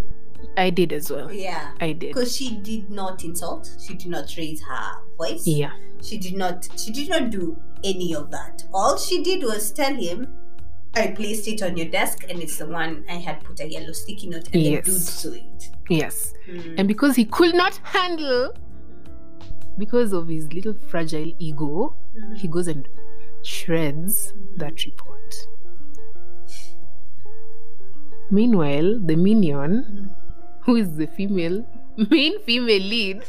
I 0.57 0.70
did 0.70 0.92
as 0.92 1.11
well. 1.11 1.31
Yeah. 1.33 1.72
I 1.81 1.92
did. 1.92 2.14
Because 2.14 2.37
she 2.37 2.57
did 2.57 2.90
not 2.90 3.24
insult. 3.24 3.70
She 3.81 3.94
did 3.94 4.09
not 4.11 4.35
raise 4.37 4.62
her 4.62 4.92
voice. 5.16 5.46
Yeah. 5.46 5.72
She 6.03 6.18
did 6.18 6.35
not 6.37 6.68
she 6.76 6.90
did 6.92 7.09
not 7.09 7.31
do 7.31 7.57
any 7.85 8.14
of 8.14 8.31
that. 8.31 8.64
All 8.72 8.96
she 8.98 9.22
did 9.22 9.42
was 9.42 9.70
tell 9.72 9.94
him 9.94 10.29
I 10.94 11.09
placed 11.09 11.46
it 11.46 11.62
on 11.62 11.76
your 11.76 11.87
desk 11.88 12.24
and 12.29 12.40
it's 12.40 12.59
the 12.59 12.66
one 12.66 13.05
I 13.09 13.14
had 13.14 13.44
put 13.44 13.61
a 13.61 13.68
yellow 13.68 13.92
sticky 13.92 14.29
note 14.29 14.48
and 14.53 14.62
Yes. 14.62 14.85
the 14.87 14.90
dude 14.90 15.03
saw 15.03 15.33
it. 15.33 15.70
Yes. 15.88 16.35
Mm. 16.48 16.74
And 16.79 16.88
because 16.88 17.14
he 17.16 17.24
could 17.24 17.55
not 17.55 17.76
handle, 17.85 18.53
because 19.79 20.12
of 20.12 20.29
his 20.29 20.53
little 20.53 20.74
fragile 20.74 21.33
ego, 21.38 21.94
Mhm. 22.18 22.37
he 22.38 22.48
goes 22.48 22.66
and 22.66 22.88
shreds 23.42 24.35
that 24.57 24.85
report. 24.85 25.35
Meanwhile, 28.31 28.98
the 29.00 29.16
minion, 29.16 30.14
who 30.62 30.77
is 30.77 30.96
the 30.96 31.07
female, 31.07 31.66
main 32.11 32.40
female 32.42 32.83
lead, 32.83 33.25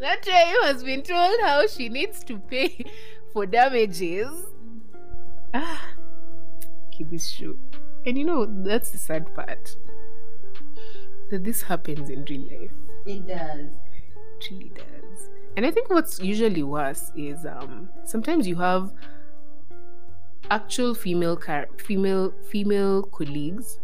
that 0.00 0.22
time 0.22 0.54
has 0.64 0.82
been 0.82 1.02
told 1.02 1.38
how 1.42 1.66
she 1.66 1.88
needs 1.88 2.24
to 2.24 2.38
pay 2.38 2.84
for 3.32 3.46
damages. 3.46 4.30
Ah, 5.54 5.94
okay, 6.88 7.04
this 7.04 7.28
show. 7.28 7.56
And 8.06 8.18
you 8.18 8.24
know, 8.24 8.46
that's 8.46 8.90
the 8.90 8.98
sad 8.98 9.34
part. 9.34 9.76
that 11.30 11.44
this 11.44 11.62
happens 11.62 12.10
in 12.10 12.24
real 12.28 12.42
life. 12.42 12.70
It 13.06 13.26
does. 13.26 13.70
It 14.40 14.50
really 14.50 14.72
does. 14.74 15.30
And 15.56 15.66
I 15.66 15.70
think 15.70 15.90
what's 15.90 16.20
usually 16.20 16.62
worse 16.62 17.10
is 17.14 17.44
um 17.46 17.90
sometimes 18.04 18.46
you 18.46 18.56
have 18.56 18.92
actual 20.50 20.94
female 20.94 21.36
car- 21.36 21.68
female 21.78 22.32
female 22.50 23.02
colleagues 23.04 23.78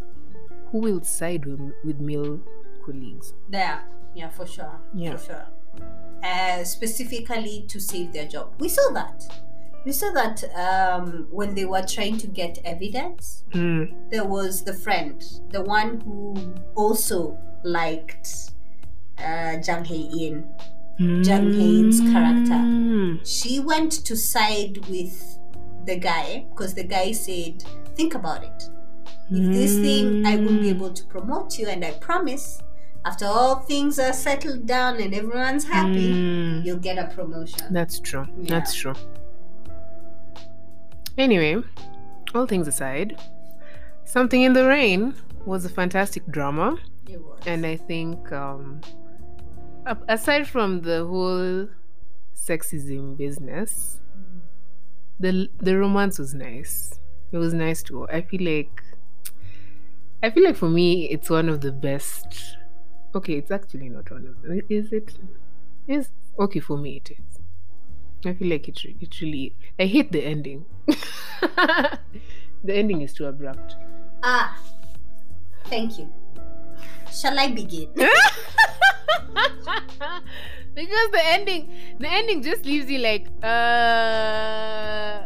who 0.71 0.79
will 0.79 1.03
side 1.03 1.45
with, 1.45 1.61
with 1.85 2.01
male 2.01 2.41
colleagues. 2.85 3.35
There, 3.49 3.83
yeah, 4.15 4.29
for 4.29 4.47
sure. 4.47 4.81
Yeah. 4.95 5.17
For 5.17 5.25
sure. 5.27 5.47
Uh, 6.23 6.65
specifically 6.65 7.65
to 7.69 7.81
save 7.81 8.13
their 8.13 8.27
job. 8.27 8.55
We 8.59 8.69
saw 8.69 8.91
that. 8.93 9.25
We 9.85 9.93
saw 9.93 10.11
that 10.13 10.45
um, 10.55 11.29
when 11.31 11.55
they 11.55 11.65
were 11.65 11.83
trying 11.83 12.19
to 12.19 12.27
get 12.27 12.59
evidence. 12.65 13.45
Mm. 13.53 14.11
There 14.11 14.25
was 14.25 14.65
the 14.65 14.75
friend, 14.75 15.25
the 15.51 15.63
one 15.63 16.01
who 16.01 16.55
also 16.75 17.39
liked 17.63 18.51
uh, 19.19 19.57
Jung 19.65 19.85
Hae 19.85 20.11
In. 20.27 20.49
Jung 20.99 21.53
Hae-in's 21.53 22.01
character. 22.01 22.55
Mm. 22.55 23.21
She 23.25 23.61
went 23.61 23.93
to 24.05 24.17
side 24.17 24.85
with 24.89 25.39
the 25.85 25.97
guy 25.97 26.47
because 26.51 26.75
the 26.75 26.83
guy 26.83 27.13
said, 27.13 27.65
Think 27.95 28.15
about 28.15 28.43
it. 28.43 28.69
If 29.31 29.53
this 29.53 29.75
thing, 29.77 30.25
I 30.25 30.37
won't 30.37 30.61
be 30.63 30.71
able 30.71 30.93
to 30.93 31.05
promote 31.05 31.59
you, 31.59 31.67
and 31.69 31.85
I 31.85 31.93
promise, 31.93 32.63
after 33.05 33.27
all 33.27 33.57
things 33.57 33.99
are 33.99 34.13
settled 34.13 34.67
down 34.67 35.01
and 35.01 35.15
everyone's 35.15 35.65
happy, 35.65 36.13
Mm. 36.13 36.65
you'll 36.65 36.79
get 36.79 36.99
a 36.99 37.07
promotion. 37.15 37.73
That's 37.73 38.01
true. 38.01 38.27
Yeah. 38.43 38.49
That's 38.59 38.75
true. 38.75 38.95
Anyway, 41.17 41.63
all 42.35 42.47
things 42.47 42.69
aside, 42.69 43.21
Something 44.05 44.41
in 44.43 44.55
the 44.55 44.67
Rain 44.67 45.15
was 45.45 45.67
a 45.67 45.69
fantastic 45.69 46.27
drama. 46.29 46.79
It 47.07 47.23
was. 47.23 47.41
And 47.47 47.67
I 47.67 47.77
think, 47.77 48.33
um, 48.33 48.81
aside 50.09 50.49
from 50.49 50.81
the 50.81 51.05
whole 51.05 51.69
sexism 52.35 53.19
business, 53.19 54.01
the 55.21 55.49
the 55.59 55.77
romance 55.77 56.19
was 56.19 56.33
nice. 56.33 56.99
It 57.33 57.37
was 57.37 57.53
nice 57.53 57.83
too. 57.83 58.09
I 58.09 58.23
feel 58.23 58.43
like, 58.43 58.83
I 60.23 60.31
feel 60.31 60.45
like 60.45 60.57
for 60.57 60.69
me, 60.69 61.05
it's 61.11 61.31
one 61.31 61.49
of 61.49 61.61
the 61.61 61.73
best. 61.73 62.57
Okay, 63.15 63.35
it's 63.35 63.51
actually 63.51 63.89
not 63.89 64.11
one 64.11 64.27
of 64.27 64.43
them. 64.43 64.61
Is 64.69 64.93
it? 64.93 65.15
Is 65.87 66.09
okay 66.39 66.61
for 66.61 66.77
me. 66.77 66.97
It 66.97 67.11
is. 67.13 67.39
I 68.25 68.35
feel 68.35 68.49
like 68.49 68.69
it. 68.69 68.81
It 68.85 69.21
really. 69.21 69.55
I 69.79 69.87
hate 69.87 70.11
the 70.13 70.25
ending. 70.25 70.65
the 70.87 71.99
ending 72.69 73.01
is 73.03 73.13
too 73.15 73.27
abrupt. 73.27 73.77
ah, 74.23 74.59
thank 75.67 75.99
you. 75.99 76.13
Shall 77.13 77.39
I 77.39 77.49
begin? 77.53 77.89
because 80.75 81.11
the 81.13 81.21
ending 81.25 81.69
the 81.99 82.09
ending 82.09 82.43
just 82.43 82.65
leaves 82.65 82.91
you 82.91 82.99
like 82.99 83.27
uh 83.43 85.23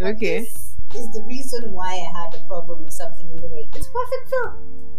okay 0.00 0.46
This 0.92 1.02
is 1.02 1.10
the 1.14 1.22
reason 1.24 1.72
why 1.72 1.92
I 1.94 2.10
had 2.18 2.34
a 2.34 2.42
problem 2.46 2.83
perfect 3.98 4.24
film. 4.30 4.52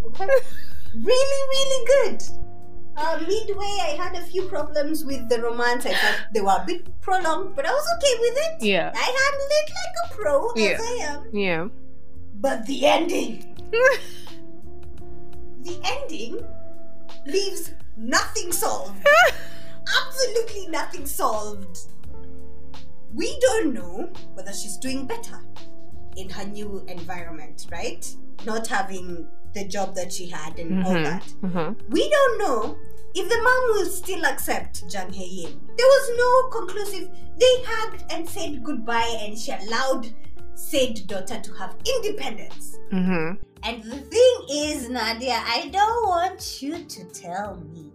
Okay? 0.08 0.28
really, 0.96 1.42
really 1.56 1.82
good. 1.94 2.24
Uh, 2.98 3.20
midway, 3.28 3.74
I 3.82 3.96
had 4.02 4.16
a 4.16 4.22
few 4.24 4.44
problems 4.44 5.04
with 5.04 5.28
the 5.28 5.42
romance. 5.42 5.86
I 5.86 5.94
thought 5.94 6.28
they 6.34 6.40
were 6.42 6.56
a 6.62 6.64
bit 6.66 6.88
prolonged, 7.02 7.54
but 7.56 7.66
I 7.66 7.72
was 7.72 7.88
okay 7.98 8.16
with 8.22 8.38
it. 8.46 8.66
yeah 8.66 8.92
I 8.96 9.08
handled 9.22 9.52
it 9.62 9.68
like 9.80 9.96
a 10.00 10.16
pro, 10.16 10.34
Yeah. 10.56 10.70
as 10.70 10.82
I 10.82 10.96
am. 11.12 11.36
yeah 11.36 11.68
But 12.36 12.66
the 12.66 12.86
ending, 12.86 13.44
the 15.62 15.76
ending 15.84 16.40
leaves 17.26 17.72
nothing 17.98 18.52
solved. 18.54 18.96
Absolutely 20.08 20.68
nothing 20.68 21.06
solved. 21.06 21.78
We 23.14 23.38
don't 23.42 23.74
know 23.74 24.10
whether 24.36 24.54
she's 24.54 24.78
doing 24.78 25.06
better 25.06 25.40
in 26.16 26.30
her 26.30 26.46
new 26.46 26.84
environment, 26.88 27.68
right? 27.72 28.06
Not 28.46 28.68
having 28.68 29.28
the 29.54 29.66
job 29.68 29.96
that 29.96 30.12
she 30.12 30.28
had 30.28 30.60
and 30.60 30.86
all 30.86 30.94
Mhm, 30.94 31.04
that. 31.04 31.24
mhm. 31.42 31.76
We 31.90 32.10
don't 32.10 32.40
know 32.40 32.76
if 33.14 33.30
the 33.30 33.42
mom 33.42 33.64
will 33.78 33.86
still 33.90 34.26
accept 34.26 34.84
Jung 34.90 35.14
Hae 35.14 35.46
In. 35.46 35.62
There 35.78 35.88
was 35.88 36.12
no 36.18 36.60
conclusive. 36.60 37.10
They 37.40 37.64
hugged 37.66 38.04
and 38.12 38.28
said 38.30 38.64
goodbye, 38.64 39.18
and 39.22 39.38
she 39.38 39.52
allowed 39.52 40.14
said 40.56 41.08
daughter 41.08 41.40
to 41.40 41.54
have 41.54 41.76
independence. 41.96 42.78
Mhm. 42.92 43.38
And 43.64 43.84
the 43.84 43.98
thing 43.98 44.36
is, 44.50 44.90
Nadia, 44.90 45.42
I 45.46 45.70
don't 45.70 46.08
want 46.08 46.62
you 46.62 46.84
to 46.86 47.04
tell 47.06 47.56
me 47.56 47.92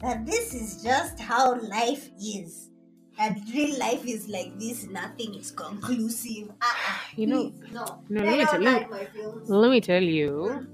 that 0.00 0.24
this 0.26 0.54
is 0.54 0.82
just 0.82 1.18
how 1.18 1.60
life 1.62 2.10
is. 2.22 2.70
And 3.18 3.36
real 3.54 3.78
life 3.78 4.04
is 4.06 4.28
like 4.28 4.58
this, 4.58 4.84
nothing 4.88 5.34
is 5.34 5.50
conclusive. 5.52 6.50
Ah, 6.60 7.00
You 7.16 7.26
know- 7.26 7.50
please, 7.50 7.72
no. 7.72 7.84
no, 8.08 8.24
let 8.24 8.38
me 8.38 8.44
tell 8.46 8.60
you- 8.62 8.66
like 8.66 8.90
my 8.90 9.04
films. 9.06 9.48
let 9.48 9.70
me 9.70 9.80
tell 9.80 10.02
you 10.02 10.66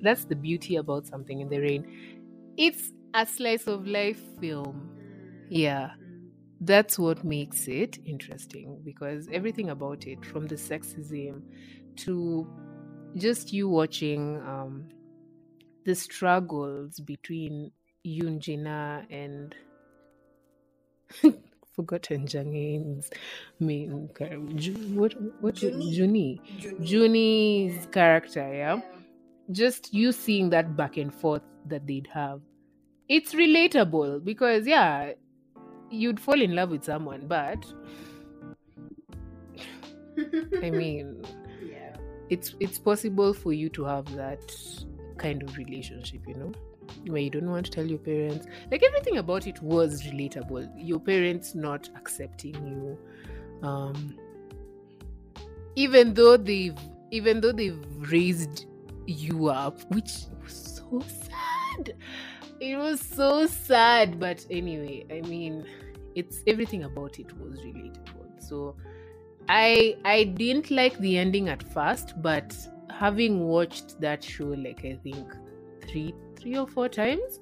that's 0.00 0.24
the 0.26 0.36
beauty 0.36 0.76
about 0.76 1.06
something 1.06 1.40
in 1.40 1.48
the 1.48 1.58
rain 1.58 1.84
it's 2.56 2.92
a 3.14 3.24
slice 3.26 3.66
of 3.66 3.86
life 3.86 4.20
film 4.40 4.90
yeah 5.48 5.90
that's 6.60 6.98
what 6.98 7.24
makes 7.24 7.68
it 7.68 7.98
interesting 8.06 8.80
because 8.84 9.28
everything 9.32 9.70
about 9.70 10.06
it 10.06 10.24
from 10.24 10.46
the 10.46 10.56
sexism 10.56 11.42
to 11.96 12.46
just 13.16 13.52
you 13.52 13.68
watching 13.68 14.36
um 14.42 14.88
the 15.84 15.94
struggles 15.94 17.00
between 17.00 17.70
Yoon 18.06 18.38
Jina 18.38 19.06
and 19.10 19.54
forgotten 21.74 22.26
Jang 22.26 22.54
In's 22.54 23.10
main 23.60 24.08
what 24.94 25.14
what 25.40 25.54
Juni. 25.54 25.96
Juni 25.96 26.40
Juni. 26.60 26.80
Juni's 26.80 27.86
character, 27.86 28.54
yeah. 28.54 28.80
Just 29.50 29.92
you 29.92 30.12
seeing 30.12 30.50
that 30.50 30.76
back 30.76 30.96
and 30.96 31.12
forth 31.12 31.42
that 31.66 31.86
they'd 31.86 32.08
have. 32.12 32.40
It's 33.08 33.34
relatable 33.34 34.24
because 34.24 34.66
yeah, 34.66 35.12
you'd 35.90 36.20
fall 36.20 36.40
in 36.40 36.54
love 36.54 36.70
with 36.70 36.84
someone, 36.84 37.26
but 37.26 37.64
I 40.62 40.70
mean 40.70 41.22
yeah. 41.62 41.96
it's 42.30 42.54
it's 42.60 42.78
possible 42.78 43.34
for 43.34 43.52
you 43.52 43.68
to 43.70 43.84
have 43.84 44.14
that 44.16 44.40
kind 45.18 45.42
of 45.42 45.56
relationship, 45.56 46.22
you 46.26 46.34
know, 46.34 46.52
where 47.06 47.20
you 47.20 47.30
don't 47.30 47.50
want 47.50 47.66
to 47.66 47.70
tell 47.72 47.84
your 47.84 47.98
parents. 47.98 48.46
Like 48.70 48.82
everything 48.82 49.18
about 49.18 49.46
it 49.46 49.62
was 49.62 50.02
relatable. 50.02 50.70
Your 50.76 51.00
parents 51.00 51.54
not 51.54 51.88
accepting 51.96 52.54
you, 52.54 52.98
um, 53.66 54.18
even 55.76 56.14
though 56.14 56.36
they've 56.36 56.78
even 57.10 57.40
though 57.40 57.52
they've 57.52 57.84
raised 58.10 58.66
you 59.06 59.48
up, 59.48 59.80
which 59.92 60.12
was 60.42 60.82
so 60.90 61.00
sad. 61.00 61.94
It 62.60 62.76
was 62.76 63.00
so 63.00 63.46
sad, 63.46 64.18
but 64.18 64.44
anyway, 64.50 65.04
I 65.10 65.26
mean, 65.28 65.66
it's 66.14 66.42
everything 66.46 66.84
about 66.84 67.18
it 67.18 67.36
was 67.38 67.58
relatable. 67.60 68.40
So 68.40 68.76
I 69.48 69.96
I 70.04 70.24
didn't 70.24 70.70
like 70.70 70.98
the 70.98 71.18
ending 71.18 71.48
at 71.48 71.62
first, 71.62 72.20
but 72.22 72.56
having 72.90 73.40
watched 73.46 74.00
that 74.00 74.22
show 74.22 74.46
like 74.46 74.84
I 74.84 74.98
think 75.02 75.26
three 75.88 76.14
three 76.36 76.56
or 76.56 76.66
four 76.66 76.88
times, 76.88 77.40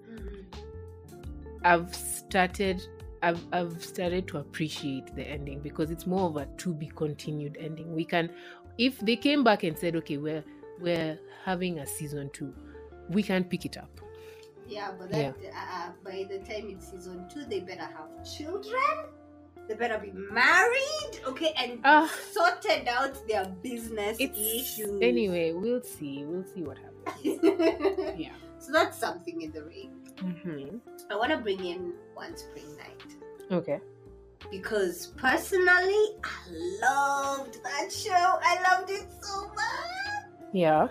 I've 1.64 1.94
started 1.94 2.82
I've 3.22 3.40
I've 3.52 3.84
started 3.84 4.26
to 4.28 4.38
appreciate 4.38 5.14
the 5.14 5.22
ending 5.22 5.60
because 5.60 5.90
it's 5.90 6.06
more 6.06 6.28
of 6.28 6.36
a 6.36 6.46
to 6.58 6.74
be 6.74 6.88
continued 6.88 7.56
ending. 7.60 7.94
We 7.94 8.04
can 8.04 8.30
if 8.78 8.98
they 9.00 9.16
came 9.16 9.44
back 9.44 9.62
and 9.64 9.78
said, 9.78 9.94
okay, 9.96 10.16
we're 10.16 10.44
we're 10.80 11.18
having 11.44 11.78
a 11.78 11.86
season 11.86 12.30
two, 12.32 12.52
we 13.10 13.22
can 13.22 13.44
pick 13.44 13.64
it 13.64 13.76
up. 13.76 14.00
Yeah, 14.66 14.92
but 14.98 15.10
that 15.10 15.36
Uh, 15.54 15.90
by 16.04 16.26
the 16.28 16.38
time 16.38 16.68
it's 16.70 16.90
season 16.90 17.28
two, 17.32 17.44
they 17.44 17.60
better 17.60 17.82
have 17.84 18.10
children. 18.24 19.06
They 19.68 19.74
better 19.74 19.98
be 19.98 20.10
married, 20.12 21.20
okay, 21.26 21.52
and 21.56 21.78
Ah. 21.84 22.10
sorted 22.32 22.88
out 22.88 23.14
their 23.28 23.44
business 23.62 24.16
issues. 24.18 25.00
anyway, 25.00 25.52
we'll 25.52 25.82
see. 25.82 26.24
We'll 26.24 26.44
see 26.44 26.62
what 26.62 26.78
happens. 26.78 27.38
Yeah. 28.18 28.34
So 28.62 28.72
that's 28.72 28.96
something 28.98 29.42
in 29.42 29.50
the 29.52 29.64
rain. 29.64 29.90
hmm 30.20 30.76
I 31.10 31.16
want 31.16 31.30
to 31.32 31.38
bring 31.38 31.64
in 31.64 31.92
one 32.14 32.36
spring 32.36 32.70
night 32.76 33.16
Okay. 33.50 33.80
because 34.50 35.08
personally, 35.16 36.04
I 36.24 36.78
loved 36.86 37.54
that 37.64 37.92
show. 37.92 38.38
I 38.52 38.54
loved 38.68 38.90
it 38.90 39.06
so 39.20 39.48
much. 39.48 40.52
Yeah. 40.52 40.88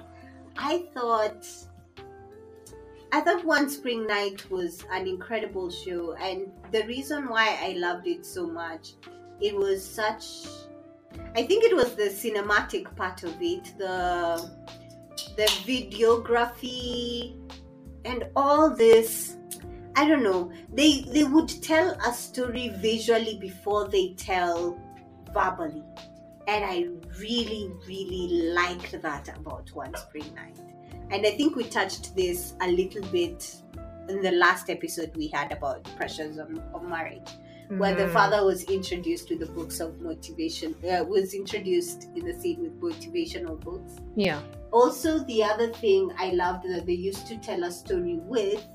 I 0.57 0.85
thought 0.93 1.47
I 3.13 3.19
thought 3.21 3.43
One 3.45 3.69
Spring 3.69 4.05
Night 4.07 4.49
was 4.49 4.85
an 4.91 5.05
incredible 5.07 5.69
show 5.69 6.13
and 6.15 6.51
the 6.71 6.83
reason 6.87 7.27
why 7.29 7.57
I 7.61 7.73
loved 7.77 8.07
it 8.07 8.25
so 8.25 8.47
much 8.47 8.93
it 9.41 9.55
was 9.55 9.83
such 9.83 10.25
I 11.35 11.43
think 11.43 11.63
it 11.65 11.75
was 11.75 11.95
the 11.95 12.09
cinematic 12.23 12.93
part 12.95 13.23
of 13.23 13.35
it 13.41 13.73
the 13.77 13.95
the 15.35 15.47
videography 15.67 17.35
and 18.05 18.25
all 18.35 18.69
this 18.69 19.37
i 19.95 20.07
don't 20.07 20.23
know 20.23 20.51
they 20.73 21.01
they 21.13 21.23
would 21.23 21.49
tell 21.61 21.91
a 22.07 22.13
story 22.13 22.69
visually 22.77 23.37
before 23.39 23.87
they 23.89 24.13
tell 24.15 24.77
verbally 25.33 25.83
and 26.47 26.65
i 26.65 26.87
really 27.19 27.71
really 27.87 28.51
liked 28.53 28.99
that 29.01 29.27
about 29.37 29.69
one 29.73 29.93
spring 29.95 30.33
night 30.35 30.57
and 31.11 31.25
i 31.25 31.31
think 31.31 31.55
we 31.55 31.63
touched 31.63 32.15
this 32.15 32.53
a 32.61 32.67
little 32.71 33.03
bit 33.11 33.55
in 34.09 34.21
the 34.21 34.31
last 34.31 34.69
episode 34.69 35.15
we 35.15 35.27
had 35.27 35.51
about 35.51 35.83
pressures 35.95 36.37
of, 36.37 36.49
of 36.73 36.83
marriage 36.83 37.29
where 37.77 37.95
the 37.95 38.03
Mhm. 38.03 38.11
father 38.13 38.43
was 38.45 38.63
introduced 38.65 39.29
to 39.29 39.37
the 39.37 39.45
books 39.45 39.79
of 39.79 40.01
motivation 40.01 40.75
uh, 40.89 41.03
was 41.05 41.33
introduced 41.33 42.09
in 42.15 42.25
the 42.25 42.33
scene 42.33 42.59
with 42.61 42.81
motivational 42.81 43.57
books 43.59 43.93
Yeah. 44.15 44.41
Also 44.71 45.19
the 45.25 45.43
other 45.43 45.71
thing 45.73 46.11
i 46.17 46.31
loved 46.31 46.63
that 46.67 46.85
they 46.85 46.93
used 46.93 47.27
to 47.27 47.37
tell 47.37 47.63
a 47.63 47.71
story 47.71 48.17
with 48.23 48.65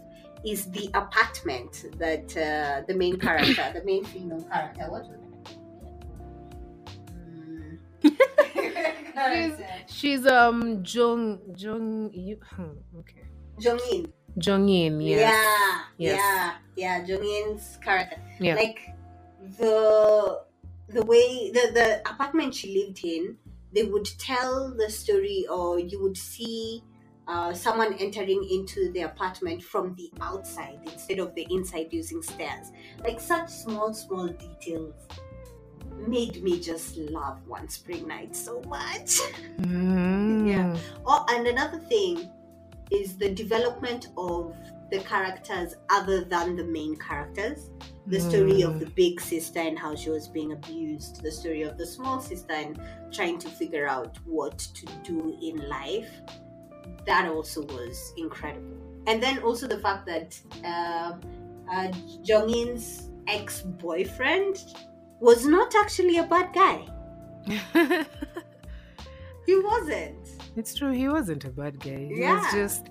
is 0.45 0.71
the 0.73 0.89
apartment 0.95 1.87
that 1.99 2.37
uh, 2.37 2.83
the 2.87 2.95
main 2.95 3.19
character 3.27 3.71
the 3.75 3.85
main 3.85 4.05
female 4.05 4.43
character 4.53 4.85
what 4.91 5.03
was 5.03 5.11
it 5.11 5.23
Hmm. 8.03 8.11
She's 9.89 10.27
um 10.27 10.83
Jong 10.83 11.41
Jong 11.57 12.11
you 12.13 12.39
okay. 13.01 13.25
Jongin. 13.59 14.13
Jong 14.39 14.69
In, 14.69 15.01
yes. 15.01 15.21
Yeah, 15.33 15.81
Yes. 15.97 16.21
yeah, 16.21 16.53
yeah. 16.77 17.05
Jonghyun's 17.07 17.79
character, 17.83 18.21
Yeah. 18.39 18.55
like 18.55 18.79
the 19.59 20.43
the 20.89 21.03
way 21.07 21.51
the 21.51 21.73
the 21.73 22.01
apartment 22.09 22.55
she 22.55 22.77
lived 22.77 23.01
in, 23.03 23.39
they 23.77 23.85
would 23.85 24.09
tell 24.19 24.75
the 24.75 24.89
story, 24.89 25.47
or 25.51 25.79
you 25.79 26.03
would 26.03 26.17
see 26.17 26.83
uh, 27.29 27.53
someone 27.53 27.93
entering 27.95 28.43
into 28.51 28.91
the 28.93 29.03
apartment 29.03 29.62
from 29.62 29.95
the 29.97 30.11
outside 30.23 30.79
instead 30.87 31.19
of 31.19 31.35
the 31.35 31.47
inside 31.51 31.89
using 31.91 32.23
stairs. 32.23 32.73
Like 33.05 33.21
such 33.21 33.51
small, 33.51 33.93
small 33.93 34.29
details 34.29 34.95
made 36.09 36.43
me 36.43 36.59
just 36.59 36.97
love 36.97 37.47
One 37.47 37.69
Spring 37.69 38.09
Night 38.09 38.35
so 38.35 38.62
much. 38.62 39.21
Mm. 39.61 40.49
Yeah. 40.49 40.77
Oh, 41.07 41.25
and 41.31 41.47
another 41.47 41.79
thing 41.79 42.31
is 42.91 43.17
the 43.17 43.31
development 43.31 44.09
of 44.17 44.55
the 44.90 45.01
characters 45.01 45.75
other 45.90 46.25
than 46.25 46.57
the 46.57 46.64
main 46.64 46.96
characters. 46.96 47.70
The 48.07 48.20
story 48.20 48.62
of 48.62 48.75
Mm. 48.75 48.81
the 48.81 48.87
big 48.90 49.20
sister 49.20 49.59
and 49.59 49.77
how 49.79 49.96
she 49.96 50.11
was 50.11 50.29
being 50.29 50.53
abused, 50.53 51.22
the 51.22 51.31
story 51.33 51.62
of 51.62 51.77
the 51.77 51.87
small 51.87 52.20
sister 52.20 52.53
and 52.53 52.79
trying 53.12 53.38
to 53.38 53.49
figure 53.49 53.88
out 53.88 54.18
what 54.25 54.59
to 54.59 54.87
do 55.03 55.37
in 55.42 55.68
life. 55.68 56.11
That 57.07 57.29
also 57.29 57.62
was 57.66 58.12
incredible. 58.16 58.77
And 59.09 59.20
then 59.22 59.38
also 59.40 59.66
the 59.66 59.79
fact 59.79 60.07
that 60.07 60.38
uh, 60.64 61.14
uh, 61.72 61.92
Jong-in's 62.22 63.11
ex-boyfriend 63.27 64.62
was 65.20 65.44
not 65.46 65.75
actually 65.75 66.18
a 66.18 66.25
bad 66.25 66.53
guy. 66.55 66.87
He 69.46 69.57
wasn't. 69.61 70.29
it's 70.57 70.75
true, 70.75 70.90
he 70.92 71.09
wasn't 71.09 71.44
a 71.44 71.51
bad 71.51 71.79
guy. 71.79 72.09
He 72.12 72.20
Yeah. 72.20 72.35
was 72.40 72.53
just 72.53 72.88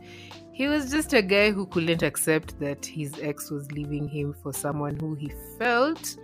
he 0.55 0.67
was 0.67 0.89
just 0.89 1.11
a 1.13 1.21
guy 1.21 1.51
who 1.51 1.65
couldn't 1.65 2.01
accept 2.01 2.57
that 2.61 2.85
his 2.85 3.13
ex 3.21 3.51
was 3.51 3.69
leaving 3.73 4.07
him 4.07 4.33
for 4.41 4.53
someone 4.53 4.97
who 5.01 5.13
he 5.15 5.29
felt 5.59 6.15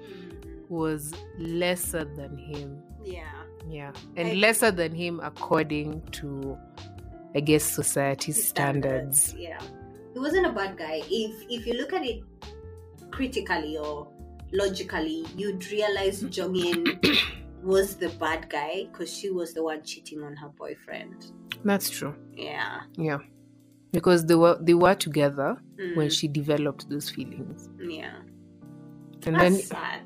was 0.70 1.13
lesser 1.38 2.06
than 2.15 2.38
him. 2.38 2.82
Yeah. 3.04 3.26
Yeah. 3.70 3.91
And 4.15 4.30
I- 4.30 4.34
lesser 4.36 4.72
than 4.72 4.96
him 4.96 5.20
according 5.22 6.02
to 6.20 6.58
I 7.36 7.39
guess 7.41 7.63
society's 7.63 8.38
His 8.38 8.48
standards. 8.48 9.34
Yeah, 9.38 9.60
he 10.13 10.20
wasn't 10.20 10.46
a 10.48 10.52
bad 10.52 10.78
guy. 10.78 11.02
If 11.10 11.34
if 11.50 11.67
you 11.67 11.74
look 11.74 11.91
at 11.94 12.06
it 12.06 12.24
critically 13.12 13.78
or 13.78 14.08
logically, 14.52 15.26
you'd 15.36 15.70
realize 15.72 16.24
Jongin 16.36 17.17
was 17.63 17.96
the 17.96 18.10
bad 18.20 18.50
guy 18.50 18.88
because 18.91 19.13
she 19.13 19.30
was 19.30 19.54
the 19.54 19.63
one 19.63 19.84
cheating 19.84 20.24
on 20.24 20.36
her 20.38 20.50
boyfriend. 20.50 21.32
That's 21.65 21.89
true. 21.89 22.15
Yeah, 22.34 22.82
Yeah. 22.98 23.20
Because 23.91 24.25
they 24.25 24.36
were 24.36 24.58
they 24.62 24.73
were 24.73 24.95
together 24.95 25.58
when 25.95 26.08
Mm, 26.08 26.12
she 26.12 26.27
developed 26.27 26.89
those 26.89 27.10
feelings. 27.10 27.69
yeah. 27.80 28.17
And 29.25 29.36
That's 29.36 29.41
then 29.41 29.54
sad. 29.56 30.01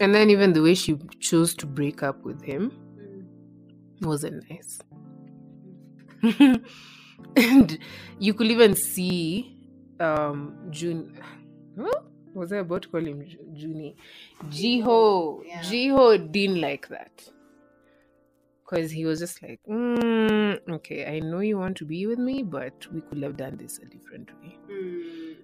and 0.00 0.14
then 0.14 0.30
even 0.30 0.52
the 0.52 0.62
way 0.62 0.74
she 0.74 0.96
chose 1.20 1.54
to 1.56 1.66
break 1.66 2.02
up 2.02 2.24
with 2.24 2.42
him 2.42 2.72
Mm. 2.98 4.06
wasn't 4.06 4.44
nice. 4.50 4.78
and 7.36 7.78
you 8.18 8.34
could 8.34 8.48
even 8.48 8.74
see 8.74 9.56
um 10.00 10.54
June 10.70 11.12
huh? 11.78 12.00
was 12.34 12.52
I 12.52 12.58
about 12.58 12.82
to 12.82 12.88
call 12.88 13.04
him 13.04 13.24
Ju- 13.26 13.38
Junie? 13.54 13.96
Jiho. 14.48 15.42
Yeah. 15.46 15.62
Jiho 15.62 16.30
didn't 16.32 16.60
like 16.60 16.88
that. 16.88 17.28
Because 18.70 18.90
he 18.92 19.04
was 19.04 19.18
just 19.18 19.42
like, 19.42 19.58
mm, 19.68 20.60
okay, 20.70 21.04
I 21.16 21.18
know 21.18 21.40
you 21.40 21.58
want 21.58 21.76
to 21.78 21.84
be 21.84 22.06
with 22.06 22.20
me, 22.20 22.44
but 22.44 22.86
we 22.92 23.00
could 23.00 23.20
have 23.22 23.36
done 23.36 23.56
this 23.56 23.78
a 23.78 23.84
different 23.84 24.30
way. 24.40 24.56
Mm. 24.70 25.36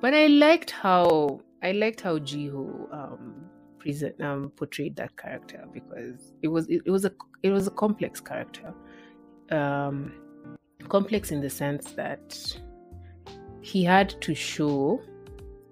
But 0.00 0.14
I 0.14 0.26
liked 0.26 0.72
how 0.72 1.40
I 1.62 1.70
liked 1.72 2.00
how 2.00 2.18
Jiho 2.18 2.92
um 2.92 3.44
present 3.78 4.20
um 4.20 4.50
portrayed 4.56 4.96
that 4.96 5.16
character 5.16 5.64
because 5.72 6.32
it 6.42 6.48
was 6.48 6.68
it, 6.68 6.82
it 6.84 6.90
was 6.90 7.04
a 7.04 7.12
it 7.44 7.50
was 7.50 7.68
a 7.68 7.70
complex 7.70 8.20
character. 8.20 8.74
Um 9.50 10.14
complex 10.88 11.30
in 11.30 11.40
the 11.40 11.50
sense 11.50 11.92
that 11.92 12.36
he 13.60 13.84
had 13.84 14.20
to 14.22 14.34
show 14.34 15.00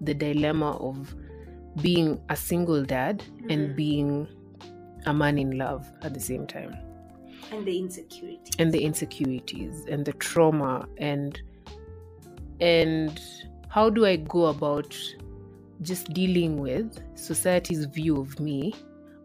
the 0.01 0.15
dilemma 0.15 0.77
of 0.77 1.13
being 1.83 2.21
a 2.29 2.37
single 2.37 2.85
dad 2.85 3.25
and 3.49 3.71
Mhm. 3.71 3.77
being 3.77 4.29
a 5.07 5.13
man 5.13 5.39
in 5.39 5.59
love 5.59 5.91
at 6.03 6.15
the 6.15 6.21
same 6.21 6.47
time 6.47 6.77
And 7.53 7.67
the 7.67 7.79
insecurity. 7.79 8.51
and 8.59 8.73
the 8.73 8.83
insecurities 8.85 9.85
and 9.89 10.05
the 10.05 10.13
trauma 10.15 10.89
and 10.99 11.41
and 12.61 13.21
how 13.69 13.91
do 13.91 14.07
i 14.07 14.17
go 14.17 14.47
about 14.47 14.97
just 15.83 16.13
dealing 16.13 16.59
with 16.61 17.01
society's 17.15 17.87
view 17.87 18.21
of 18.21 18.39
me 18.39 18.75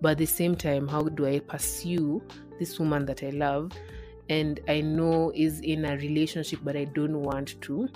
but 0.01 0.11
at 0.11 0.17
the 0.17 0.25
same 0.25 0.55
time 0.55 0.87
how 0.87 1.01
do 1.03 1.25
i 1.25 1.39
pursue 1.39 2.21
this 2.59 2.79
woman 2.79 3.05
that 3.05 3.23
i 3.23 3.29
love 3.29 3.71
and 4.29 4.59
i 4.67 4.81
know 4.81 5.31
is 5.35 5.59
in 5.61 5.85
a 5.85 5.97
relationship 5.97 6.59
but 6.63 6.75
i 6.75 6.85
don't 6.85 7.21
want 7.21 7.59
to 7.61 7.87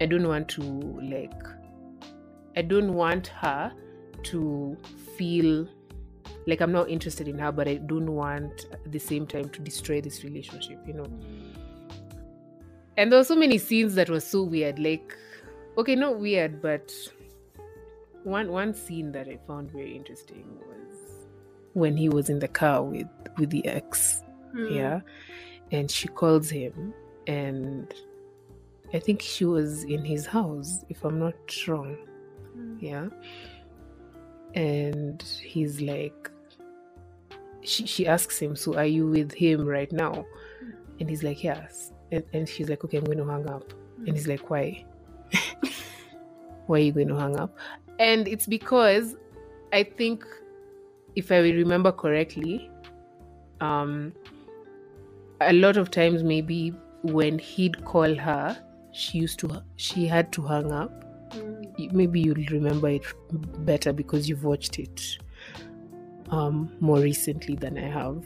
i 0.00 0.06
don't 0.06 0.28
want 0.28 0.48
to 0.48 0.62
like 0.62 1.42
i 2.56 2.62
don't 2.62 2.94
want 2.94 3.28
her 3.28 3.72
to 4.22 4.76
feel 5.16 5.66
like 6.46 6.60
i'm 6.60 6.72
not 6.72 6.88
interested 6.88 7.28
in 7.28 7.38
her 7.38 7.52
but 7.52 7.68
i 7.68 7.74
don't 7.76 8.10
want 8.14 8.66
at 8.72 8.90
the 8.92 8.98
same 8.98 9.26
time 9.26 9.48
to 9.50 9.60
destroy 9.60 10.00
this 10.00 10.24
relationship 10.24 10.78
you 10.86 10.92
know 10.94 11.06
and 12.96 13.10
there 13.10 13.18
were 13.18 13.24
so 13.24 13.36
many 13.36 13.58
scenes 13.58 13.94
that 13.94 14.08
were 14.10 14.20
so 14.20 14.42
weird 14.42 14.78
like 14.78 15.16
okay 15.78 15.94
not 15.94 16.18
weird 16.18 16.60
but 16.60 16.92
one 18.24 18.50
one 18.50 18.74
scene 18.74 19.12
that 19.12 19.28
i 19.28 19.38
found 19.46 19.70
very 19.70 19.94
interesting 19.96 20.44
was 20.58 20.96
when 21.72 21.96
he 21.96 22.08
was 22.08 22.28
in 22.28 22.38
the 22.38 22.48
car 22.48 22.82
with 22.82 23.06
with 23.38 23.50
the 23.50 23.64
ex 23.66 24.22
Mm. 24.54 24.74
yeah 24.74 25.00
and 25.70 25.88
she 25.88 26.08
calls 26.08 26.50
him 26.50 26.92
and 27.28 27.94
i 28.92 28.98
think 28.98 29.22
she 29.22 29.44
was 29.44 29.84
in 29.84 30.04
his 30.04 30.26
house 30.26 30.84
if 30.88 31.04
i'm 31.04 31.20
not 31.20 31.34
wrong 31.68 31.96
Mm. 32.58 32.82
yeah 32.82 33.06
and 34.54 35.22
he's 35.42 35.80
like 35.80 36.30
she, 37.62 37.86
she 37.86 38.06
asks 38.06 38.38
him 38.38 38.56
so 38.56 38.74
are 38.74 38.86
you 38.86 39.06
with 39.06 39.32
him 39.32 39.66
right 39.66 39.90
now? 39.92 40.24
And 40.98 41.08
he's 41.08 41.22
like 41.22 41.42
yes. 41.42 41.92
And, 42.12 42.24
and 42.32 42.48
she's 42.48 42.68
like 42.68 42.84
okay 42.84 42.98
i'm 42.98 43.04
going 43.04 43.18
to 43.18 43.26
hang 43.26 43.48
up. 43.48 43.72
And 44.06 44.16
he's 44.16 44.26
like 44.26 44.50
why? 44.50 44.84
Why 46.66 46.78
are 46.78 46.82
you 46.82 46.92
going 46.92 47.08
to 47.08 47.16
hang 47.16 47.36
up? 47.36 47.56
And 47.98 48.28
it's 48.28 48.46
because 48.46 49.16
i 49.72 49.82
think 49.82 50.24
if 51.16 51.30
i 51.30 51.38
remember 51.38 51.92
correctly 51.92 52.70
um 53.60 54.12
a 55.40 55.52
lot 55.52 55.76
of 55.76 55.90
times 55.90 56.22
maybe 56.22 56.74
when 57.02 57.38
he'd 57.38 57.84
call 57.84 58.14
her 58.14 58.56
she 58.92 59.18
used 59.18 59.38
to 59.38 59.62
she 59.76 60.06
had 60.06 60.32
to 60.32 60.42
hang 60.42 60.72
up 60.72 61.04
maybe 61.88 62.20
you'll 62.20 62.46
remember 62.50 62.88
it 62.88 63.04
better 63.64 63.92
because 63.92 64.28
you've 64.28 64.44
watched 64.44 64.78
it 64.78 65.18
um 66.30 66.70
more 66.80 66.98
recently 67.00 67.56
than 67.56 67.78
i 67.78 67.88
have 67.88 68.24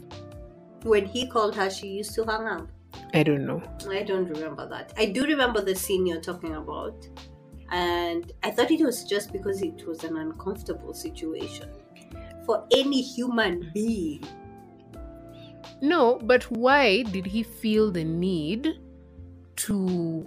When 0.92 1.06
he 1.06 1.26
called 1.26 1.54
her, 1.56 1.70
she 1.70 1.88
used 1.88 2.14
to 2.16 2.24
hang 2.30 2.46
up. 2.46 2.68
i 3.14 3.22
don't 3.22 3.46
know 3.46 3.60
I 3.90 4.02
don't 4.02 4.28
remember 4.28 4.68
that. 4.68 4.92
I 5.02 5.06
do 5.06 5.24
remember 5.24 5.60
the 5.68 5.74
scene 5.74 6.06
you're 6.06 6.20
talking 6.20 6.54
about. 6.56 7.08
And 7.70 8.32
I 8.42 8.50
thought 8.50 8.70
it 8.70 8.82
was 8.88 9.04
just 9.04 9.32
because 9.32 9.62
it 9.62 9.86
was 9.88 10.04
an 10.04 10.16
uncomfortable 10.24 10.92
situation 10.92 11.70
for 12.46 12.56
any 12.80 13.00
human 13.00 13.70
being. 13.74 14.22
no 15.80 16.18
but 16.32 16.44
why 16.50 17.02
did 17.14 17.26
he 17.26 17.42
feel 17.42 17.90
the 17.90 18.04
need 18.04 18.68
to 19.56 20.26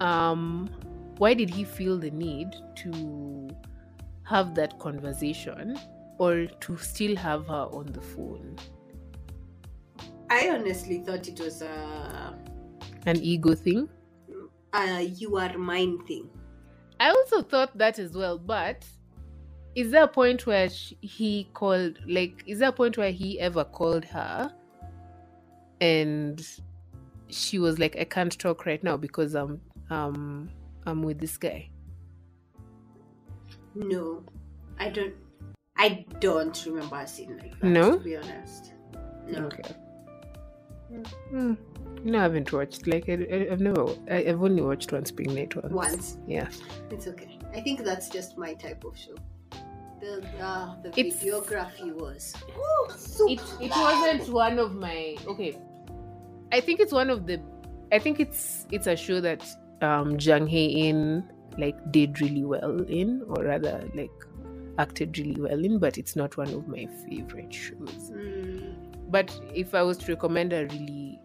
um 0.00 0.68
why 1.18 1.34
did 1.34 1.50
he 1.50 1.64
feel 1.64 1.98
the 1.98 2.10
need 2.10 2.54
to 2.74 3.48
have 4.24 4.54
that 4.54 4.78
conversation 4.78 5.78
or 6.18 6.46
to 6.60 6.76
still 6.76 7.16
have 7.16 7.46
her 7.46 7.68
on 7.72 7.86
the 7.86 8.00
phone 8.00 8.56
I 10.28 10.50
honestly 10.50 10.98
thought 10.98 11.28
it 11.28 11.38
was 11.38 11.62
a, 11.62 12.34
an 13.06 13.16
ego 13.22 13.54
thing 13.54 13.88
a 14.74 15.02
you 15.02 15.36
are 15.36 15.56
mine 15.56 16.04
thing. 16.06 16.28
i 17.00 17.08
also 17.08 17.42
thought 17.42 17.76
that 17.78 17.98
as 17.98 18.12
well 18.12 18.38
but 18.38 18.84
is 19.74 19.90
there 19.90 20.04
a 20.04 20.08
point 20.08 20.46
where 20.46 20.68
he 21.00 21.48
called 21.54 21.98
like 22.06 22.42
is 22.46 22.58
there 22.58 22.70
a 22.70 22.72
point 22.72 22.98
where 22.98 23.12
he 23.12 23.38
ever 23.40 23.64
called 23.64 24.04
her 24.04 24.52
and 25.80 26.46
she 27.28 27.58
was 27.58 27.78
like 27.78 27.96
i 27.96 28.04
can't 28.04 28.38
talk 28.38 28.66
right 28.66 28.82
now 28.82 28.96
because 28.96 29.34
i'm 29.34 29.60
um 29.90 30.48
i'm 30.86 31.02
with 31.02 31.18
this 31.18 31.36
guy 31.36 31.68
No, 33.74 34.22
I 34.78 34.88
don't. 34.88 35.14
I 35.76 36.06
don't 36.20 36.56
remember 36.66 36.96
a 36.96 37.06
scene 37.06 37.36
like 37.36 37.58
that. 37.60 37.66
No? 37.68 37.98
to 37.98 38.04
be 38.04 38.16
honest. 38.16 38.72
No. 39.28 39.40
Okay. 39.48 39.74
Hmm. 41.30 41.54
No, 42.04 42.18
I 42.18 42.22
haven't 42.22 42.50
watched. 42.52 42.86
Like, 42.86 43.08
I, 43.10 43.12
I, 43.36 43.52
I've 43.52 43.60
never. 43.60 43.84
I, 44.10 44.18
I've 44.28 44.42
only 44.42 44.62
watched 44.62 44.92
one 44.92 45.04
Spring 45.04 45.34
Night 45.34 45.54
once. 45.56 45.72
Once. 45.74 46.18
Yeah. 46.26 46.48
It's 46.90 47.06
okay. 47.06 47.38
I 47.54 47.60
think 47.60 47.84
that's 47.84 48.08
just 48.08 48.38
my 48.38 48.54
type 48.54 48.82
of 48.84 48.96
show. 48.96 49.16
The 50.00 50.24
uh, 50.40 50.76
the 50.82 50.88
It's- 51.00 51.22
videography 51.22 51.92
was. 51.94 52.34
Woo, 52.56 52.96
so 52.96 53.28
It 53.28 53.40
it 53.60 53.70
wasn't 53.70 54.32
one 54.32 54.58
of 54.58 54.74
my. 54.74 55.16
Okay. 55.26 55.58
I 56.52 56.60
think 56.60 56.80
it's 56.80 56.92
one 56.92 57.10
of 57.10 57.26
the. 57.26 57.40
I 57.92 57.98
think 57.98 58.20
it's 58.20 58.66
it's 58.70 58.86
a 58.86 58.96
show 58.96 59.20
that 59.20 59.44
um 59.82 60.18
Jung 60.18 60.46
Hae 60.46 60.66
In 60.88 61.24
like 61.58 61.76
did 61.92 62.20
really 62.20 62.44
well 62.44 62.80
in, 62.82 63.22
or 63.28 63.44
rather 63.44 63.82
like 63.94 64.10
acted 64.78 65.18
really 65.18 65.40
well 65.40 65.64
in, 65.64 65.78
but 65.78 65.96
it's 65.98 66.16
not 66.16 66.36
one 66.36 66.48
of 66.48 66.68
my 66.68 66.86
favorite 67.08 67.52
shows. 67.52 68.10
Mm, 68.12 68.74
But 69.10 69.38
if 69.54 69.74
I 69.74 69.82
was 69.82 69.96
to 69.98 70.12
recommend 70.12 70.52
a 70.52 70.66
really 70.66 71.18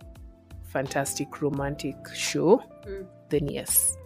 fantastic 0.64 1.42
romantic 1.42 1.96
show, 2.14 2.64
Mm. 2.88 3.06
then 3.30 3.48
yes, 3.50 3.98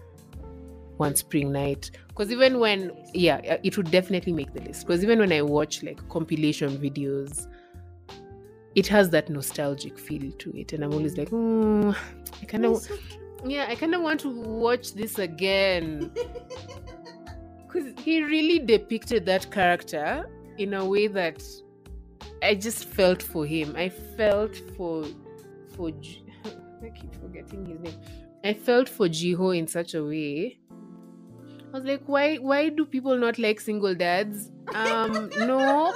One 0.97 1.15
Spring 1.15 1.51
Night. 1.51 1.91
Because 2.07 2.31
even 2.31 2.59
when, 2.59 2.91
yeah, 3.13 3.41
uh, 3.49 3.57
it 3.63 3.77
would 3.77 3.91
definitely 3.91 4.31
make 4.33 4.53
the 4.53 4.61
list. 4.61 4.87
Because 4.87 5.03
even 5.03 5.19
when 5.19 5.31
I 5.31 5.41
watch 5.41 5.83
like 5.83 6.07
compilation 6.09 6.77
videos, 6.77 7.47
it 8.75 8.87
has 8.87 9.09
that 9.11 9.29
nostalgic 9.29 9.99
feel 9.99 10.31
to 10.31 10.57
it, 10.57 10.73
and 10.73 10.83
I'm 10.83 10.93
always 10.93 11.17
like, 11.17 11.29
mm, 11.29 11.95
I 12.41 12.45
kind 12.45 12.65
of. 12.65 12.87
Yeah, 13.45 13.67
I 13.69 13.75
kind 13.75 13.93
of 13.93 14.01
want 14.01 14.19
to 14.21 14.29
watch 14.29 14.93
this 14.93 15.19
again. 15.19 16.11
Because 17.67 17.93
he 18.05 18.23
really 18.23 18.59
depicted 18.59 19.25
that 19.25 19.51
character 19.51 20.29
in 20.57 20.73
a 20.73 20.85
way 20.85 21.07
that 21.07 21.43
I 22.41 22.55
just 22.55 22.85
felt 22.85 23.21
for 23.21 23.45
him. 23.45 23.75
I 23.75 23.89
felt 23.89 24.55
for 24.77 25.03
for 25.75 25.89
I 26.83 26.89
keep 26.89 27.13
forgetting 27.15 27.65
his 27.65 27.79
name. 27.81 27.99
I 28.45 28.53
felt 28.53 28.87
for 28.87 29.09
Jiho 29.09 29.57
in 29.57 29.67
such 29.67 29.93
a 29.93 30.01
way. 30.01 30.57
I 31.73 31.77
was 31.77 31.83
like, 31.83 32.03
why 32.05 32.37
why 32.37 32.69
do 32.69 32.85
people 32.85 33.17
not 33.17 33.37
like 33.37 33.59
single 33.59 33.93
dads? 33.93 34.51
Um 34.73 35.29
no, 35.37 35.93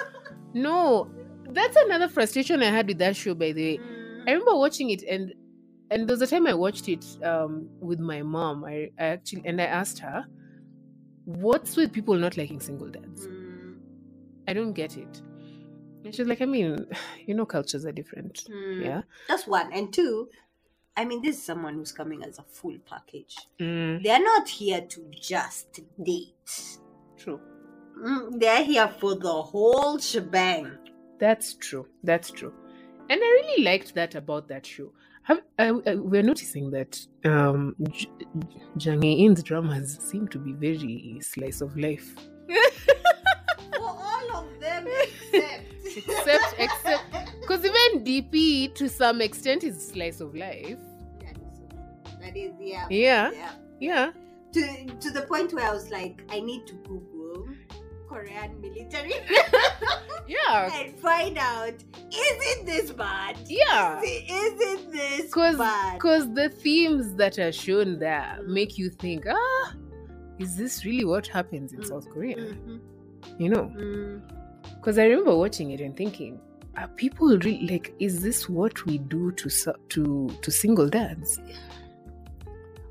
no. 0.54 1.10
That's 1.52 1.78
another 1.78 2.10
frustration 2.10 2.62
I 2.62 2.72
had 2.72 2.88
with 2.88 2.97
that 2.97 3.16
show, 3.16 3.34
by 3.34 3.54
the 3.54 3.78
way. 3.78 3.80
I 4.28 4.32
remember 4.32 4.56
watching 4.58 4.89
it 4.89 5.04
and 5.04 5.34
and 5.92 6.08
there 6.08 6.14
was 6.14 6.22
a 6.22 6.28
time 6.28 6.48
I 6.48 6.54
watched 6.54 6.88
it 6.90 7.06
um 7.24 7.70
with 7.80 8.00
my 8.00 8.22
mom. 8.22 8.64
I, 8.66 8.92
I 9.00 9.06
actually 9.06 9.44
and 9.46 9.62
I 9.62 9.66
asked 9.66 10.00
her, 10.00 10.26
What's 11.26 11.76
with 11.76 11.92
people 11.94 12.16
not 12.16 12.38
liking 12.38 12.60
single 12.60 12.90
dads? 12.90 13.28
Mm, 13.28 13.78
I 14.48 14.54
don't 14.54 14.74
get 14.74 14.98
it. 14.98 15.22
And 16.06 16.16
she's 16.16 16.28
like, 16.28 16.42
I 16.42 16.46
mean, 16.46 16.86
you 17.26 17.34
know, 17.36 17.46
cultures 17.46 17.86
are 17.86 17.92
different. 17.92 18.44
mm. 18.50 18.84
Yeah. 18.84 19.02
That's 19.28 19.46
one. 19.48 19.72
And 19.74 19.94
two, 19.94 20.30
I 20.98 21.06
mean, 21.06 21.22
this 21.22 21.38
is 21.38 21.44
someone 21.44 21.76
who's 21.76 21.92
coming 21.92 22.24
as 22.24 22.40
a 22.40 22.44
full 22.44 22.78
package. 22.90 23.36
Mm, 23.60 24.04
They're 24.04 24.24
not 24.24 24.48
here 24.50 24.82
to 24.82 25.12
just 25.12 25.80
date. 26.04 26.34
true. 27.18 27.40
Mm, 28.02 28.40
they're 28.40 28.64
here 28.64 28.88
for 29.00 29.16
the 29.16 29.30
whole 29.42 29.98
shebang. 30.00 30.78
That's 31.20 31.54
true. 31.56 31.86
That's 32.04 32.32
true. 32.32 32.54
And 33.10 33.20
I 33.22 33.26
really 33.44 33.64
liked 33.64 33.94
that 33.96 34.16
about 34.16 34.48
that 34.48 34.66
show. 34.66 34.92
Have, 35.30 35.42
uh, 35.60 35.74
uh, 35.88 35.96
we're 35.98 36.24
noticing 36.24 36.72
that 36.72 37.00
um, 37.24 37.76
J- 37.92 38.10
Jang 38.78 39.04
In's 39.04 39.44
dramas 39.44 39.98
seem 40.02 40.28
to 40.30 40.40
be 40.40 40.54
very 40.54 41.20
slice 41.22 41.62
of 41.62 41.78
life. 41.78 42.16
For 43.76 43.80
all 43.84 44.36
of 44.36 44.60
them, 44.60 44.88
except. 44.88 45.66
Except- 45.86 46.56
except- 46.58 47.04
Because 47.42 47.64
even 47.64 48.04
DP, 48.04 48.74
to 48.76 48.90
some 48.90 49.22
extent, 49.22 49.64
is 49.64 49.88
slice 49.90 50.20
of 50.20 50.34
life. 50.36 50.80
That 52.20 52.36
is, 52.36 52.52
yeah. 52.60 52.88
Yeah. 52.90 53.32
Yeah. 53.32 53.52
Yeah. 53.80 54.12
To, 54.54 54.86
to 55.00 55.12
the 55.12 55.22
point 55.28 55.54
where 55.54 55.66
I 55.70 55.72
was 55.74 55.90
like, 55.92 56.24
I 56.30 56.40
need 56.40 56.66
to 56.68 56.74
Google 56.88 57.18
Korean 58.10 58.60
military 58.62 59.14
Yeah. 60.28 60.70
and 60.80 60.95
find 60.99 61.38
out 61.38 61.74
is 61.74 62.38
it 62.51 62.66
this 62.66 62.91
bad? 62.91 63.38
Yeah. 63.47 64.01
Is 64.01 64.03
it, 64.10 64.32
is 64.32 64.53
it 64.72 64.91
this 64.91 65.34
'Cause- 65.34 65.57
bad? 65.57 65.93
Because 65.95 66.32
the 66.34 66.49
themes 66.49 67.14
that 67.16 67.38
are 67.39 67.51
shown 67.51 67.99
there 67.99 68.39
make 68.47 68.78
you 68.78 68.89
think, 68.89 69.26
ah, 69.28 69.74
is 70.39 70.55
this 70.55 70.86
really 70.86 71.05
what 71.05 71.28
happens 71.28 71.74
in 71.74 71.80
Mm. 71.82 71.88
South 71.88 72.10
Korea? 72.10 72.38
Mhm. 72.38 72.80
You 73.38 73.49
know? 73.49 73.66
Mm. 73.78 74.22
Because 74.76 74.97
I 74.97 75.05
remember 75.05 75.36
watching 75.36 75.72
it 75.72 75.82
and 75.82 75.95
thinking, 75.95 76.39
are 76.78 76.88
people 77.03 77.28
really 77.38 77.68
like, 77.68 77.93
is 77.99 78.22
this 78.22 78.47
what 78.49 78.86
we 78.86 78.97
do 78.99 79.32
to 79.34 79.49
to 79.89 80.30
to 80.41 80.51
single 80.51 80.88
dads? 80.89 81.39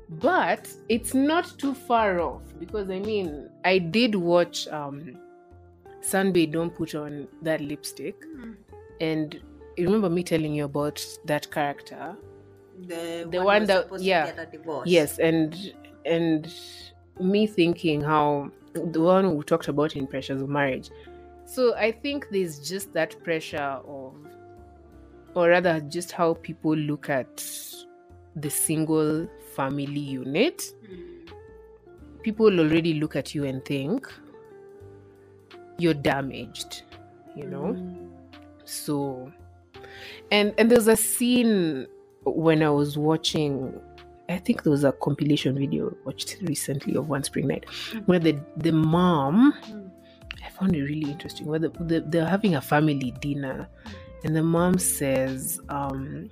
But 0.09 0.67
it's 0.89 1.13
not 1.13 1.53
too 1.59 1.73
far 1.73 2.19
off 2.19 2.41
because 2.59 2.89
I 2.89 2.99
mean, 2.99 3.49
I 3.63 3.77
did 3.77 4.15
watch 4.15 4.67
um 4.69 5.17
Sunbae 6.01 6.51
Don't 6.51 6.73
Put 6.73 6.95
On 6.95 7.27
That 7.43 7.61
Lipstick, 7.61 8.15
Mm. 8.25 8.55
and 9.01 9.39
you 9.77 9.85
remember 9.85 10.09
me 10.09 10.23
telling 10.23 10.53
you 10.53 10.65
about 10.65 11.05
that 11.25 11.49
character 11.51 12.15
The, 12.87 13.27
The 13.29 13.37
one, 13.37 13.45
one 13.45 13.65
that- 13.65 13.83
supposed 13.83 14.03
yeah. 14.03 14.25
to 14.25 14.31
get 14.35 14.47
a 14.47 14.51
divorce. 14.57 14.87
Yes, 14.89 15.19
and 15.19 15.55
and 16.05 16.47
me 17.19 17.45
thinking 17.45 18.01
how 18.01 18.49
the 18.73 19.01
one 19.01 19.35
we 19.35 19.43
talked 19.43 19.67
about 19.67 19.95
in 19.97 20.07
pressures 20.07 20.41
of 20.41 20.49
marriage. 20.49 20.89
So 21.45 21.75
I 21.75 21.91
think 21.91 22.29
there's 22.31 22.57
just 22.69 22.93
that 22.93 23.21
pressure 23.23 23.81
of, 23.85 24.15
or 25.35 25.49
rather, 25.49 25.81
just 25.81 26.11
how 26.13 26.35
people 26.35 26.75
look 26.75 27.09
at 27.09 27.43
the 28.35 28.49
single 28.49 29.27
family 29.55 29.99
unit. 29.99 30.73
Mm. 30.83 31.29
People 32.23 32.59
already 32.59 32.95
look 32.95 33.15
at 33.15 33.33
you 33.33 33.45
and 33.45 33.63
think 33.63 34.07
you're 35.77 35.93
damaged, 35.93 36.83
you 37.35 37.45
know. 37.45 37.73
Mm. 37.73 38.09
So, 38.65 39.31
and 40.31 40.53
and 40.57 40.69
there's 40.69 40.87
a 40.87 40.95
scene 40.95 41.87
when 42.23 42.61
I 42.61 42.69
was 42.69 42.97
watching. 42.97 43.79
I 44.27 44.37
think 44.37 44.61
there 44.63 44.71
was 44.71 44.83
a 44.83 44.91
compilation 44.91 45.57
video 45.57 45.89
I 45.89 45.95
watched 46.05 46.37
recently 46.41 46.95
of 46.95 47.09
One 47.09 47.23
Spring 47.23 47.47
Night 47.47 47.65
where 48.05 48.19
the 48.19 48.39
the 48.57 48.71
mom. 48.71 49.53
I 50.45 50.49
found 50.51 50.75
it 50.75 50.83
really 50.83 51.11
interesting. 51.11 51.47
Where 51.47 51.59
the, 51.59 51.69
the, 51.69 52.01
they're 52.01 52.27
having 52.27 52.55
a 52.55 52.61
family 52.61 53.13
dinner, 53.19 53.67
and 54.23 54.35
the 54.35 54.43
mom 54.43 54.77
says, 54.77 55.59
um, 55.69 56.29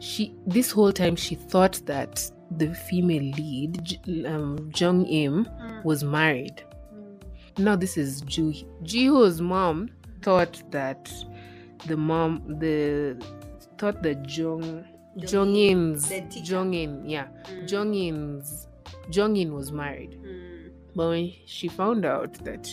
she 0.00 0.34
this 0.46 0.70
whole 0.70 0.92
time 0.92 1.14
she 1.16 1.34
thought 1.36 1.80
that 1.86 2.30
the 2.56 2.74
female 2.74 3.22
lead, 3.36 3.98
um, 4.26 4.70
Jung 4.74 5.06
Im, 5.06 5.44
Mm. 5.44 5.84
was 5.84 6.02
married. 6.02 6.64
Mm. 6.94 7.62
Now 7.64 7.76
this 7.76 7.96
is 7.96 8.20
Ju 8.22 8.52
Jiho's 8.82 9.40
mom 9.40 9.90
thought 10.22 10.62
that 10.72 11.12
the 11.86 11.96
mom 11.96 12.42
the 12.58 13.16
thought 13.78 14.02
that 14.02 14.26
Jong 14.26 14.84
Jongin 15.18 16.00
the 16.08 16.20
teacher. 16.28 16.54
Jongin 16.56 17.02
yeah 17.06 17.26
Mm. 17.44 17.68
Jongin's 17.68 18.68
Jongin 19.10 19.50
was 19.52 19.72
married 19.72 20.12
Mm. 20.22 20.70
but 20.94 21.08
when 21.08 21.32
she 21.46 21.68
found 21.68 22.04
out 22.04 22.32
that 22.44 22.68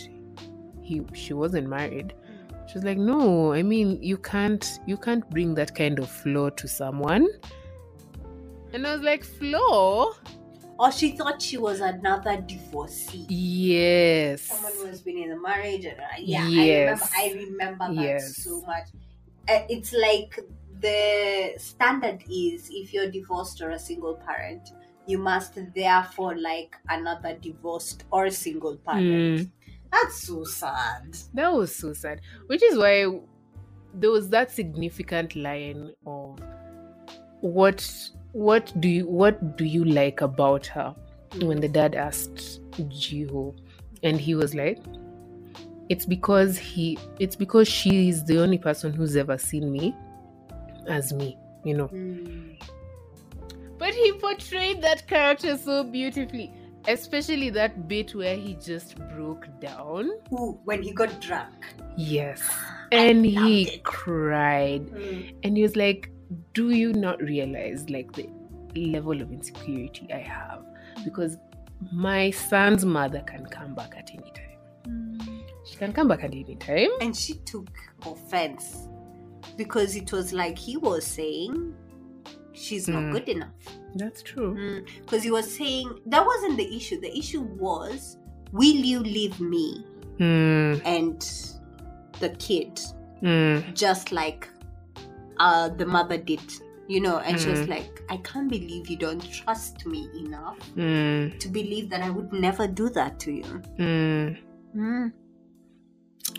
he 0.82 1.02
she 1.14 1.32
wasn't 1.34 1.68
married 1.68 2.14
she 2.68 2.74
was 2.74 2.84
like 2.84 2.98
no 2.98 3.52
I 3.52 3.62
mean 3.62 4.02
you 4.02 4.18
can't 4.18 4.78
you 4.86 4.96
can't 4.96 5.28
bring 5.30 5.54
that 5.54 5.74
kind 5.74 5.98
of 5.98 6.10
flaw 6.10 6.50
to 6.50 6.68
someone 6.68 7.26
and 8.72 8.86
I 8.86 8.92
was 8.92 9.02
like 9.02 9.24
flaw 9.24 10.12
Or 10.78 10.92
she 10.92 11.16
thought 11.16 11.42
she 11.42 11.56
was 11.58 11.80
another 11.80 12.36
divorcee. 12.46 13.26
yes 13.28 14.42
Someone 14.42 14.72
who 14.74 14.84
has 14.86 15.00
been 15.02 15.18
in 15.18 15.32
a 15.32 15.40
marriage. 15.40 15.84
And, 15.84 15.98
uh, 15.98 16.04
yeah, 16.20 16.46
Yes. 16.48 16.58
I 16.60 16.68
remember. 16.78 17.06
I 17.16 17.26
remember 17.44 17.86
that 17.94 18.02
Yes. 18.10 18.36
so 18.44 18.60
much. 18.66 18.86
Uh, 19.48 19.62
it's 19.68 19.92
like 19.92 20.38
the 20.80 21.54
standard 21.58 22.22
is 22.30 22.68
if 22.70 22.92
you're 22.92 23.10
divorced 23.10 23.60
or 23.60 23.70
a 23.70 23.78
single 23.78 24.14
parent, 24.28 24.70
you 25.06 25.18
must 25.18 25.58
therefore 25.74 26.36
like 26.38 26.76
another 26.90 27.34
divorced 27.48 28.04
or 28.12 28.30
single 28.30 28.76
parent. 28.76 29.40
Mm. 29.40 29.50
That's 29.90 30.22
so 30.22 30.44
sad. 30.44 31.16
That 31.34 31.52
was 31.52 31.74
so 31.74 31.92
sad. 31.92 32.20
Which 32.46 32.62
is 32.62 32.76
why 32.76 33.20
there 33.94 34.10
was 34.10 34.28
that 34.30 34.50
significant 34.50 35.34
line 35.34 35.92
of 36.06 36.38
what 37.40 38.10
what 38.32 38.72
do 38.80 38.88
you 38.88 39.06
what 39.06 39.56
do 39.56 39.64
you 39.64 39.84
like 39.84 40.20
about 40.20 40.66
her 40.66 40.94
when 41.40 41.60
the 41.60 41.68
dad 41.68 41.94
asked 41.94 42.60
Jiho 42.72 43.56
and 44.02 44.20
he 44.20 44.34
was 44.34 44.54
like 44.54 44.78
it's 45.88 46.04
because 46.04 46.58
he 46.58 46.98
it's 47.18 47.36
because 47.36 47.66
she 47.66 48.08
is 48.08 48.24
the 48.24 48.40
only 48.40 48.58
person 48.58 48.92
who's 48.92 49.16
ever 49.16 49.38
seen 49.38 49.72
me 49.72 49.94
as 50.88 51.12
me, 51.12 51.36
you 51.64 51.74
know. 51.74 51.88
Mm. 51.88 52.60
But 53.78 53.94
he 53.94 54.12
portrayed 54.12 54.82
that 54.82 55.06
character 55.06 55.56
so 55.56 55.84
beautifully, 55.84 56.52
especially 56.88 57.50
that 57.50 57.86
bit 57.88 58.14
where 58.14 58.34
he 58.36 58.54
just 58.54 58.96
broke 59.10 59.46
down. 59.60 60.10
Who, 60.30 60.58
when 60.64 60.82
he 60.82 60.92
got 60.92 61.20
drunk. 61.20 61.54
Yes. 61.96 62.42
And 62.90 63.26
he 63.26 63.64
it. 63.68 63.84
cried. 63.84 64.86
Mm. 64.86 65.34
And 65.42 65.56
he 65.58 65.62
was 65.62 65.76
like, 65.76 66.10
Do 66.54 66.70
you 66.70 66.94
not 66.94 67.20
realize 67.20 67.90
like 67.90 68.10
the 68.12 68.28
level 68.74 69.20
of 69.20 69.30
insecurity 69.30 70.08
I 70.12 70.20
have? 70.20 70.64
Because 71.04 71.36
my 71.92 72.30
son's 72.30 72.86
mother 72.86 73.20
can 73.26 73.44
come 73.44 73.74
back 73.74 73.92
at 73.94 74.10
any 74.10 74.32
time. 74.32 75.20
She 75.66 75.76
can 75.76 75.92
come 75.92 76.08
back 76.08 76.24
at 76.24 76.32
any 76.32 76.56
time. 76.56 76.88
And 77.02 77.14
she 77.14 77.34
took 77.44 77.68
offense 78.06 78.88
because 79.58 79.94
it 79.94 80.10
was 80.10 80.32
like 80.32 80.56
he 80.56 80.78
was 80.78 81.04
saying 81.06 81.74
she's 82.52 82.88
not 82.88 83.02
Mm. 83.02 83.12
good 83.12 83.28
enough. 83.28 83.77
That's 83.94 84.22
true. 84.22 84.82
Because 85.00 85.22
he 85.22 85.30
was 85.30 85.52
saying 85.52 85.98
that 86.06 86.24
wasn't 86.24 86.56
the 86.56 86.76
issue. 86.76 87.00
The 87.00 87.16
issue 87.16 87.42
was, 87.42 88.18
will 88.52 88.64
you 88.92 89.00
leave 89.00 89.40
me 89.40 89.84
Mm, 90.18 90.82
and 90.84 91.20
the 92.18 92.30
kid 92.40 92.80
mm, 93.22 93.72
just 93.74 94.10
like 94.10 94.48
uh, 95.38 95.68
the 95.68 95.86
mother 95.86 96.18
did? 96.18 96.40
You 96.88 97.00
know, 97.02 97.18
and 97.18 97.38
she 97.38 97.48
was 97.50 97.60
Mm. 97.60 97.68
like, 97.68 98.02
I 98.08 98.16
can't 98.18 98.48
believe 98.48 98.88
you 98.88 98.96
don't 98.96 99.20
trust 99.30 99.84
me 99.86 100.08
enough 100.18 100.58
mm, 100.74 101.38
to 101.38 101.48
believe 101.48 101.88
that 101.90 102.00
I 102.02 102.10
would 102.10 102.32
never 102.32 102.66
do 102.66 102.88
that 102.90 103.20
to 103.20 103.32
you. 103.32 103.62
mm. 103.78 104.36
Mm. 104.74 105.12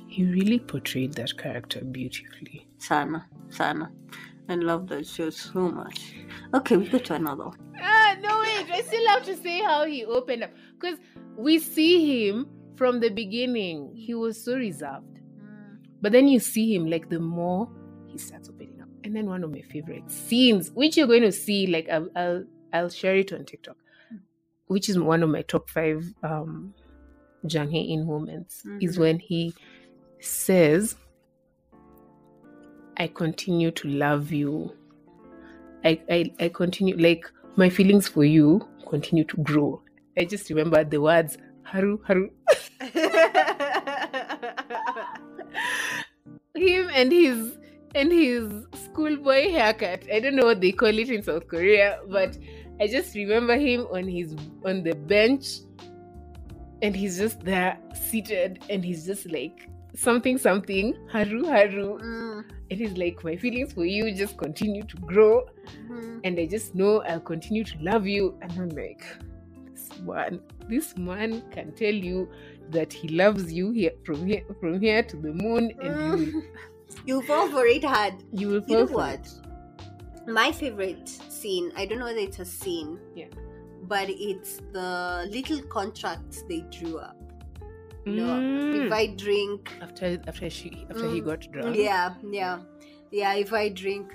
He 0.07 0.25
really 0.25 0.59
portrayed 0.59 1.13
that 1.13 1.37
character 1.37 1.81
beautifully. 1.85 2.67
Sana, 2.79 3.25
Sana. 3.49 3.91
I 4.49 4.55
love 4.55 4.87
that 4.87 5.05
show 5.05 5.29
so 5.29 5.69
much. 5.69 6.15
Okay, 6.53 6.77
we 6.77 6.87
go 6.87 6.97
to 6.97 7.13
another. 7.15 7.51
Ah, 7.81 8.15
no, 8.21 8.39
wait. 8.39 8.69
I 8.71 8.81
still 8.81 9.07
have 9.09 9.23
to 9.25 9.35
say 9.37 9.61
how 9.61 9.85
he 9.85 10.03
opened 10.05 10.43
up. 10.43 10.51
Because 10.79 10.97
we 11.37 11.59
see 11.59 12.27
him 12.27 12.47
from 12.75 12.99
the 12.99 13.09
beginning. 13.09 13.93
He 13.95 14.13
was 14.15 14.43
so 14.43 14.55
reserved. 14.55 15.19
But 16.01 16.11
then 16.11 16.27
you 16.27 16.39
see 16.39 16.73
him, 16.73 16.87
like, 16.87 17.09
the 17.09 17.19
more 17.19 17.69
he 18.07 18.17
starts 18.17 18.49
opening 18.49 18.81
up. 18.81 18.87
And 19.03 19.15
then 19.15 19.27
one 19.27 19.43
of 19.43 19.51
my 19.51 19.61
favorite 19.61 20.09
scenes, 20.09 20.71
which 20.71 20.97
you're 20.97 21.07
going 21.07 21.21
to 21.23 21.31
see, 21.31 21.67
like, 21.67 21.87
I'll, 21.89 22.09
I'll, 22.15 22.43
I'll 22.73 22.89
share 22.89 23.15
it 23.15 23.31
on 23.33 23.45
TikTok, 23.45 23.75
which 24.67 24.89
is 24.89 24.97
one 24.97 25.23
of 25.23 25.29
my 25.29 25.41
top 25.43 25.69
five 25.69 26.05
um, 26.23 26.73
Jung 27.47 27.69
Hae 27.69 27.81
In 27.81 28.07
moments, 28.07 28.63
is 28.79 28.95
Mhm. 28.97 28.99
when 28.99 29.19
he 29.19 29.53
says, 30.19 30.95
I 32.97 33.07
continue 33.07 33.71
to 33.71 33.87
love 33.87 34.31
you. 34.31 34.75
I, 35.83 36.01
I, 36.09 36.33
I 36.39 36.49
continue, 36.49 36.97
like, 36.97 37.25
my 37.55 37.69
feelings 37.69 38.07
for 38.07 38.23
you 38.23 38.67
continue 38.89 39.23
to 39.25 39.37
grow. 39.37 39.81
I 40.17 40.25
just 40.25 40.49
remember 40.49 40.83
the 40.83 40.99
words, 40.99 41.37
Haru, 41.63 41.99
Haru. 42.05 42.29
Him 46.55 46.89
and 46.93 47.11
his 47.11 47.57
and 47.95 48.11
his 48.11 48.51
schoolboy 48.85 49.51
haircut. 49.51 50.03
I 50.11 50.19
don't 50.19 50.35
know 50.35 50.45
what 50.45 50.59
they 50.61 50.71
call 50.71 50.89
it 50.89 51.09
in 51.09 51.23
South 51.23 51.47
Korea, 51.47 51.99
but 52.09 52.37
I 52.81 52.87
just 52.87 53.15
remember 53.15 53.55
him 53.57 53.87
on 53.91 54.07
his 54.07 54.35
on 54.65 54.83
the 54.83 54.93
bench 54.93 55.59
and 56.81 56.95
he's 56.95 57.17
just 57.17 57.41
there 57.41 57.77
seated 57.93 58.63
and 58.69 58.83
he's 58.83 59.05
just 59.05 59.29
like 59.31 59.69
something 59.95 60.37
something 60.37 60.93
haru 61.11 61.45
haru 61.45 61.97
Mm, 61.99 62.43
and 62.71 62.79
he's 62.79 62.95
like 62.97 63.23
my 63.23 63.35
feelings 63.35 63.73
for 63.73 63.85
you 63.85 64.13
just 64.15 64.37
continue 64.37 64.83
to 64.83 64.97
grow 64.97 65.45
mm. 65.89 66.19
and 66.23 66.39
I 66.39 66.45
just 66.45 66.75
know 66.75 67.01
I'll 67.03 67.19
continue 67.19 67.63
to 67.63 67.75
love 67.81 68.05
you. 68.07 68.37
And 68.41 68.51
I'm 68.51 68.69
like, 68.69 69.03
this 69.73 69.89
man, 70.01 70.39
this 70.69 70.95
man 70.97 71.41
can 71.51 71.71
tell 71.73 71.93
you 71.93 72.29
that 72.69 72.93
he 72.93 73.07
loves 73.09 73.51
you 73.51 73.71
here 73.71 73.91
from 74.05 74.25
here 74.27 74.43
from 74.59 74.79
here 74.79 75.01
to 75.03 75.17
the 75.17 75.33
moon, 75.33 75.71
and 75.81 76.19
you 76.27 76.33
will, 76.33 76.43
You 77.05 77.21
fall 77.23 77.47
for 77.49 77.65
it 77.65 77.83
hard. 77.83 78.13
you 78.31 78.47
will 78.49 78.63
You 78.67 78.75
know 78.77 78.87
fall 78.87 78.87
for 78.87 78.93
what? 78.93 79.19
it. 79.19 80.29
My 80.39 80.51
favorite 80.51 81.09
scene, 81.09 81.71
I 81.75 81.85
don't 81.87 81.97
know 81.99 82.05
whether 82.05 82.19
it's 82.19 82.39
a 82.39 82.45
scene, 82.45 82.99
Yeah. 83.15 83.25
but 83.83 84.09
it's 84.09 84.57
the 84.71 85.27
little 85.31 85.61
contracts 85.63 86.43
they 86.47 86.61
drew 86.69 86.97
up. 86.99 87.18
No, 88.05 88.23
Mm. 88.23 88.85
if 88.87 88.91
I 88.93 89.07
drink, 89.07 89.71
after 89.81 90.19
after 90.27 90.49
she 90.49 90.85
after 90.89 91.07
he 91.09 91.21
Mm. 91.21 91.25
got 91.25 91.51
drunk. 91.51 91.75
yeah, 91.75 92.13
yeah, 92.23 92.59
yeah, 93.11 93.33
if 93.35 93.51
I 93.53 93.69
drink, 93.69 94.13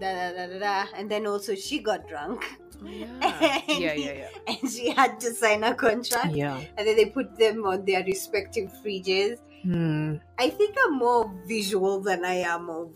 da 0.00 0.08
da 0.14 0.32
da 0.36 0.46
da 0.52 0.58
da, 0.58 0.86
and 0.96 1.10
then 1.10 1.26
also 1.26 1.54
she 1.54 1.80
got 1.80 2.06
drunk, 2.08 2.44
Oh, 2.82 2.86
yeah. 3.02 3.60
yeah, 3.68 3.92
yeah, 3.94 4.12
yeah. 4.22 4.28
and 4.46 4.70
she 4.70 4.90
had 4.90 5.18
to 5.20 5.32
sign 5.34 5.64
a 5.64 5.74
contract, 5.74 6.34
Yeah. 6.34 6.60
and 6.76 6.86
then 6.86 6.96
they 6.96 7.06
put 7.06 7.36
them 7.36 7.64
on 7.66 7.84
their 7.84 8.04
respective 8.04 8.70
fridges. 8.84 9.38
Hmm. 9.62 10.16
I 10.38 10.48
think 10.50 10.76
I'm 10.86 10.94
more 10.98 11.30
visual 11.46 12.00
than 12.00 12.24
I 12.24 12.36
am 12.54 12.70
of 12.70 12.90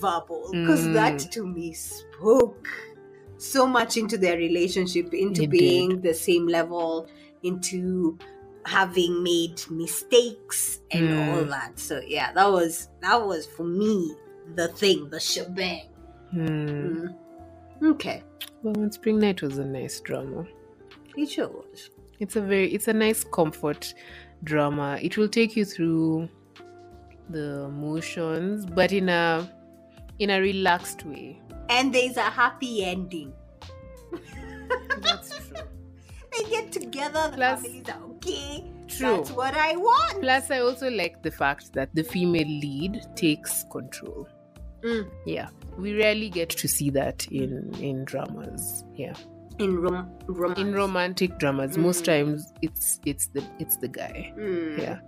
verbal 0.00 0.48
because 0.50 0.84
Mm. 0.88 0.94
that 0.94 1.18
to 1.32 1.46
me 1.46 1.72
spoke 1.74 2.66
so 3.38 3.66
much 3.66 3.96
into 3.96 4.18
their 4.18 4.36
relationship, 4.36 5.14
into 5.14 5.44
It 5.44 5.50
being 5.50 6.00
the 6.00 6.12
same 6.12 6.46
level, 6.48 7.06
into 7.42 8.18
having 8.66 9.22
made 9.22 9.60
mistakes 9.70 10.80
and 10.90 11.08
Mm. 11.08 11.34
all 11.36 11.44
that. 11.44 11.78
So 11.78 12.00
yeah, 12.06 12.32
that 12.32 12.50
was 12.50 12.88
that 13.00 13.16
was 13.26 13.46
for 13.46 13.64
me 13.64 14.14
the 14.54 14.68
thing, 14.68 15.08
the 15.10 15.20
shebang. 15.20 15.86
Hmm. 16.30 16.46
Mm. 16.46 17.14
Okay, 17.82 18.22
Well, 18.62 18.74
when 18.74 18.92
Spring 18.92 19.18
Night 19.18 19.40
was 19.42 19.58
a 19.58 19.64
nice 19.64 20.00
drama. 20.00 20.46
it 21.16 21.30
sure 21.30 21.48
was. 21.48 21.90
It's 22.18 22.36
a 22.36 22.40
very 22.42 22.72
it's 22.72 22.88
a 22.88 22.92
nice 22.92 23.24
comfort 23.24 23.94
drama. 24.44 24.98
It 25.00 25.16
will 25.16 25.28
take 25.28 25.56
you 25.56 25.64
through 25.64 26.28
the 27.30 27.68
motions, 27.68 28.66
but 28.66 28.92
in 28.92 29.08
a 29.08 29.50
in 30.18 30.30
a 30.30 30.40
relaxed 30.40 31.04
way. 31.06 31.40
And 31.70 31.94
there's 31.94 32.16
a 32.16 32.22
happy 32.22 32.84
ending. 32.84 33.32
That's 35.00 35.30
true. 35.30 35.56
They 36.32 36.44
get 36.48 36.70
together, 36.70 37.28
the 37.30 37.36
Plus- 37.36 37.62
families 37.62 37.88
are 37.88 38.00
okay. 38.24 38.64
True. 38.88 39.16
That's 39.18 39.30
what 39.30 39.56
I 39.56 39.76
want. 39.76 40.20
Plus, 40.20 40.50
I 40.50 40.60
also 40.60 40.90
like 40.90 41.22
the 41.22 41.30
fact 41.30 41.72
that 41.74 41.94
the 41.94 42.02
female 42.02 42.46
lead 42.46 43.00
takes 43.14 43.64
control. 43.70 44.28
Mm. 44.82 45.08
Yeah, 45.26 45.48
we 45.78 45.94
rarely 45.94 46.28
get 46.28 46.48
to 46.50 46.66
see 46.66 46.90
that 46.90 47.26
in 47.28 47.72
in 47.80 48.04
dramas. 48.04 48.84
Yeah, 48.96 49.14
in 49.58 49.78
rom- 49.80 50.10
romance. 50.26 50.58
in 50.58 50.74
romantic 50.74 51.38
dramas, 51.38 51.78
most 51.78 52.02
Mm. 52.02 52.06
times 52.06 52.52
it's 52.62 52.98
it's 53.06 53.28
the 53.28 53.44
it's 53.60 53.76
the 53.76 53.88
guy. 53.88 54.32
Mm. 54.36 54.78
Yeah. 54.78 54.98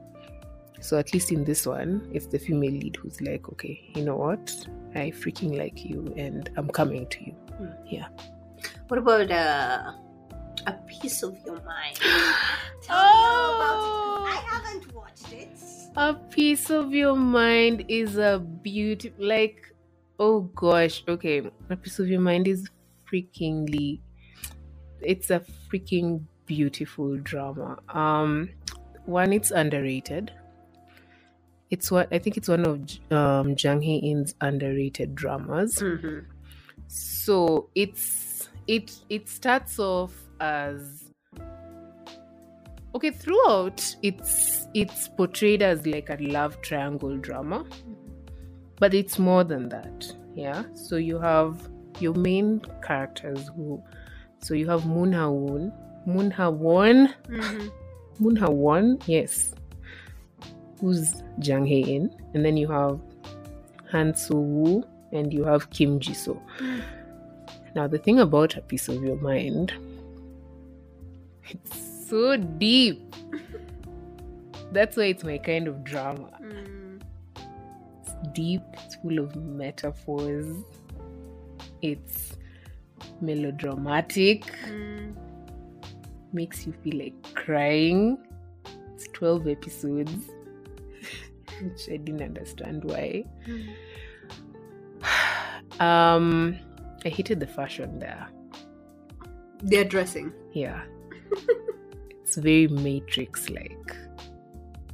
So 0.80 0.98
at 0.98 1.12
least 1.14 1.32
in 1.32 1.44
this 1.44 1.66
one, 1.66 2.08
it's 2.12 2.26
the 2.26 2.38
female 2.38 2.72
lead 2.72 2.96
who's 2.96 3.20
like, 3.20 3.48
okay, 3.48 3.80
you 3.96 4.04
know 4.04 4.16
what? 4.16 4.54
I 4.94 5.10
freaking 5.10 5.56
like 5.56 5.84
you, 5.84 6.12
and 6.16 6.50
I'm 6.56 6.68
coming 6.68 7.06
to 7.08 7.24
you. 7.24 7.34
Yeah. 7.86 8.08
What 8.88 8.98
about 8.98 9.30
uh, 9.30 9.92
a 10.66 10.72
piece 10.86 11.22
of 11.22 11.36
your 11.44 11.60
mind? 11.62 11.96
Tell 12.82 12.96
Oh! 12.98 13.04
me 13.08 13.24
all 13.24 13.56
about 13.56 13.84
it. 13.84 14.36
I 14.36 14.40
haven't 14.50 14.94
watched 14.94 15.32
it. 15.32 15.48
A 15.96 16.14
piece 16.14 16.70
of 16.70 16.92
your 16.94 17.16
mind 17.16 17.84
is 17.88 18.16
a 18.16 18.38
beauty. 18.38 19.12
Like, 19.18 19.74
oh 20.18 20.42
gosh, 20.54 21.02
okay. 21.08 21.42
A 21.70 21.76
piece 21.76 21.98
of 21.98 22.08
your 22.08 22.20
mind 22.20 22.48
is 22.48 22.68
freakingly. 23.10 24.00
It's 25.00 25.30
a 25.30 25.40
freaking 25.70 26.24
beautiful 26.46 27.16
drama. 27.18 27.78
Um, 27.88 28.50
one, 29.04 29.32
it's 29.32 29.50
underrated. 29.50 30.32
It's 31.70 31.90
what 31.90 32.08
I 32.12 32.18
think 32.18 32.36
it's 32.36 32.48
one 32.48 32.66
of 32.66 32.84
J- 32.84 33.00
um 33.10 33.54
Jung 33.58 33.80
Hae 33.82 33.96
In's 33.96 34.34
underrated 34.40 35.14
dramas. 35.14 35.76
Mm-hmm. 35.78 36.30
So 36.86 37.70
it's 37.74 38.48
it 38.66 38.92
it 39.08 39.28
starts 39.28 39.78
off 39.78 40.21
as 40.42 41.04
okay 42.94 43.10
throughout 43.10 43.84
it's 44.02 44.66
it's 44.74 45.08
portrayed 45.08 45.62
as 45.62 45.86
like 45.86 46.10
a 46.10 46.16
love 46.20 46.60
triangle 46.62 47.16
drama 47.16 47.64
but 48.80 48.92
it's 48.92 49.18
more 49.18 49.44
than 49.44 49.68
that 49.68 50.06
yeah 50.34 50.62
so 50.74 50.96
you 50.96 51.18
have 51.18 51.68
your 52.00 52.14
main 52.14 52.60
characters 52.82 53.48
who 53.56 53.82
So 54.44 54.54
you 54.58 54.66
have 54.68 54.86
Moon 54.86 55.12
Ha 55.12 55.28
Woon, 55.30 55.72
Moon 56.04 56.30
Ha 56.36 56.48
Won, 56.50 57.14
Mhm. 57.28 57.70
Moon 58.18 58.36
Ha 58.40 58.48
Won, 58.50 58.98
yes, 59.06 59.54
who's 60.80 61.22
Jung 61.40 61.64
Hae 61.64 61.82
In, 61.96 62.10
and 62.34 62.44
then 62.44 62.56
you 62.56 62.66
have 62.66 62.98
Han 63.92 64.10
soo-woo 64.16 64.82
and 65.12 65.32
you 65.32 65.44
have 65.44 65.70
Kim 65.70 66.00
Ji 66.00 66.12
So. 66.12 66.34
Now 67.76 67.86
the 67.86 67.98
thing 67.98 68.18
about 68.18 68.56
a 68.56 68.62
piece 68.62 68.88
of 68.88 68.98
your 69.04 69.20
mind, 69.28 69.70
it's 71.48 72.08
so 72.08 72.36
deep. 72.36 73.14
That's 74.72 74.96
why 74.96 75.04
it's 75.04 75.24
my 75.24 75.38
kind 75.38 75.68
of 75.68 75.84
drama. 75.84 76.30
Mm. 76.42 77.02
It's 78.00 78.12
deep, 78.32 78.62
it's 78.74 78.94
full 78.96 79.18
of 79.18 79.36
metaphors, 79.36 80.56
it's 81.82 82.36
melodramatic, 83.20 84.44
Mm. 84.66 85.14
makes 86.32 86.66
you 86.66 86.72
feel 86.82 86.98
like 86.98 87.34
crying. 87.34 88.18
It's 88.94 89.08
12 89.12 89.48
episodes, 89.48 90.12
which 91.62 91.88
I 91.90 91.96
didn't 91.98 92.22
understand 92.22 92.84
why. 92.84 93.24
Um, 95.80 96.58
I 97.04 97.08
hated 97.08 97.40
the 97.40 97.46
fashion 97.46 97.98
there. 97.98 98.28
They're 99.62 99.84
dressing. 99.84 100.32
Yeah. 100.52 100.82
It's 102.22 102.36
very 102.36 102.68
Matrix 102.68 103.48
like. 103.50 103.96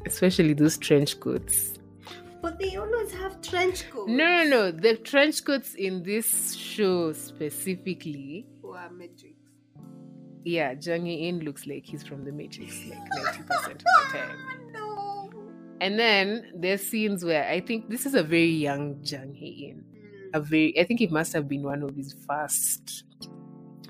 Especially 0.07 0.55
those 0.55 0.79
trench 0.79 1.19
coats. 1.21 1.75
But 2.41 2.59
they 2.59 2.77
always 2.77 3.13
have 3.13 3.41
trench 3.43 3.91
coats. 3.91 4.09
No, 4.09 4.45
no, 4.45 4.45
no. 4.45 4.71
The 4.71 4.97
trench 4.97 5.45
coats 5.45 5.75
in 5.75 6.03
this 6.05 6.55
show 6.55 7.13
specifically, 7.13 8.47
Who 8.63 8.73
are 8.73 8.91
Matrix. 8.91 9.35
yeah, 10.45 10.75
Jang 10.75 11.07
In 11.07 11.41
looks 11.41 11.67
like 11.67 11.85
he's 11.85 12.05
from 12.05 12.25
the 12.25 12.33
Matrix 12.33 12.73
like 12.89 12.99
90% 13.49 13.71
of 13.71 13.79
the 13.79 13.85
time. 14.19 14.39
No. 14.73 15.31
And 15.81 15.99
then 15.99 16.53
there's 16.55 16.83
scenes 16.87 17.25
where 17.25 17.47
I 17.49 17.61
think 17.61 17.89
this 17.91 18.07
is 18.07 18.15
a 18.15 18.23
very 18.23 18.51
young 18.51 19.03
Jang 19.03 19.37
In. 19.37 19.85
Mm. 19.85 20.31
A 20.35 20.41
very 20.41 20.79
I 20.79 20.85
think 20.85 21.01
it 21.01 21.11
must 21.11 21.33
have 21.33 21.49
been 21.49 21.63
one 21.65 21.83
of 21.83 21.95
his 21.97 22.15
first 22.27 23.05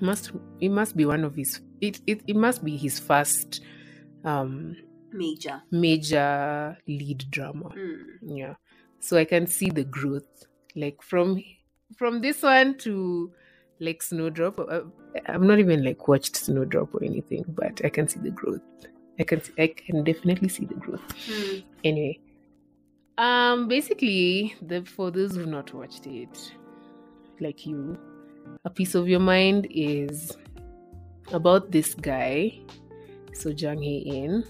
must 0.01 0.31
it 0.59 0.69
must 0.69 0.95
be 0.95 1.05
one 1.05 1.23
of 1.23 1.35
his 1.35 1.61
it, 1.81 2.01
it, 2.07 2.21
it 2.27 2.35
must 2.35 2.63
be 2.63 2.75
his 2.77 2.99
first 2.99 3.61
um 4.23 4.75
Major. 5.11 5.61
major 5.71 6.77
lead 6.87 7.25
drama. 7.31 7.69
Mm. 7.69 8.03
Yeah. 8.21 8.53
So 8.99 9.17
I 9.17 9.25
can 9.25 9.47
see 9.47 9.69
the 9.69 9.83
growth. 9.83 10.45
Like 10.75 11.01
from 11.01 11.43
from 11.97 12.21
this 12.21 12.43
one 12.43 12.77
to 12.79 13.31
like 13.79 14.03
Snowdrop. 14.03 14.59
uh, 14.59 14.81
I've 15.25 15.41
not 15.41 15.57
even 15.59 15.83
like 15.83 16.07
watched 16.07 16.35
Snowdrop 16.35 16.93
or 16.93 17.03
anything, 17.03 17.43
but 17.47 17.81
I 17.83 17.89
can 17.89 18.07
see 18.07 18.19
the 18.19 18.29
growth. 18.29 18.61
I 19.19 19.23
can 19.23 19.41
see, 19.41 19.53
I 19.57 19.67
can 19.67 20.03
definitely 20.03 20.49
see 20.49 20.65
the 20.65 20.75
growth. 20.75 21.01
Mm. 21.27 21.63
Anyway, 21.83 22.19
um, 23.17 23.67
basically, 23.67 24.55
the 24.61 24.83
for 24.85 25.11
those 25.11 25.35
who've 25.35 25.47
not 25.47 25.73
watched 25.73 26.07
it, 26.07 26.53
like 27.39 27.65
you, 27.65 27.97
a 28.65 28.69
piece 28.69 28.95
of 28.95 29.07
your 29.07 29.19
mind 29.19 29.67
is 29.69 30.37
about 31.31 31.71
this 31.71 31.93
guy, 31.93 32.59
so 33.33 33.49
Jung 33.49 33.81
Hae 33.81 33.97
In, 33.97 34.43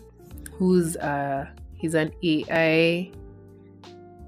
who's 0.53 0.95
uh 0.97 1.45
he's 1.75 1.93
an 1.93 2.11
AI 2.23 3.11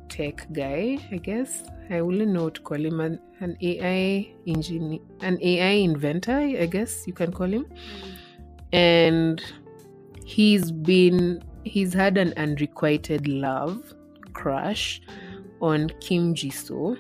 tech 0.09 0.47
guy, 0.53 0.97
I 1.11 1.17
guess. 1.17 1.63
I 1.89 2.01
wouldn't 2.01 2.31
know 2.31 2.45
what 2.45 2.55
to 2.55 2.61
call 2.61 2.77
him 2.77 3.01
an, 3.01 3.19
an 3.41 3.57
AI 3.61 4.31
engineer, 4.47 5.01
an 5.19 5.37
AI 5.41 5.83
inventor, 5.83 6.37
I 6.37 6.65
guess 6.65 7.05
you 7.05 7.13
can 7.13 7.33
call 7.33 7.47
him 7.47 7.65
and 8.73 9.41
he's 10.25 10.71
been 10.71 11.43
he's 11.63 11.93
had 11.93 12.17
an 12.17 12.33
unrequited 12.37 13.27
love 13.27 13.93
crush 14.33 15.01
on 15.61 15.89
Kim 15.99 16.33
Jisoo 16.33 16.97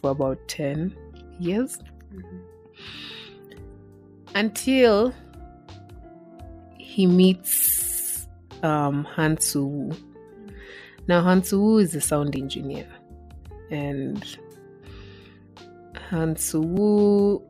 for 0.00 0.10
about 0.10 0.38
10 0.48 0.94
years 1.40 1.78
Mhm. 2.14 2.40
until 4.34 5.12
he 6.78 7.06
meets 7.06 8.28
um, 8.62 9.04
Now 11.06 11.20
Han 11.22 11.42
Soo 11.42 11.78
is 11.78 11.94
a 11.94 12.00
sound 12.00 12.34
engineer 12.36 12.86
and 13.70 14.24
Han 16.10 16.36
Soo 16.36 17.42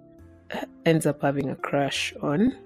ends 0.87 1.07
up 1.07 1.23
having 1.23 1.51
a 1.51 1.57
crush 1.57 2.15
on 2.23 2.57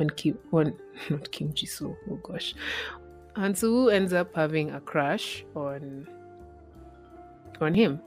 on 0.00 0.10
Kim 0.10 0.38
on 0.52 0.74
not 1.10 1.30
Kim 1.32 1.52
Jisoo. 1.52 1.96
Oh 2.10 2.16
gosh, 2.16 2.54
Han 3.36 3.54
Soo 3.54 3.88
ends 3.88 4.12
up 4.12 4.34
having 4.34 4.70
a 4.70 4.80
crush 4.80 5.44
on 5.54 6.06
on 7.60 7.74
him, 7.74 8.00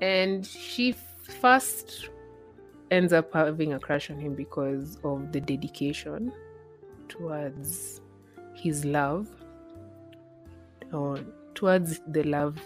and 0.00 0.46
she 0.46 0.92
first 1.32 2.10
ends 2.90 3.12
up 3.12 3.32
having 3.32 3.72
a 3.72 3.80
crush 3.80 4.10
on 4.10 4.18
him 4.18 4.34
because 4.34 4.98
of 5.02 5.32
the 5.32 5.40
dedication 5.40 6.32
towards 7.08 8.00
his 8.54 8.84
love 8.84 9.28
or 10.92 11.18
towards 11.54 12.00
the 12.08 12.22
love 12.22 12.58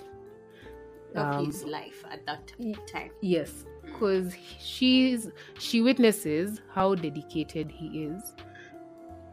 Of 1.14 1.26
um, 1.26 1.46
his 1.46 1.64
life 1.64 2.04
at 2.10 2.26
that 2.26 2.52
time. 2.92 3.10
Yes, 3.20 3.64
because 3.84 4.34
she's 4.58 5.30
she 5.58 5.80
witnesses 5.80 6.60
how 6.74 6.94
dedicated 6.94 7.70
he 7.70 8.04
is 8.04 8.34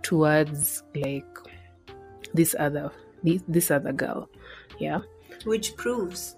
towards 0.03 0.83
like 0.95 1.37
this 2.33 2.55
other 2.59 2.91
this, 3.23 3.41
this 3.47 3.71
other 3.71 3.91
girl. 3.91 4.29
Yeah, 4.79 5.01
Which 5.45 5.75
proves 5.75 6.37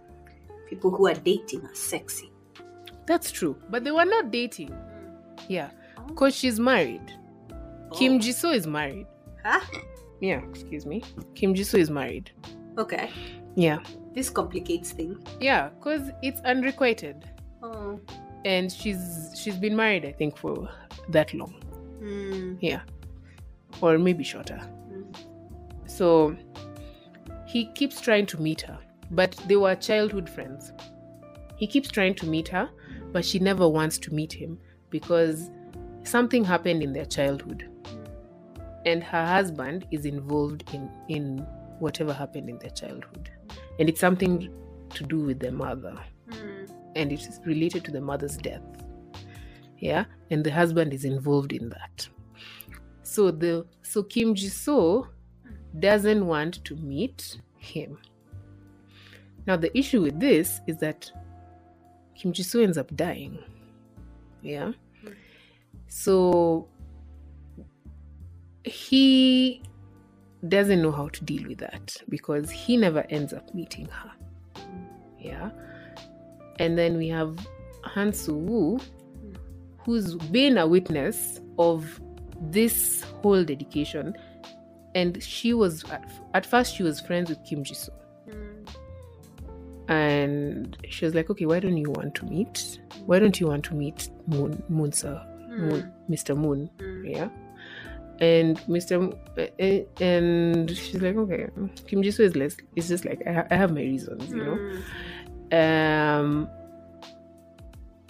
people 0.69 0.91
who 0.91 1.07
are 1.07 1.13
dating 1.13 1.65
are 1.65 1.75
sexy. 1.75 2.31
That's 3.07 3.31
true. 3.31 3.55
But 3.69 3.83
they 3.83 3.91
were 3.91 4.05
not 4.05 4.31
dating. 4.31 4.75
Yeah, 5.47 5.69
because 6.07 6.35
she's 6.35 6.59
married. 6.59 7.11
Kim 7.93 8.13
Oh. 8.15 8.19
Jisoo 8.19 8.53
is 8.53 8.65
married. 8.67 9.07
Huh? 9.43 9.61
Yeah, 10.21 10.41
excuse 10.49 10.85
me. 10.85 11.03
Kim 11.35 11.53
Jisoo 11.53 11.77
is 11.79 11.89
married. 11.89 12.31
Okay. 12.77 13.09
Yeah, 13.55 13.79
This 14.13 14.29
complicates 14.29 14.91
things. 14.91 15.17
yeah, 15.39 15.69
because 15.69 16.09
it's 16.21 16.41
unrequited, 16.41 17.23
Oh. 17.63 17.99
and 18.43 18.69
she's 18.71 19.31
she's 19.39 19.55
been 19.57 19.75
married 19.75 20.03
I 20.05 20.11
think 20.11 20.37
for 20.37 20.67
that 21.09 21.33
long. 21.33 21.53
Mm. 22.01 22.57
Yeah, 22.61 22.81
or 23.81 23.97
maybe 23.97 24.23
shorter. 24.23 24.59
Mm. 24.91 25.15
So 25.89 26.35
he 27.47 27.67
keeps 27.73 28.01
trying 28.01 28.25
to 28.27 28.41
meet 28.41 28.61
her, 28.61 28.77
but 29.11 29.31
they 29.47 29.55
were 29.55 29.75
childhood 29.75 30.29
friends. 30.29 30.73
He 31.55 31.65
keeps 31.67 31.89
trying 31.89 32.15
to 32.15 32.25
meet 32.25 32.49
her, 32.49 32.69
but 33.15 33.23
she 33.23 33.39
never 33.39 33.65
wants 33.65 33.97
to 33.97 34.13
meet 34.13 34.33
him 34.33 34.59
because 34.89 35.49
something 36.03 36.43
happened 36.43 36.83
in 36.83 36.91
their 36.91 37.05
childhood. 37.05 37.65
And 38.85 39.01
her 39.01 39.25
husband 39.25 39.87
is 39.89 40.05
involved 40.05 40.65
in, 40.73 40.91
in 41.07 41.37
whatever 41.79 42.11
happened 42.11 42.49
in 42.49 42.57
their 42.57 42.71
childhood. 42.71 43.31
And 43.79 43.87
it's 43.87 44.01
something 44.01 44.53
to 44.95 45.03
do 45.05 45.21
with 45.21 45.39
their 45.39 45.53
mother. 45.53 45.97
Mm. 46.29 46.69
And 46.97 47.13
it 47.13 47.21
is 47.21 47.39
related 47.45 47.85
to 47.85 47.91
the 47.91 48.01
mother's 48.01 48.35
death. 48.35 48.85
Yeah. 49.77 50.03
And 50.29 50.43
the 50.43 50.51
husband 50.51 50.93
is 50.93 51.05
involved 51.05 51.53
in 51.53 51.69
that. 51.69 52.09
So 53.03 53.31
the 53.31 53.65
so 53.81 54.03
Kim 54.03 54.35
Ji-soo 54.35 55.07
doesn't 55.79 56.27
want 56.27 56.65
to 56.65 56.75
meet 56.75 57.39
him. 57.55 57.97
Now 59.47 59.55
the 59.55 59.71
issue 59.77 60.01
with 60.01 60.19
this 60.19 60.59
is 60.67 60.75
that 60.79 61.09
Kim 62.15 62.31
Ji-soo 62.33 62.61
ends 62.61 62.77
up 62.77 62.95
dying. 62.95 63.37
Yeah. 64.41 64.71
So 65.87 66.67
he 68.63 69.61
doesn't 70.47 70.81
know 70.81 70.91
how 70.91 71.09
to 71.09 71.23
deal 71.23 71.47
with 71.47 71.59
that 71.59 71.97
because 72.09 72.49
he 72.49 72.77
never 72.77 73.05
ends 73.09 73.33
up 73.33 73.53
meeting 73.53 73.87
her. 73.87 74.11
Yeah. 75.19 75.49
And 76.59 76.77
then 76.77 76.97
we 76.97 77.07
have 77.09 77.37
Han 77.83 78.13
Soo 78.13 78.35
Woo, 78.35 78.79
who's 79.79 80.15
been 80.15 80.57
a 80.57 80.67
witness 80.67 81.41
of 81.59 81.99
this 82.39 83.03
whole 83.21 83.43
dedication. 83.43 84.15
And 84.93 85.21
she 85.21 85.53
was, 85.53 85.83
at, 85.85 86.09
at 86.33 86.45
first, 86.45 86.75
she 86.75 86.83
was 86.83 86.99
friends 86.99 87.29
with 87.29 87.43
Kim 87.43 87.63
Ji 87.63 87.73
Soo. 87.73 87.91
Mm. 87.91 88.04
And 89.87 90.77
she 90.89 91.05
was 91.05 91.13
like, 91.13 91.29
okay, 91.29 91.45
why 91.45 91.59
don't 91.59 91.77
you 91.77 91.91
want 91.91 92.15
to 92.15 92.25
meet? 92.25 92.79
Why 93.05 93.19
don't 93.19 93.39
you 93.39 93.47
want 93.47 93.63
to 93.65 93.75
meet 93.75 94.09
Moon, 94.27 94.61
Moon 94.67 94.91
Sir, 94.91 95.23
Moon, 95.49 95.91
Mr. 96.09 96.35
Moon? 96.35 96.69
Mm. 96.77 97.11
Yeah. 97.15 97.29
And 98.19 98.57
Mr. 98.61 98.93
M- 98.93 99.13
eh, 99.59 99.83
and 100.01 100.69
she's 100.71 101.01
like, 101.01 101.15
okay, 101.17 101.47
Kim 101.85 102.01
Ji 102.01 102.11
Soo 102.11 102.23
is 102.23 102.35
less, 102.35 102.55
it's 102.75 102.87
just 102.87 103.05
like, 103.05 103.21
I, 103.27 103.33
ha- 103.33 103.47
I 103.51 103.55
have 103.55 103.71
my 103.71 103.81
reasons, 103.81 104.29
you 104.29 104.37
know? 104.37 104.57
Mm. 105.51 106.19
Um. 106.19 106.49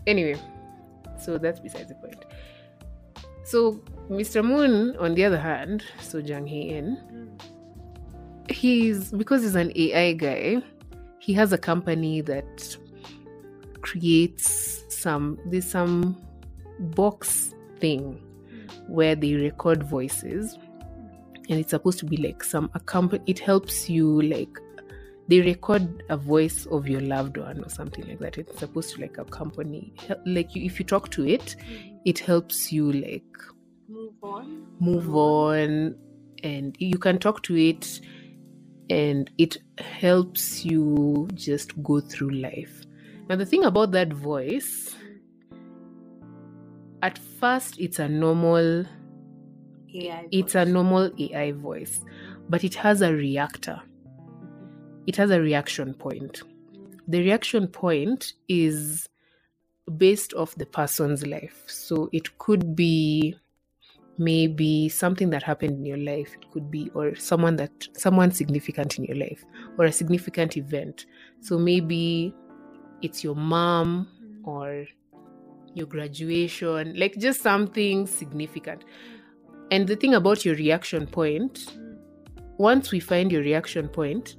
Anyway, 0.08 0.40
so 1.20 1.38
that's 1.38 1.60
besides 1.60 1.90
the 1.90 1.96
point. 1.96 2.24
So 3.44 3.82
Mr. 4.10 4.44
Moon, 4.46 4.96
on 4.98 5.16
the 5.16 5.26
other 5.26 5.40
hand, 5.40 5.84
so 6.00 6.20
Jung 6.20 6.46
Hae 6.48 6.70
In, 6.70 7.38
he's 8.50 9.12
because 9.12 9.42
he's 9.42 9.56
an 9.56 9.72
AI 9.76 10.14
guy, 10.14 10.62
he 11.26 11.34
has 11.34 11.52
a 11.52 11.58
company 11.58 12.22
that 12.22 12.78
creates 13.82 14.84
some 14.90 15.40
there's 15.48 15.70
some 15.70 16.16
box 16.96 17.56
thing 17.80 18.22
where 18.88 19.16
they 19.16 19.34
record 19.34 19.82
voices 19.84 20.60
and 21.50 21.60
it's 21.60 21.72
supposed 21.72 21.98
to 21.98 22.06
be 22.06 22.18
like 22.18 22.44
some 22.44 22.70
accompany 22.76 23.24
it 23.26 23.40
helps 23.40 23.90
you 23.90 24.22
like 24.22 24.60
they 25.28 25.42
record 25.42 26.04
a 26.10 26.18
voice 26.18 26.68
of 26.68 26.88
your 26.88 27.02
loved 27.02 27.38
one 27.38 27.64
or 27.64 27.70
something 27.70 28.08
like 28.08 28.20
that 28.20 28.38
it's 28.38 28.60
supposed 28.60 28.94
to 28.94 29.02
like 29.02 29.18
accompany 29.18 29.94
like 30.28 30.56
you, 30.56 30.64
if 30.64 30.78
you 30.78 30.86
talk 30.86 31.10
to 31.10 31.28
it 31.28 31.56
it 32.06 32.20
helps 32.20 32.72
you 32.72 32.92
like 32.92 33.24
Move 33.88 34.14
on. 34.22 34.68
move 34.80 35.16
on 35.16 35.96
and 36.44 36.76
you 36.80 37.00
can 37.00 37.18
talk 37.18 37.42
to 37.42 37.56
it 37.56 38.00
and 38.90 39.30
it 39.38 39.58
helps 39.78 40.64
you 40.64 41.28
just 41.34 41.82
go 41.84 42.00
through 42.00 42.32
life. 42.32 42.84
Now 43.30 43.36
the 43.36 43.46
thing 43.46 43.64
about 43.64 43.92
that 43.92 44.14
voice 44.14 44.96
at 47.02 47.18
first 47.18 47.80
it's 47.80 48.00
a 48.00 48.08
normal 48.08 48.86
AI. 49.94 50.28
it's 50.32 50.56
a 50.56 50.66
normal 50.66 51.12
ai 51.20 51.52
voice 51.52 52.02
but 52.50 52.64
it 52.64 52.76
has 52.76 53.02
a 53.02 53.14
reactor. 53.14 53.82
It 55.08 55.16
has 55.16 55.32
a 55.32 55.40
reaction 55.40 55.94
point. 55.94 56.42
The 57.08 57.20
reaction 57.20 57.68
point 57.68 58.34
is 58.48 59.08
based 59.98 60.34
off 60.34 60.56
the 60.56 60.66
person's 60.66 61.26
life. 61.26 61.64
So 61.68 62.10
it 62.12 62.38
could 62.40 62.76
be 62.76 63.36
maybe 64.18 64.90
something 64.90 65.30
that 65.30 65.44
happened 65.44 65.78
in 65.78 65.86
your 65.86 65.98
life. 65.98 66.34
It 66.42 66.52
could 66.52 66.72
be 66.72 66.90
or 66.94 67.16
someone 67.16 67.56
that 67.58 67.88
someone 67.94 68.32
significant 68.32 68.98
in 68.98 69.06
your 69.06 69.18
life 69.18 69.44
or 69.78 69.86
a 69.86 69.92
significant 69.92 70.58
event. 70.58 71.06
So 71.42 71.58
maybe 71.58 72.34
it's 73.02 73.24
your 73.24 73.36
mom 73.36 74.08
mm. 74.24 74.48
or 74.48 74.86
your 75.74 75.88
graduation 75.88 76.98
like 76.98 77.18
just 77.18 77.42
something 77.42 78.08
significant. 78.08 78.86
And 79.72 79.88
the 79.88 79.96
thing 79.96 80.14
about 80.14 80.46
your 80.46 80.56
reaction 80.56 81.08
point 81.08 81.74
once 82.58 82.92
we 82.92 83.00
find 83.02 83.32
your 83.32 83.42
reaction 83.42 83.90
point 83.90 84.38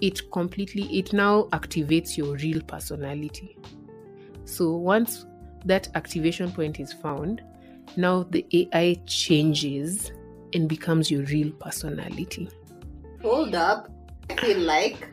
it 0.00 0.20
completely 0.32 0.82
it 0.98 1.12
now 1.12 1.44
activates 1.52 2.16
your 2.16 2.36
real 2.36 2.60
personality. 2.62 3.56
So 4.44 4.76
once 4.76 5.26
that 5.64 5.88
activation 5.94 6.50
point 6.52 6.80
is 6.80 6.92
found 6.92 7.42
now 7.96 8.22
the 8.30 8.46
ai 8.52 8.94
changes 9.06 10.12
and 10.54 10.68
becomes 10.68 11.10
your 11.10 11.22
real 11.24 11.50
personality 11.52 12.48
Hold 13.22 13.56
up. 13.56 13.90
I 14.30 14.36
feel 14.36 14.60
like 14.60 15.08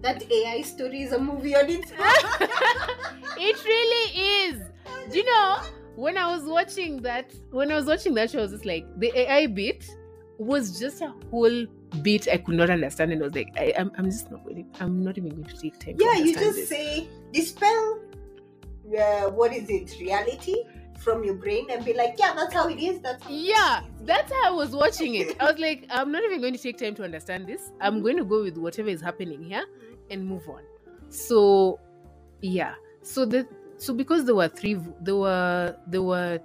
that 0.00 0.24
AI 0.30 0.62
story 0.62 1.02
is 1.02 1.12
a 1.12 1.18
movie 1.18 1.54
on 1.54 1.66
its 1.68 1.92
own. 1.92 2.48
it 3.38 3.64
really 3.64 4.20
is 4.20 4.60
do 5.10 5.18
you 5.18 5.24
know 5.24 5.60
when 5.96 6.16
i 6.18 6.26
was 6.26 6.44
watching 6.44 7.00
that 7.02 7.32
when 7.50 7.70
i 7.70 7.74
was 7.76 7.86
watching 7.86 8.14
that 8.14 8.30
show 8.30 8.38
i 8.38 8.42
was 8.42 8.52
just 8.52 8.64
like 8.64 8.86
the 8.98 9.10
ai 9.18 9.46
bit 9.46 9.86
was 10.38 10.78
just 10.78 11.00
a 11.02 11.12
whole 11.30 11.66
bit 12.02 12.28
i 12.32 12.36
could 12.36 12.54
not 12.54 12.70
understand 12.70 13.12
and 13.12 13.22
i 13.22 13.26
was 13.26 13.34
like 13.34 13.52
I, 13.56 13.72
I'm, 13.78 13.90
I'm 13.98 14.06
just 14.06 14.30
not 14.30 14.44
going 14.44 14.66
i'm 14.80 15.02
not 15.02 15.18
even 15.18 15.30
going 15.30 15.44
to 15.44 15.56
take 15.56 15.78
time 15.78 15.96
yeah, 15.98 16.14
you 16.14 16.34
just 16.34 16.56
this. 16.56 16.68
say 16.68 17.08
dispel 17.32 18.00
uh, 18.98 19.30
what 19.30 19.52
is 19.52 19.68
it 19.68 19.96
reality 20.00 20.56
from 21.04 21.22
your 21.24 21.34
brain 21.34 21.66
and 21.70 21.84
be 21.84 21.92
like, 21.94 22.14
yeah, 22.18 22.32
that's 22.34 22.54
how 22.54 22.68
it 22.68 22.78
is. 22.80 23.00
That's 23.00 23.22
how 23.22 23.30
it 23.30 23.34
yeah 23.34 23.80
is." 23.84 24.06
that's 24.06 24.32
how 24.32 24.42
i 24.48 24.50
was 24.50 24.70
watching 24.78 25.14
it 25.14 25.34
i 25.40 25.44
was 25.50 25.58
like 25.58 25.86
i'm 25.90 26.10
not 26.12 26.22
even 26.24 26.40
going 26.40 26.52
to 26.52 26.62
take 26.62 26.76
time 26.78 26.94
to 26.94 27.02
understand 27.02 27.46
this 27.46 27.70
i'm 27.80 28.02
going 28.02 28.18
to 28.18 28.24
go 28.24 28.42
with 28.42 28.58
whatever 28.58 28.88
is 28.90 29.00
happening 29.00 29.42
here 29.42 29.64
and 30.10 30.26
move 30.32 30.46
on 30.48 30.62
so 31.08 31.78
yeah 32.42 32.74
so 33.02 33.24
the 33.24 33.46
so 33.78 33.94
because 33.94 34.26
there 34.26 34.34
were 34.34 34.48
three 34.48 34.74
there 35.00 35.16
were 35.16 35.74
there 35.86 36.02
were 36.02 36.38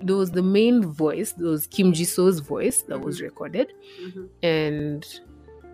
there 0.00 0.16
was 0.16 0.30
the 0.30 0.42
main 0.42 0.82
voice 0.84 1.32
there 1.32 1.48
was 1.48 1.66
kim 1.66 1.92
ji-so's 1.92 2.38
voice 2.40 2.82
that 2.82 3.00
was 3.00 3.18
Mhm. 3.20 3.22
recorded 3.30 3.72
Mhm. 4.04 4.28
and 4.42 5.20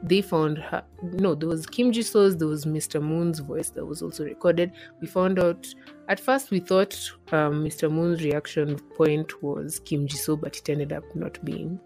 they 0.03 0.21
found 0.21 0.59
her 0.59 0.83
no 1.03 1.35
there 1.35 1.49
was 1.49 1.67
kim 1.67 1.91
ji-so's 1.93 2.37
there 2.37 2.47
was 2.49 2.65
mr 2.65 3.03
moon's 3.03 3.41
voice 3.41 3.71
that 3.71 3.85
was 3.85 4.01
also 4.03 4.25
recorded. 4.25 4.73
We 5.01 5.07
found 5.09 5.39
out 5.39 5.67
at 6.09 6.21
first 6.21 6.51
we 6.51 6.61
thought 6.61 6.95
um, 7.33 7.65
mr 7.65 7.91
moon's 7.91 8.23
reaction 8.23 8.79
point 8.97 9.43
was 9.43 9.81
kim 9.81 10.07
ji-so 10.07 10.37
but 10.37 10.57
it 10.57 10.69
ended 10.71 10.93
up 10.93 11.05
not 11.17 11.45
being 11.45 11.81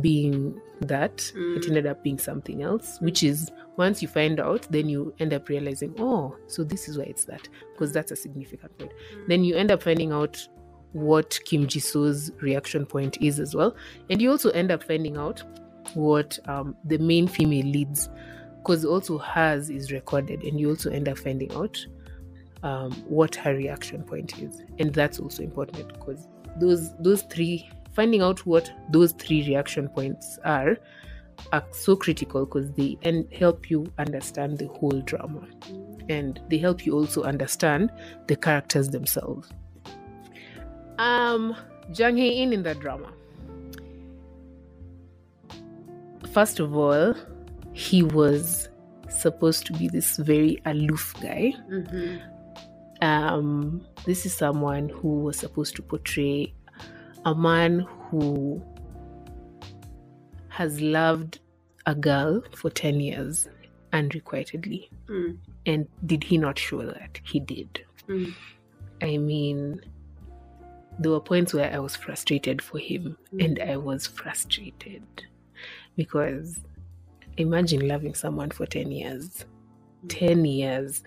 being 0.00 0.60
that. 0.82 1.32
It 1.34 1.62
Mm. 1.62 1.68
ended 1.68 1.86
up 1.86 2.02
being 2.04 2.18
something 2.18 2.62
else 2.62 2.98
which 3.00 3.22
is 3.22 3.50
once 3.76 4.02
you 4.02 4.08
find 4.08 4.38
out 4.40 4.66
then 4.70 4.88
you 4.88 5.14
end 5.18 5.32
up 5.32 5.48
realizing 5.48 5.94
oh 5.98 6.36
so 6.46 6.62
this 6.62 6.88
is 6.88 6.98
why 6.98 7.04
it's 7.04 7.24
that 7.24 7.48
because 7.72 7.92
that's 7.92 8.12
a 8.12 8.16
significant 8.16 8.76
point. 8.78 8.92
Then 9.28 9.44
you 9.44 9.56
end 9.56 9.70
up 9.70 9.82
finding 9.82 10.12
out 10.12 10.46
what 10.92 11.38
kim 11.44 11.66
ji-so's 11.66 12.30
reaction 12.40 12.84
point 12.86 13.18
is 13.20 13.38
as 13.40 13.54
well. 13.54 13.76
And 14.10 14.20
you 14.22 14.30
also 14.30 14.50
end 14.50 14.70
up 14.70 14.82
finding 14.82 15.16
out 15.16 15.42
what 15.94 16.38
um, 16.46 16.76
the 16.84 16.98
main 16.98 17.28
female 17.28 17.66
leads 17.66 18.08
because 18.58 18.84
also 18.84 19.18
hers 19.18 19.70
is 19.70 19.90
recorded 19.92 20.42
and 20.42 20.60
you 20.60 20.68
also 20.68 20.90
end 20.90 21.08
up 21.08 21.18
finding 21.18 21.52
out 21.54 21.78
um, 22.62 22.92
what 23.08 23.34
her 23.36 23.54
reaction 23.54 24.02
point 24.02 24.38
is. 24.42 24.62
And 24.78 24.92
that's 24.92 25.18
also 25.18 25.42
important 25.42 25.88
because 25.94 26.28
those 26.60 26.94
those 26.98 27.22
three 27.22 27.68
finding 27.94 28.20
out 28.20 28.44
what 28.46 28.70
those 28.90 29.12
three 29.12 29.46
reaction 29.46 29.88
points 29.88 30.38
are 30.44 30.76
are 31.52 31.64
so 31.70 31.94
critical 31.94 32.44
because 32.44 32.70
they 32.72 32.98
and 33.02 33.32
help 33.32 33.70
you 33.70 33.90
understand 33.98 34.58
the 34.58 34.66
whole 34.66 35.00
drama. 35.02 35.46
And 36.08 36.40
they 36.48 36.58
help 36.58 36.84
you 36.84 36.94
also 36.94 37.22
understand 37.22 37.90
the 38.26 38.36
characters 38.36 38.88
themselves. 38.88 39.48
Um 40.98 41.56
Jung 41.94 42.16
Hae 42.16 42.42
In 42.42 42.52
in 42.52 42.62
the 42.62 42.74
drama 42.74 43.12
first 46.32 46.60
of 46.60 46.76
all 46.76 47.14
he 47.72 48.02
was 48.02 48.68
supposed 49.08 49.66
to 49.66 49.72
be 49.72 49.88
this 49.88 50.16
very 50.18 50.60
aloof 50.66 51.14
guy 51.22 51.54
Mhm. 51.70 52.20
um, 53.02 53.80
this 54.04 54.26
is 54.26 54.34
someone 54.34 54.88
who 54.88 55.20
was 55.20 55.38
supposed 55.38 55.76
to 55.76 55.82
portray 55.82 56.52
a 57.24 57.34
man 57.34 57.80
who 58.10 58.62
has 60.48 60.80
loved 60.80 61.40
a 61.86 61.94
girl 61.94 62.42
for 62.54 62.68
10 62.70 63.00
years 63.00 63.48
unrequitedly. 63.92 64.90
Mm. 65.06 65.38
And 65.66 65.88
did 66.04 66.24
he 66.24 66.36
not 66.36 66.58
show 66.58 66.84
that? 66.84 67.20
He 67.22 67.38
did. 67.40 67.84
Mm. 68.08 68.34
I 69.00 69.16
mean, 69.16 69.80
there 70.98 71.12
were 71.12 71.20
points 71.20 71.54
where 71.54 71.72
I 71.72 71.78
was 71.78 71.94
frustrated 71.96 72.60
for 72.60 72.78
him, 72.78 73.16
and 73.38 73.58
I 73.60 73.76
was 73.76 74.06
frustrated 74.06 75.02
because 75.98 76.60
imagine 77.36 77.86
loving 77.86 78.14
someone 78.14 78.50
for 78.50 78.64
10 78.66 78.90
years. 78.92 79.44
10 80.08 80.44
years. 80.44 81.02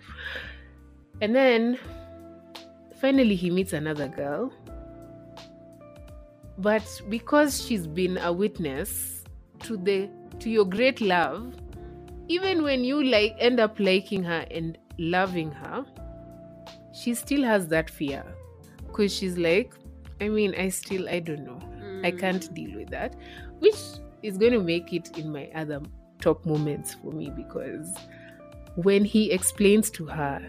And 1.21 1.33
then 1.35 1.79
finally 2.99 3.35
he 3.35 3.49
meets 3.49 3.73
another 3.73 4.07
girl. 4.09 4.53
But 6.57 6.83
because 7.09 7.65
she's 7.65 7.87
been 7.87 8.17
a 8.17 8.31
witness 8.31 9.23
to 9.61 9.77
the 9.77 10.09
to 10.39 10.49
your 10.49 10.65
great 10.65 10.99
love, 11.01 11.55
even 12.27 12.63
when 12.63 12.83
you 12.83 13.01
like 13.03 13.35
end 13.39 13.59
up 13.59 13.79
liking 13.79 14.23
her 14.23 14.45
and 14.51 14.77
loving 14.99 15.51
her, 15.51 15.85
she 16.93 17.13
still 17.15 17.43
has 17.43 17.67
that 17.69 17.89
fear. 17.89 18.23
Cause 18.91 19.13
she's 19.15 19.37
like, 19.37 19.73
I 20.19 20.27
mean, 20.27 20.53
I 20.55 20.67
still 20.69 21.07
I 21.07 21.19
don't 21.19 21.45
know. 21.45 21.59
I 22.03 22.11
Mm. 22.11 22.19
can't 22.19 22.53
deal 22.53 22.75
with 22.77 22.89
that, 22.89 23.15
which 23.59 23.75
is 24.23 24.37
going 24.37 24.53
to 24.53 24.61
make 24.61 24.93
it 24.93 25.17
in 25.17 25.31
my 25.31 25.49
other 25.55 25.81
top 26.19 26.45
moments 26.45 26.93
for 26.95 27.11
me 27.11 27.29
because 27.29 27.93
when 28.75 29.03
he 29.03 29.31
explains 29.31 29.89
to 29.91 30.05
her, 30.05 30.41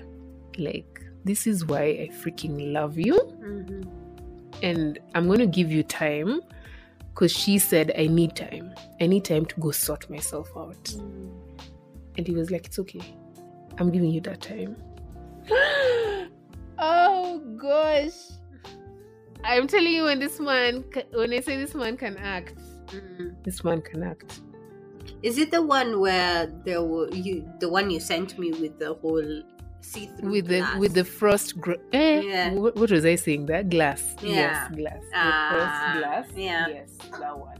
like, 0.58 1.00
this 1.24 1.46
is 1.46 1.64
why 1.64 1.82
I 1.82 2.10
freaking 2.12 2.72
love 2.72 2.98
you, 2.98 3.14
Mhm. 3.14 3.86
and 4.62 4.98
I'm 5.14 5.26
going 5.26 5.38
to 5.38 5.46
give 5.46 5.70
you 5.72 5.82
time 5.82 6.40
because 7.14 7.32
she 7.32 7.58
said, 7.58 7.92
I 7.98 8.06
need 8.06 8.36
time. 8.36 8.74
I 9.00 9.06
need 9.06 9.24
time 9.24 9.46
to 9.46 9.60
go 9.60 9.70
sort 9.70 10.08
myself 10.10 10.50
out. 10.56 10.82
Mm. 10.84 11.30
And 12.18 12.26
he 12.26 12.34
was 12.34 12.50
like, 12.50 12.66
It's 12.66 12.78
okay. 12.78 13.02
I'm 13.78 13.90
giving 13.90 14.10
you 14.10 14.20
that 14.22 14.40
time. 14.40 14.76
oh 16.78 17.38
gosh. 17.56 18.12
I'm 19.44 19.66
telling 19.66 19.92
you, 19.92 20.04
when 20.04 20.18
this 20.20 20.38
man, 20.38 20.84
when 21.12 21.32
I 21.32 21.40
say 21.40 21.56
this 21.56 21.74
man 21.74 21.96
can 21.96 22.16
act, 22.16 22.54
Mm. 22.92 23.42
this 23.44 23.64
one 23.64 23.80
connect. 23.82 24.40
Is 25.22 25.38
it 25.38 25.50
the 25.50 25.62
one 25.62 26.00
where 26.00 26.46
there 26.64 26.82
were 26.82 27.08
you 27.10 27.48
the 27.60 27.68
one 27.68 27.90
you 27.90 28.00
sent 28.00 28.38
me 28.38 28.52
with 28.52 28.78
the 28.78 28.94
whole 28.94 29.42
see 29.80 30.06
through 30.18 30.30
with 30.30 30.46
the 30.46 30.64
with 30.78 30.94
the 30.94 31.04
frost. 31.04 31.60
Gr- 31.60 31.82
eh, 31.92 32.20
Yeah. 32.20 32.52
what, 32.54 32.76
what 32.76 32.90
was 32.90 33.04
I 33.04 33.16
saying? 33.16 33.46
That 33.46 33.68
glass. 33.70 34.14
Yeah. 34.22 34.68
Yes, 34.68 34.76
glass. 34.76 35.02
Ah, 35.14 35.50
the 35.50 35.56
frost 35.58 35.98
glass. 35.98 36.26
yeah. 36.36 36.68
Yes, 36.68 36.90
that 37.18 37.38
one. 37.38 37.58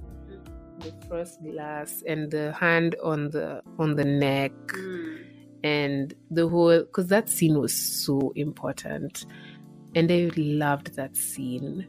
The 0.81 0.93
frost 1.09 1.43
glass 1.43 2.03
and 2.07 2.31
the 2.31 2.53
hand 2.53 2.97
on 3.03 3.31
the 3.31 3.63
on 3.79 3.97
the 3.97 4.05
neck 4.05 4.53
Mm. 4.75 5.19
and 5.65 6.15
the 6.31 6.49
whole 6.49 6.81
because 6.81 7.07
that 7.09 7.29
scene 7.29 7.59
was 7.59 7.73
so 7.75 8.33
important 8.35 9.27
and 9.95 10.11
i 10.11 10.29
loved 10.37 10.95
that 10.97 11.17
scene 11.17 11.87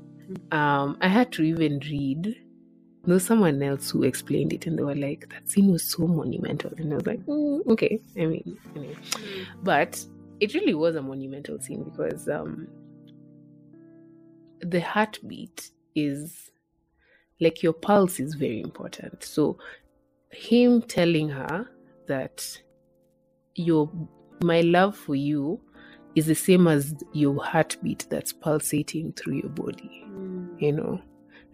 um 0.51 0.97
i 1.01 1.07
had 1.07 1.31
to 1.31 1.41
even 1.41 1.79
read 1.89 2.35
there 3.05 3.13
was 3.15 3.25
someone 3.25 3.61
else 3.61 3.89
who 3.91 4.03
explained 4.03 4.53
it 4.53 4.65
and 4.65 4.77
they 4.79 4.83
were 4.83 4.95
like 4.95 5.27
that 5.29 5.49
scene 5.49 5.71
was 5.71 5.83
so 5.83 6.07
monumental 6.07 6.71
and 6.77 6.93
i 6.93 6.95
was 6.95 7.05
like 7.05 7.19
"Mm, 7.25 7.65
okay 7.67 7.99
i 8.17 8.25
mean 8.25 8.57
anyway. 8.75 8.95
But 9.61 10.03
it 10.39 10.53
really 10.53 10.73
was 10.73 10.95
a 10.95 11.01
monumental 11.01 11.59
scene 11.59 11.83
because 11.83 12.27
um 12.29 12.67
the 14.61 14.79
heartbeat 14.81 15.71
is 15.95 16.49
like 17.41 17.61
your 17.61 17.73
pulse 17.73 18.19
is 18.19 18.35
very 18.35 18.61
important 18.61 19.23
so 19.23 19.57
him 20.31 20.81
telling 20.81 21.29
her 21.29 21.67
that 22.07 22.45
your 23.55 23.91
my 24.41 24.61
love 24.61 24.95
for 24.95 25.15
you 25.15 25.59
is 26.15 26.25
the 26.27 26.35
same 26.35 26.67
as 26.67 26.93
your 27.13 27.43
heartbeat 27.43 28.05
that's 28.09 28.31
pulsating 28.33 29.11
through 29.13 29.33
your 29.35 29.49
body 29.49 29.99
Mm. 30.07 30.61
you 30.61 30.71
know 30.71 31.01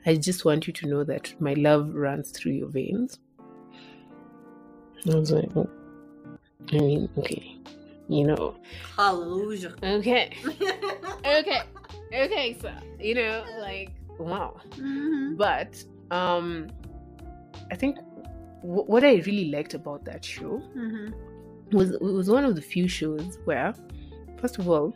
i 0.06 0.16
just 0.16 0.46
want 0.46 0.68
you 0.68 0.74
to 0.74 0.88
know 0.88 1.04
that 1.04 1.34
my 1.40 1.54
love 1.54 1.94
runs 1.94 2.32
through 2.32 2.52
your 2.54 2.68
veins 2.70 3.20
i 5.12 5.16
was 5.16 5.32
like 5.32 5.50
oh. 5.56 5.70
i 6.74 6.78
mean 6.78 7.10
okay 7.18 7.56
you 8.08 8.24
know 8.26 8.56
Hallelujah. 8.98 9.76
okay 9.84 10.32
okay 11.26 11.62
okay 12.14 12.58
so 12.62 12.72
you 13.00 13.16
know 13.16 13.44
like 13.60 13.92
wow 14.18 14.60
Mhm. 14.78 15.38
but 15.38 15.84
um 16.12 16.68
i 17.72 17.76
think 17.76 17.98
w- 18.64 18.84
what 18.84 19.04
i 19.04 19.16
really 19.28 19.52
liked 19.52 19.74
about 19.74 20.04
that 20.06 20.26
show 20.26 20.62
Mhm. 20.76 21.14
was 21.72 21.92
it 21.92 22.02
was 22.02 22.30
one 22.30 22.44
of 22.46 22.56
the 22.56 22.62
few 22.62 22.88
shows 22.88 23.38
where 23.46 23.74
first 24.42 24.58
of 24.58 24.68
all 24.68 24.94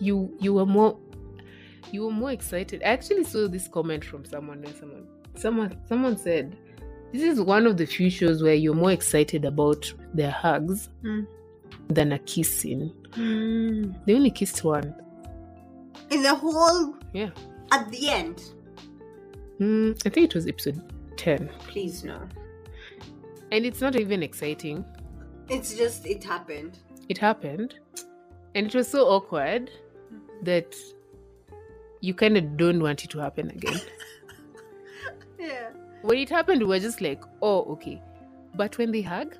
you 0.00 0.34
you 0.40 0.52
were 0.54 0.66
more 0.66 0.98
you 1.92 2.04
were 2.04 2.10
more 2.10 2.30
excited 2.32 2.82
i 2.82 2.86
actually 2.88 3.24
saw 3.24 3.48
this 3.48 3.68
comment 3.68 4.04
from 4.04 4.24
someone 4.24 4.62
and 4.64 4.74
someone 4.76 5.06
someone 5.34 5.76
someone 5.88 6.16
said 6.16 6.56
this 7.12 7.22
is 7.22 7.40
one 7.40 7.66
of 7.66 7.76
the 7.76 7.84
few 7.86 8.08
shows 8.10 8.42
where 8.42 8.54
you're 8.54 8.74
more 8.74 8.92
excited 8.92 9.44
about 9.44 9.92
their 10.14 10.30
hugs 10.30 10.88
Mm. 11.02 11.26
than 11.88 12.12
a 12.12 12.18
kiss 12.20 12.48
scene 12.58 12.92
Mm. 13.12 13.94
they 14.06 14.14
only 14.14 14.30
kissed 14.30 14.62
one 14.64 14.94
In 16.10 16.22
the 16.22 16.34
whole 16.34 16.94
yeah 17.12 17.30
at 17.72 17.90
the 17.90 18.08
end. 18.08 18.42
mm, 19.60 20.00
i 20.06 20.08
think 20.08 20.26
it 20.30 20.34
was 20.34 20.46
episode 20.46 20.80
10 21.16 21.48
Please 21.68 22.04
no. 22.04 22.18
and 23.52 23.64
it's 23.66 23.80
not 23.80 23.96
even 23.96 24.22
exciting 24.22 24.84
It's 25.48 25.76
just 25.76 26.06
it 26.06 26.22
happened. 26.24 26.78
it 27.08 27.18
happened 27.18 27.74
and 28.54 28.66
it 28.66 28.74
was 28.74 28.88
so 28.88 29.06
awkward 29.08 29.70
that 30.42 30.74
you 32.00 32.14
kind 32.14 32.36
of 32.36 32.56
don't 32.56 32.82
want 32.82 33.04
it 33.04 33.10
to 33.10 33.18
happen 33.18 33.50
again 33.50 33.80
Yeah. 35.38 35.70
when 36.02 36.18
it 36.18 36.28
happened 36.28 36.60
we 36.60 36.66
were 36.66 36.78
just 36.78 37.00
like 37.00 37.22
oh 37.42 37.62
okay 37.72 38.00
but 38.54 38.76
when 38.78 38.92
they 38.92 39.02
hug 39.02 39.36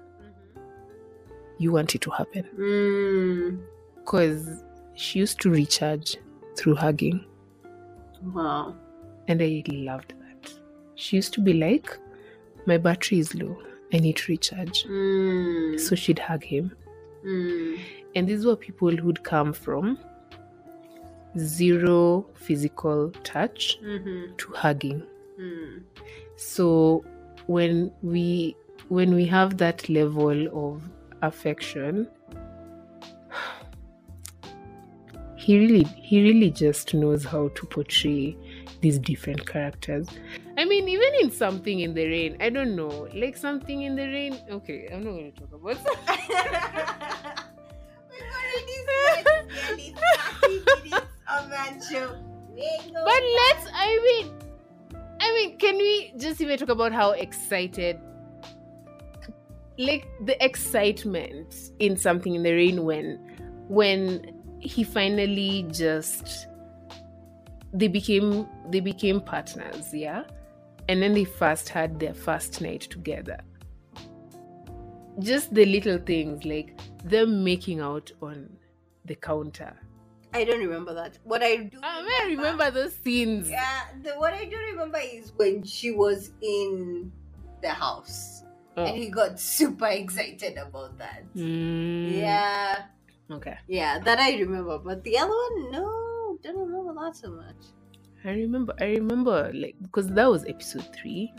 you 1.59 1.73
want 1.73 1.95
it 1.95 2.01
to 2.03 2.11
happen 2.11 2.45
Mm. 2.59 3.61
because 3.97 4.63
she 4.95 5.19
used 5.19 5.41
to 5.41 5.51
recharge 5.51 6.17
through 6.57 6.75
hugging 6.77 7.25
Wow. 8.35 8.75
and 9.29 9.43
i 9.43 9.63
loved 9.69 10.15
that 10.21 10.53
she 10.95 11.17
used 11.17 11.33
to 11.35 11.41
be 11.41 11.53
like 11.55 11.99
my 12.67 12.77
battery 12.79 13.19
is 13.19 13.35
low 13.35 13.57
i 13.93 13.99
need 13.99 14.17
to 14.17 14.33
recharge 14.33 14.85
Mm. 14.85 15.79
so 15.81 15.95
she'd 15.95 16.19
hug 16.19 16.43
him 16.45 16.73
Mm. 17.25 17.79
and 18.15 18.27
these 18.29 18.47
were 18.47 18.57
people 18.57 18.97
who'd 18.97 19.23
come 19.23 19.53
from 19.53 19.99
zero 21.39 22.27
physical 22.35 23.11
touch 23.23 23.79
Mhm. 23.83 24.37
to 24.37 24.53
hugging 24.53 25.03
Mm. 25.39 25.83
so 26.37 27.05
when 27.47 27.91
we 28.03 28.57
when 28.89 29.15
we 29.15 29.25
have 29.27 29.57
that 29.59 29.89
level 29.89 30.49
of 30.67 30.83
affection 31.23 32.09
he 35.37 35.59
really 35.59 35.85
he 35.85 36.23
really 36.23 36.51
just 36.51 36.93
knows 36.95 37.25
how 37.25 37.49
to 37.55 37.67
portray 37.67 38.37
these 38.83 38.99
different 38.99 39.47
characters 39.47 40.09
i 40.59 40.65
mean 40.65 40.89
even 40.89 41.15
in 41.23 41.31
something 41.31 41.81
in 41.81 41.95
the 41.95 42.05
rain 42.07 42.37
i 42.41 42.51
don't 42.51 42.75
know 42.77 43.09
like 43.15 43.37
something 43.37 43.83
in 43.83 43.95
the 43.97 44.07
rain 44.07 44.37
okay 44.51 44.89
i'm 44.93 45.05
not 45.05 45.13
going 45.13 45.33
to 45.33 45.41
talk 45.41 45.53
about 45.53 45.77
We've 48.11 48.33
already 48.41 48.77
spent 48.83 49.27
nearly 49.79 49.95
30 50.43 50.91
minutes 50.91 51.07
but 52.93 53.23
let's 53.39 53.67
i 53.75 54.01
mean 54.05 54.33
i 55.21 55.33
mean 55.35 55.59
can 55.59 55.77
we 55.77 56.13
just 56.17 56.41
even 56.41 56.59
talk 56.59 56.69
about 56.69 56.93
how 56.93 57.13
excited 57.13 57.99
like 59.79 60.07
the 60.27 60.43
excitement 60.45 61.55
in 61.79 61.97
something 61.97 62.35
in 62.35 62.43
the 62.43 62.53
rain 62.53 62.85
when 62.85 63.19
when 63.69 64.41
he 64.61 64.85
finally 64.85 65.67
just 65.71 66.47
they 67.73 67.89
became 67.89 68.47
they 68.69 68.81
became 68.81 69.21
partners 69.21 69.93
yeah? 69.95 70.25
And 70.89 71.01
then 71.01 71.15
they 71.15 71.25
first 71.25 71.69
had 71.69 72.01
their 72.01 72.15
first 72.15 72.61
night 72.61 72.81
together. 72.81 73.39
Just 75.21 75.55
the 75.55 75.65
little 75.65 75.99
things 75.99 76.45
like 76.45 76.81
them 77.05 77.45
making 77.45 77.81
out 77.81 78.11
on 78.21 78.51
the 79.05 79.15
counter 79.15 79.77
I 80.33 80.45
don't 80.45 80.61
remember 80.61 80.95
that. 80.95 81.19
What 81.25 81.43
I 81.43 81.57
do 81.57 81.79
i 81.83 82.23
I 82.23 82.27
remember 82.29 82.71
those 82.71 82.95
scenes 82.95 83.51
Yeah, 83.51 83.81
the 84.03 84.11
what 84.13 84.33
I 84.33 84.45
do 84.45 84.57
remember 84.71 84.99
is 85.03 85.33
when 85.37 85.63
she 85.65 85.91
was 85.91 86.31
in 86.41 87.11
the 87.63 87.71
house 87.71 88.45
Oh. 88.77 88.85
and 88.85 88.97
he 88.97 89.11
got 89.11 89.41
super 89.41 89.89
excited 89.89 90.57
about 90.57 90.97
that. 90.99 91.25
Mm, 91.35 92.21
Yeah, 92.21 92.85
okay 93.31 93.59
yeah, 93.67 93.99
that 93.99 94.19
I 94.21 94.39
remember. 94.39 94.79
But 94.79 95.03
the 95.03 95.19
other 95.19 95.35
one, 95.35 95.73
no, 95.73 96.39
don't 96.43 96.57
remember 96.57 96.95
that 97.05 97.17
so 97.17 97.31
much. 97.33 97.57
I 98.25 98.31
remember. 98.31 98.75
I 98.81 98.85
remember, 99.01 99.51
like, 99.53 99.75
because 99.83 100.07
that 100.09 100.31
was 100.31 100.45
episode 100.47 100.87
three. 100.95 101.33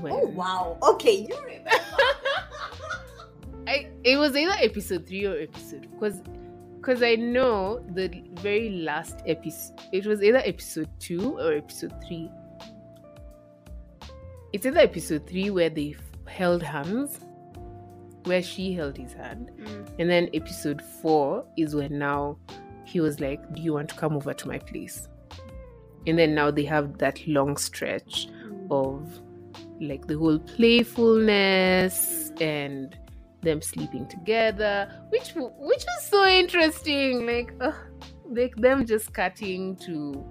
When 0.00 0.12
Oh 0.12 0.26
wow, 0.28 0.78
okay, 0.94 1.26
you 1.28 1.36
remember. 1.44 1.70
I 3.66 3.88
it 4.04 4.16
was 4.16 4.34
either 4.36 4.54
episode 4.60 5.06
three 5.06 5.26
or 5.26 5.36
episode 5.38 5.88
because 5.92 6.22
because 6.80 7.02
I 7.02 7.14
know 7.16 7.84
the 7.94 8.08
very 8.40 8.70
last 8.70 9.20
episode. 9.26 9.80
It 9.92 10.06
was 10.06 10.22
either 10.22 10.38
episode 10.44 10.88
two 10.98 11.38
or 11.38 11.52
episode 11.52 11.92
three. 12.06 12.30
It's 14.52 14.64
either 14.66 14.80
episode 14.80 15.26
three 15.28 15.50
where 15.50 15.68
they 15.70 15.94
held 16.26 16.62
hands, 16.62 17.20
where 18.24 18.42
she 18.42 18.72
held 18.72 18.96
his 18.96 19.12
hand, 19.12 19.50
Mm. 19.58 19.88
and 19.98 20.10
then 20.10 20.28
episode 20.34 20.80
four 20.82 21.44
is 21.56 21.74
when 21.74 21.98
now 21.98 22.38
he 22.84 23.00
was 23.00 23.20
like, 23.20 23.40
"Do 23.54 23.60
you 23.62 23.72
want 23.74 23.90
to 23.90 23.94
come 23.96 24.16
over 24.16 24.32
to 24.34 24.48
my 24.48 24.58
place?" 24.58 25.08
And 26.06 26.18
then 26.18 26.34
now 26.34 26.50
they 26.50 26.64
have 26.64 26.96
that 26.98 27.26
long 27.28 27.56
stretch 27.56 28.28
of 28.70 29.20
like 29.80 30.06
the 30.06 30.16
whole 30.18 30.38
playfulness 30.38 32.32
and 32.40 32.96
them 33.42 33.62
sleeping 33.62 34.06
together, 34.08 34.90
which 35.10 35.32
which 35.34 35.84
was 35.84 36.04
so 36.08 36.26
interesting. 36.26 37.26
Like, 37.26 37.52
uh, 37.60 37.72
like 38.28 38.56
them 38.56 38.86
just 38.86 39.12
cutting 39.12 39.76
to 39.76 40.24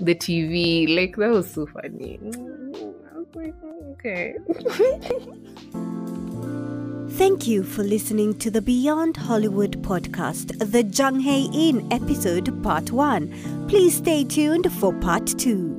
the 0.00 0.14
TV, 0.14 0.94
like 0.94 1.16
that 1.16 1.30
was 1.30 1.50
so 1.52 1.66
funny. 1.66 2.18
I 2.22 3.18
was 3.18 3.28
like, 3.34 3.54
"Oh, 3.62 3.94
okay. 3.94 4.34
Thank 7.18 7.48
you 7.48 7.64
for 7.64 7.82
listening 7.82 8.38
to 8.38 8.50
the 8.50 8.62
Beyond 8.62 9.16
Hollywood 9.16 9.82
podcast, 9.82 10.56
the 10.70 10.84
Jung 10.84 11.18
Hae 11.18 11.48
In 11.52 11.92
episode 11.92 12.62
part 12.62 12.92
1. 12.92 13.66
Please 13.66 13.96
stay 13.96 14.22
tuned 14.22 14.72
for 14.74 14.92
part 15.00 15.26
2. 15.26 15.77